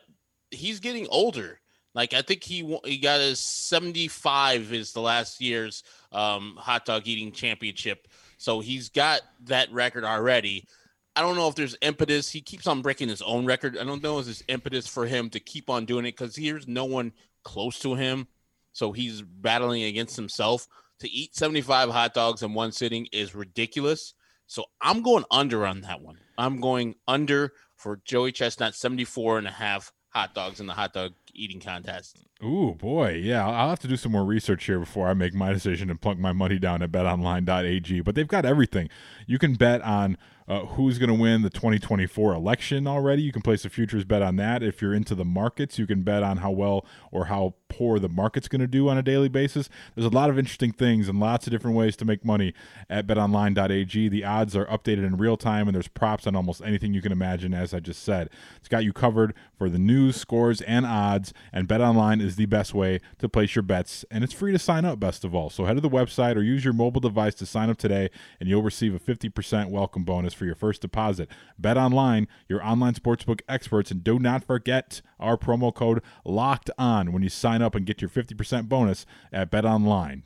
he's 0.51 0.79
getting 0.81 1.07
older. 1.09 1.59
Like 1.95 2.13
I 2.13 2.21
think 2.23 2.43
he 2.43 2.77
he 2.85 2.97
got 2.97 3.19
his 3.19 3.39
75 3.39 4.73
is 4.73 4.91
the 4.93 5.01
last 5.01 5.41
year's 5.41 5.83
um, 6.11 6.55
hot 6.57 6.85
dog 6.85 7.03
eating 7.07 7.31
championship, 7.31 8.07
so 8.37 8.59
he's 8.59 8.89
got 8.89 9.21
that 9.45 9.71
record 9.71 10.03
already. 10.03 10.67
I 11.15 11.21
don't 11.21 11.35
know 11.35 11.47
if 11.47 11.55
there's 11.55 11.75
impetus. 11.81 12.29
He 12.29 12.41
keeps 12.41 12.67
on 12.67 12.81
breaking 12.81 13.09
his 13.09 13.21
own 13.21 13.45
record. 13.45 13.77
I 13.77 13.83
don't 13.83 14.01
know 14.01 14.19
if 14.19 14.25
there's 14.25 14.43
impetus 14.47 14.87
for 14.87 15.05
him 15.05 15.29
to 15.31 15.39
keep 15.39 15.69
on 15.69 15.85
doing 15.85 16.05
it 16.05 16.15
because 16.17 16.35
here's 16.35 16.67
no 16.67 16.85
one 16.85 17.11
close 17.43 17.79
to 17.79 17.95
him, 17.95 18.27
so 18.71 18.91
he's 18.91 19.21
battling 19.21 19.83
against 19.83 20.15
himself. 20.15 20.67
To 20.99 21.09
eat 21.09 21.35
75 21.35 21.89
hot 21.89 22.13
dogs 22.13 22.43
in 22.43 22.53
one 22.53 22.71
sitting 22.71 23.07
is 23.11 23.33
ridiculous. 23.33 24.13
So 24.47 24.65
I'm 24.81 25.01
going 25.01 25.25
under 25.31 25.65
on 25.65 25.81
that 25.81 26.01
one. 26.01 26.17
I'm 26.37 26.59
going 26.59 26.95
under 27.07 27.53
for 27.75 28.01
Joey 28.03 28.31
Chestnut 28.31 28.75
74 28.75 29.37
and 29.37 29.47
a 29.47 29.51
half 29.51 29.93
hot 30.09 30.33
dogs 30.33 30.59
in 30.59 30.67
the 30.67 30.73
hot 30.73 30.93
dog 30.93 31.13
eating 31.39 31.59
contest. 31.59 32.17
Ooh 32.43 32.75
boy, 32.77 33.13
yeah. 33.13 33.47
I'll 33.47 33.69
have 33.69 33.79
to 33.79 33.87
do 33.87 33.97
some 33.97 34.11
more 34.11 34.25
research 34.25 34.65
here 34.65 34.79
before 34.79 35.07
I 35.07 35.13
make 35.13 35.33
my 35.33 35.51
decision 35.51 35.89
and 35.89 35.99
plunk 35.99 36.19
my 36.19 36.33
money 36.33 36.59
down 36.59 36.81
at 36.81 36.91
BetOnline.ag. 36.91 38.01
But 38.01 38.15
they've 38.15 38.27
got 38.27 38.45
everything. 38.45 38.89
You 39.25 39.39
can 39.39 39.55
bet 39.55 39.81
on 39.81 40.17
uh, 40.49 40.65
who's 40.65 40.97
going 40.97 41.09
to 41.09 41.13
win 41.13 41.43
the 41.43 41.49
2024 41.49 42.33
election 42.33 42.87
already. 42.87 43.21
You 43.21 43.31
can 43.31 43.43
place 43.43 43.63
a 43.65 43.69
futures 43.69 44.03
bet 44.03 44.23
on 44.23 44.35
that. 44.37 44.63
If 44.63 44.81
you're 44.81 44.95
into 44.95 45.13
the 45.13 45.23
markets, 45.23 45.77
you 45.77 45.85
can 45.85 46.01
bet 46.01 46.23
on 46.23 46.37
how 46.37 46.49
well 46.49 46.85
or 47.11 47.25
how 47.25 47.53
poor 47.69 47.99
the 47.99 48.09
market's 48.09 48.47
going 48.47 48.61
to 48.61 48.67
do 48.67 48.89
on 48.89 48.97
a 48.97 49.03
daily 49.03 49.29
basis. 49.29 49.69
There's 49.93 50.07
a 50.07 50.09
lot 50.09 50.31
of 50.31 50.39
interesting 50.39 50.71
things 50.71 51.07
and 51.07 51.19
lots 51.19 51.45
of 51.45 51.51
different 51.51 51.77
ways 51.77 51.95
to 51.97 52.05
make 52.05 52.25
money 52.25 52.55
at 52.89 53.05
betonline.ag. 53.05 54.09
The 54.09 54.25
odds 54.25 54.55
are 54.55 54.65
updated 54.65 55.05
in 55.05 55.17
real 55.17 55.37
time 55.37 55.67
and 55.67 55.75
there's 55.75 55.87
props 55.87 56.25
on 56.25 56.35
almost 56.35 56.63
anything 56.63 56.95
you 56.95 57.01
can 57.03 57.11
imagine, 57.11 57.53
as 57.53 57.71
I 57.71 57.79
just 57.79 58.01
said. 58.01 58.31
It's 58.57 58.67
got 58.67 58.83
you 58.83 58.91
covered 58.91 59.35
for 59.55 59.69
the 59.69 59.77
news, 59.77 60.15
scores, 60.15 60.61
and 60.61 60.83
odds 60.83 61.28
odds, 61.29 61.33
and 61.51 61.67
BetOnline 61.67 62.21
is 62.21 62.35
the 62.35 62.45
best 62.45 62.73
way 62.73 62.99
to 63.19 63.29
place 63.29 63.55
your 63.55 63.63
bets, 63.63 64.05
and 64.11 64.23
it's 64.23 64.33
free 64.33 64.51
to 64.51 64.59
sign 64.59 64.85
up, 64.85 64.99
best 64.99 65.23
of 65.23 65.35
all. 65.35 65.49
So 65.49 65.65
head 65.65 65.75
to 65.75 65.81
the 65.81 65.89
website 65.89 66.35
or 66.35 66.41
use 66.41 66.63
your 66.63 66.73
mobile 66.73 67.01
device 67.01 67.35
to 67.35 67.45
sign 67.45 67.69
up 67.69 67.77
today, 67.77 68.09
and 68.39 68.49
you'll 68.49 68.61
receive 68.61 68.93
a 68.93 68.99
50% 68.99 69.69
welcome 69.69 70.03
bonus 70.03 70.33
for 70.33 70.45
your 70.45 70.55
first 70.55 70.81
deposit. 70.81 71.29
BetOnline, 71.61 72.27
your 72.47 72.63
online 72.63 72.93
sportsbook 72.93 73.41
experts, 73.47 73.91
and 73.91 74.03
do 74.03 74.19
not 74.19 74.43
forget 74.43 75.01
our 75.19 75.37
promo 75.37 75.73
code 75.73 76.01
LOCKED 76.25 76.71
ON 76.77 77.11
when 77.11 77.23
you 77.23 77.29
sign 77.29 77.61
up 77.61 77.75
and 77.75 77.85
get 77.85 78.01
your 78.01 78.09
50% 78.09 78.67
bonus 78.69 79.05
at 79.31 79.51
BetOnline. 79.51 80.23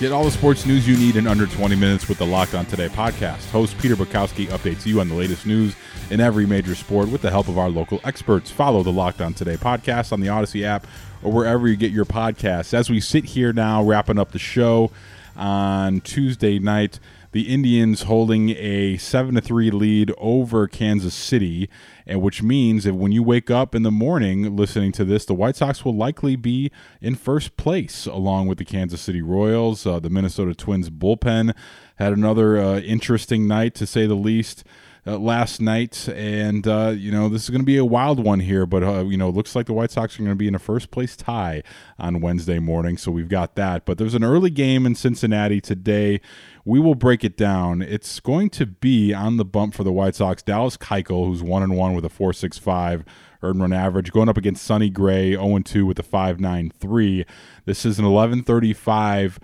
Get 0.00 0.12
all 0.12 0.24
the 0.24 0.30
sports 0.30 0.64
news 0.64 0.88
you 0.88 0.96
need 0.96 1.16
in 1.16 1.26
under 1.26 1.46
20 1.46 1.76
minutes 1.76 2.08
with 2.08 2.16
the 2.16 2.24
Locked 2.24 2.54
On 2.54 2.64
Today 2.64 2.88
podcast. 2.88 3.50
Host 3.50 3.76
Peter 3.76 3.94
Bukowski 3.96 4.46
updates 4.46 4.86
you 4.86 4.98
on 4.98 5.10
the 5.10 5.14
latest 5.14 5.44
news 5.44 5.76
in 6.08 6.20
every 6.20 6.46
major 6.46 6.74
sport 6.74 7.10
with 7.10 7.20
the 7.20 7.30
help 7.30 7.48
of 7.48 7.58
our 7.58 7.68
local 7.68 8.00
experts. 8.02 8.50
Follow 8.50 8.82
the 8.82 8.90
Locked 8.90 9.20
On 9.20 9.34
Today 9.34 9.58
podcast 9.58 10.10
on 10.10 10.20
the 10.20 10.28
Audacy 10.28 10.62
app 10.62 10.86
or 11.22 11.30
wherever 11.30 11.68
you 11.68 11.76
get 11.76 11.92
your 11.92 12.06
podcasts. 12.06 12.72
As 12.72 12.88
we 12.88 12.98
sit 12.98 13.26
here 13.26 13.52
now, 13.52 13.82
wrapping 13.82 14.18
up 14.18 14.32
the 14.32 14.38
show 14.38 14.90
on 15.36 16.00
Tuesday 16.00 16.58
night, 16.58 16.98
the 17.32 17.52
Indians 17.52 18.04
holding 18.04 18.50
a 18.56 18.96
7 18.96 19.34
to 19.34 19.42
3 19.42 19.70
lead 19.70 20.14
over 20.16 20.66
Kansas 20.66 21.12
City, 21.12 21.68
and 22.10 22.20
which 22.20 22.42
means 22.42 22.82
that 22.82 22.94
when 22.94 23.12
you 23.12 23.22
wake 23.22 23.52
up 23.52 23.72
in 23.72 23.84
the 23.84 23.90
morning 23.92 24.56
listening 24.56 24.90
to 24.90 25.04
this, 25.04 25.24
the 25.24 25.32
White 25.32 25.54
Sox 25.54 25.84
will 25.84 25.94
likely 25.94 26.34
be 26.34 26.72
in 27.00 27.14
first 27.14 27.56
place 27.56 28.04
along 28.04 28.48
with 28.48 28.58
the 28.58 28.64
Kansas 28.64 29.00
City 29.00 29.22
Royals. 29.22 29.86
Uh, 29.86 30.00
the 30.00 30.10
Minnesota 30.10 30.52
Twins 30.52 30.90
bullpen 30.90 31.54
had 31.96 32.12
another 32.12 32.58
uh, 32.58 32.80
interesting 32.80 33.46
night 33.46 33.76
to 33.76 33.86
say 33.86 34.06
the 34.06 34.14
least 34.16 34.64
uh, 35.06 35.18
last 35.18 35.60
night, 35.60 36.08
and 36.08 36.66
uh, 36.66 36.92
you 36.94 37.12
know 37.12 37.28
this 37.28 37.44
is 37.44 37.50
going 37.50 37.60
to 37.60 37.66
be 37.66 37.76
a 37.76 37.84
wild 37.84 38.22
one 38.22 38.40
here. 38.40 38.66
But 38.66 38.82
uh, 38.82 39.04
you 39.04 39.16
know, 39.16 39.28
it 39.28 39.34
looks 39.34 39.54
like 39.54 39.66
the 39.66 39.72
White 39.72 39.92
Sox 39.92 40.16
are 40.16 40.18
going 40.18 40.30
to 40.30 40.34
be 40.34 40.48
in 40.48 40.54
a 40.56 40.58
first 40.58 40.90
place 40.90 41.16
tie 41.16 41.62
on 41.98 42.20
Wednesday 42.20 42.58
morning, 42.58 42.96
so 42.96 43.12
we've 43.12 43.28
got 43.28 43.54
that. 43.54 43.86
But 43.86 43.98
there's 43.98 44.14
an 44.14 44.24
early 44.24 44.50
game 44.50 44.84
in 44.84 44.96
Cincinnati 44.96 45.60
today. 45.60 46.20
We 46.64 46.78
will 46.78 46.94
break 46.94 47.24
it 47.24 47.36
down. 47.36 47.82
It's 47.82 48.20
going 48.20 48.50
to 48.50 48.66
be 48.66 49.14
on 49.14 49.36
the 49.38 49.44
bump 49.44 49.74
for 49.74 49.84
the 49.84 49.92
White 49.92 50.14
Sox. 50.14 50.42
Dallas 50.42 50.76
Keuchel, 50.76 51.26
who's 51.26 51.42
one 51.42 51.62
and 51.62 51.76
one 51.76 51.94
with 51.94 52.04
a 52.04 52.10
four 52.10 52.32
six 52.32 52.58
five 52.58 53.04
earned 53.42 53.60
run 53.60 53.72
average, 53.72 54.12
going 54.12 54.28
up 54.28 54.36
against 54.36 54.64
Sonny 54.64 54.90
Gray, 54.90 55.30
0 55.30 55.56
and 55.56 55.66
2 55.66 55.86
with 55.86 55.98
a 55.98 56.02
5.93. 56.02 57.24
This 57.64 57.86
is 57.86 57.98
an 57.98 58.04
1135 58.04 59.40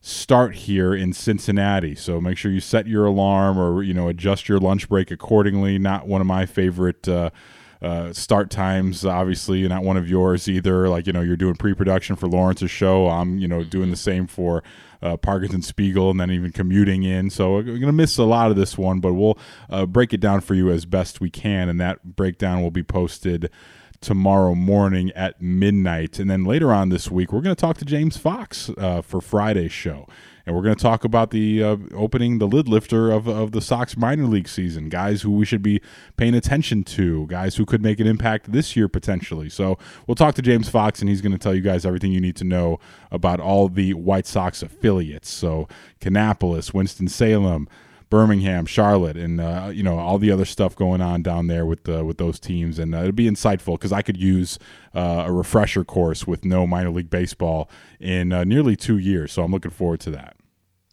start 0.00 0.54
here 0.54 0.94
in 0.94 1.12
Cincinnati. 1.12 1.94
So 1.94 2.20
make 2.20 2.38
sure 2.38 2.50
you 2.50 2.60
set 2.60 2.86
your 2.86 3.06
alarm 3.06 3.58
or 3.58 3.82
you 3.82 3.94
know 3.94 4.08
adjust 4.08 4.48
your 4.48 4.58
lunch 4.58 4.88
break 4.88 5.10
accordingly. 5.10 5.78
Not 5.78 6.06
one 6.06 6.20
of 6.20 6.26
my 6.26 6.46
favorite 6.46 7.06
uh, 7.08 7.30
uh, 7.82 8.12
start 8.12 8.50
times, 8.50 9.04
obviously, 9.04 9.66
not 9.68 9.82
one 9.82 9.96
of 9.96 10.08
yours 10.08 10.48
either. 10.48 10.88
Like 10.88 11.06
you 11.06 11.12
know 11.12 11.20
you're 11.20 11.36
doing 11.36 11.56
pre-production 11.56 12.16
for 12.16 12.28
Lawrence's 12.28 12.70
show. 12.70 13.08
I'm 13.08 13.38
you 13.38 13.48
know 13.48 13.64
doing 13.64 13.90
the 13.90 13.96
same 13.96 14.26
for. 14.26 14.62
Uh, 15.02 15.16
Parkins 15.16 15.54
and 15.54 15.64
Spiegel, 15.64 16.10
and 16.10 16.20
then 16.20 16.30
even 16.30 16.52
commuting 16.52 17.02
in. 17.02 17.30
So 17.30 17.54
we're 17.54 17.62
going 17.62 17.80
to 17.82 17.92
miss 17.92 18.18
a 18.18 18.24
lot 18.24 18.50
of 18.50 18.56
this 18.56 18.76
one, 18.76 19.00
but 19.00 19.14
we'll 19.14 19.38
uh, 19.68 19.86
break 19.86 20.12
it 20.12 20.20
down 20.20 20.40
for 20.40 20.54
you 20.54 20.70
as 20.70 20.84
best 20.84 21.20
we 21.20 21.30
can, 21.30 21.68
and 21.68 21.80
that 21.80 22.16
breakdown 22.16 22.62
will 22.62 22.70
be 22.70 22.82
posted 22.82 23.50
tomorrow 24.00 24.54
morning 24.54 25.10
at 25.12 25.40
midnight. 25.40 26.18
And 26.18 26.30
then 26.30 26.44
later 26.44 26.72
on 26.72 26.88
this 26.88 27.10
week, 27.10 27.32
we're 27.32 27.42
going 27.42 27.54
to 27.54 27.60
talk 27.60 27.76
to 27.78 27.84
James 27.84 28.16
Fox 28.16 28.70
uh, 28.78 29.02
for 29.02 29.20
Friday's 29.20 29.72
show. 29.72 30.06
And 30.50 30.56
we're 30.56 30.64
going 30.64 30.74
to 30.74 30.82
talk 30.82 31.04
about 31.04 31.30
the 31.30 31.62
uh, 31.62 31.76
opening, 31.94 32.40
the 32.40 32.48
lid 32.48 32.66
lifter 32.66 33.12
of, 33.12 33.28
of 33.28 33.52
the 33.52 33.60
Sox 33.60 33.96
minor 33.96 34.24
league 34.24 34.48
season, 34.48 34.88
guys 34.88 35.22
who 35.22 35.30
we 35.30 35.44
should 35.44 35.62
be 35.62 35.80
paying 36.16 36.34
attention 36.34 36.82
to, 36.82 37.28
guys 37.28 37.54
who 37.54 37.64
could 37.64 37.84
make 37.84 38.00
an 38.00 38.08
impact 38.08 38.50
this 38.50 38.74
year 38.74 38.88
potentially. 38.88 39.48
So 39.48 39.78
we'll 40.08 40.16
talk 40.16 40.34
to 40.34 40.42
James 40.42 40.68
Fox, 40.68 40.98
and 40.98 41.08
he's 41.08 41.20
going 41.20 41.30
to 41.30 41.38
tell 41.38 41.54
you 41.54 41.60
guys 41.60 41.86
everything 41.86 42.10
you 42.10 42.20
need 42.20 42.34
to 42.34 42.42
know 42.42 42.80
about 43.12 43.38
all 43.38 43.68
the 43.68 43.94
White 43.94 44.26
Sox 44.26 44.60
affiliates. 44.60 45.30
So 45.30 45.68
Kannapolis, 46.00 46.74
Winston-Salem, 46.74 47.68
Birmingham, 48.10 48.66
Charlotte, 48.66 49.16
and 49.16 49.40
uh, 49.40 49.70
you 49.72 49.84
know 49.84 50.00
all 50.00 50.18
the 50.18 50.32
other 50.32 50.44
stuff 50.44 50.74
going 50.74 51.00
on 51.00 51.22
down 51.22 51.46
there 51.46 51.64
with 51.64 51.84
the, 51.84 52.04
with 52.04 52.18
those 52.18 52.40
teams, 52.40 52.80
and 52.80 52.92
uh, 52.92 53.02
it'd 53.02 53.14
be 53.14 53.30
insightful 53.30 53.74
because 53.74 53.92
I 53.92 54.02
could 54.02 54.16
use 54.16 54.58
uh, 54.96 55.26
a 55.28 55.32
refresher 55.32 55.84
course 55.84 56.26
with 56.26 56.44
no 56.44 56.66
minor 56.66 56.90
league 56.90 57.08
baseball 57.08 57.70
in 58.00 58.32
uh, 58.32 58.42
nearly 58.42 58.74
two 58.74 58.98
years. 58.98 59.30
So 59.30 59.44
I'm 59.44 59.52
looking 59.52 59.70
forward 59.70 60.00
to 60.00 60.10
that. 60.10 60.34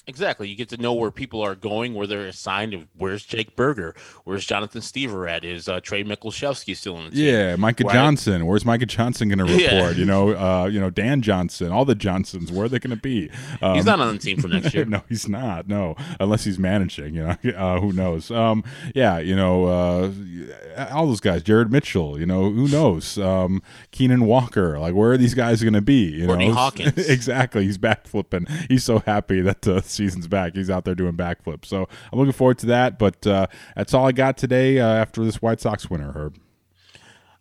Exactly. 0.07 0.47
You 0.47 0.55
get 0.55 0.69
to 0.69 0.77
know 0.77 0.93
where 0.93 1.11
people 1.11 1.41
are 1.41 1.53
going, 1.53 1.93
where 1.93 2.07
they're 2.07 2.27
assigned. 2.27 2.87
Where's 2.97 3.25
Jake 3.25 3.55
Burger? 3.57 3.93
Where's 4.23 4.45
Jonathan 4.45 4.79
Stiever 4.81 5.29
at? 5.29 5.43
Is 5.43 5.67
uh, 5.67 5.81
Trey 5.81 6.03
Michalczewski 6.03 6.75
still 6.77 6.97
in 6.97 7.05
the 7.05 7.11
team? 7.11 7.25
Yeah, 7.25 7.55
Micah 7.57 7.83
Right. 7.83 7.93
Johnson. 7.93 8.45
Where's 8.45 8.63
Micah 8.65 8.85
Johnson 8.85 9.27
going 9.29 9.39
to 9.45 9.45
report? 9.45 9.61
Yeah. 9.61 9.91
You 9.91 10.05
know, 10.05 10.29
uh, 10.29 10.65
you 10.71 10.79
know 10.79 10.89
Dan 10.89 11.21
Johnson. 11.21 11.71
All 11.71 11.83
the 11.83 11.93
Johnsons. 11.95 12.51
Where 12.51 12.65
are 12.65 12.69
they 12.69 12.79
going 12.79 12.95
to 12.95 13.01
be? 13.01 13.29
Um, 13.61 13.75
He's 13.75 13.85
not 13.85 13.99
on 13.99 14.13
the 14.13 14.19
team 14.19 14.39
for 14.39 14.47
next 14.47 14.73
year. 14.73 14.85
no, 14.85 15.01
he's 15.09 15.27
not. 15.27 15.67
No, 15.67 15.95
unless 16.21 16.45
he's 16.45 16.57
managing. 16.57 17.13
You 17.13 17.23
know, 17.43 17.51
uh, 17.57 17.79
who 17.81 17.91
knows? 17.91 18.31
Um, 18.31 18.63
yeah, 18.95 19.19
you 19.19 19.35
know, 19.35 19.65
uh, 19.65 20.87
all 20.91 21.05
those 21.07 21.19
guys. 21.19 21.43
Jared 21.43 21.69
Mitchell. 21.71 22.17
You 22.19 22.25
know, 22.25 22.49
who 22.49 22.67
knows? 22.69 23.17
Um, 23.17 23.61
Keenan 23.91 24.25
Walker. 24.25 24.79
Like, 24.79 24.93
where 24.95 25.11
are 25.11 25.17
these 25.17 25.33
guys 25.33 25.61
going 25.61 25.73
to 25.73 25.81
be? 25.81 26.11
You 26.11 26.27
Courtney 26.27 26.47
know, 26.47 26.53
Hawkins. 26.53 26.97
exactly. 27.09 27.65
He's 27.65 27.77
backflipping. 27.77 28.49
He's 28.69 28.83
so 28.85 28.99
happy 28.99 29.41
that 29.41 29.63
the 29.63 29.81
season's 29.97 30.27
back. 30.27 30.55
He's 30.55 30.69
out 30.69 30.85
there 30.85 30.95
doing 30.95 31.17
backflips. 31.17 31.65
So 31.65 31.87
I'm 32.11 32.19
looking 32.19 32.33
forward 32.33 32.59
to 32.59 32.67
that. 32.67 32.97
But 32.97 33.25
uh, 33.27 33.47
that's 33.75 33.93
all 33.93 34.07
I 34.07 34.11
got 34.11 34.37
today 34.37 34.79
uh, 34.79 34.87
after 34.87 35.23
this 35.25 35.41
White 35.41 35.59
Sox 35.59 35.89
winner, 35.89 36.11
Herb. 36.13 36.37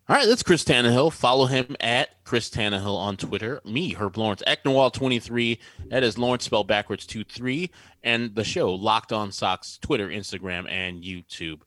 All 0.08 0.14
right, 0.14 0.28
that's 0.28 0.44
Chris 0.44 0.62
Tannehill. 0.62 1.12
Follow 1.12 1.46
him 1.46 1.74
at 1.80 2.22
Chris 2.22 2.48
Tannehill 2.48 2.96
on 2.96 3.16
Twitter. 3.16 3.60
Me, 3.64 3.92
Herb 3.92 4.16
Lawrence, 4.16 4.40
Ecnerwal23. 4.46 5.58
That 5.88 6.04
is 6.04 6.16
Lawrence 6.16 6.44
spelled 6.44 6.68
backwards 6.68 7.06
2 7.06 7.24
3. 7.24 7.70
And 8.04 8.36
the 8.36 8.44
show, 8.44 8.72
Locked 8.72 9.12
On 9.12 9.32
Sox, 9.32 9.78
Twitter, 9.78 10.08
Instagram, 10.08 10.70
and 10.70 11.02
YouTube. 11.02 11.62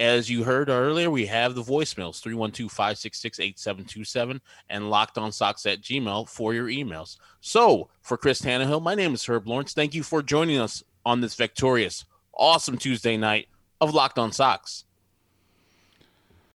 As 0.00 0.30
you 0.30 0.44
heard 0.44 0.70
earlier, 0.70 1.10
we 1.10 1.26
have 1.26 1.54
the 1.54 1.62
voicemails 1.62 2.22
312 2.22 2.72
566 2.72 3.38
8727 3.38 4.40
and 4.70 4.88
locked 4.88 5.18
on 5.18 5.30
socks 5.30 5.66
at 5.66 5.82
Gmail 5.82 6.26
for 6.26 6.54
your 6.54 6.68
emails. 6.68 7.18
So, 7.42 7.90
for 8.00 8.16
Chris 8.16 8.40
Tannehill, 8.40 8.82
my 8.82 8.94
name 8.94 9.12
is 9.12 9.26
Herb 9.26 9.46
Lawrence. 9.46 9.74
Thank 9.74 9.94
you 9.94 10.02
for 10.02 10.22
joining 10.22 10.58
us 10.58 10.82
on 11.04 11.20
this 11.20 11.34
victorious, 11.34 12.06
awesome 12.32 12.78
Tuesday 12.78 13.18
night 13.18 13.48
of 13.78 13.92
Locked 13.92 14.18
On 14.18 14.32
Sox. 14.32 14.86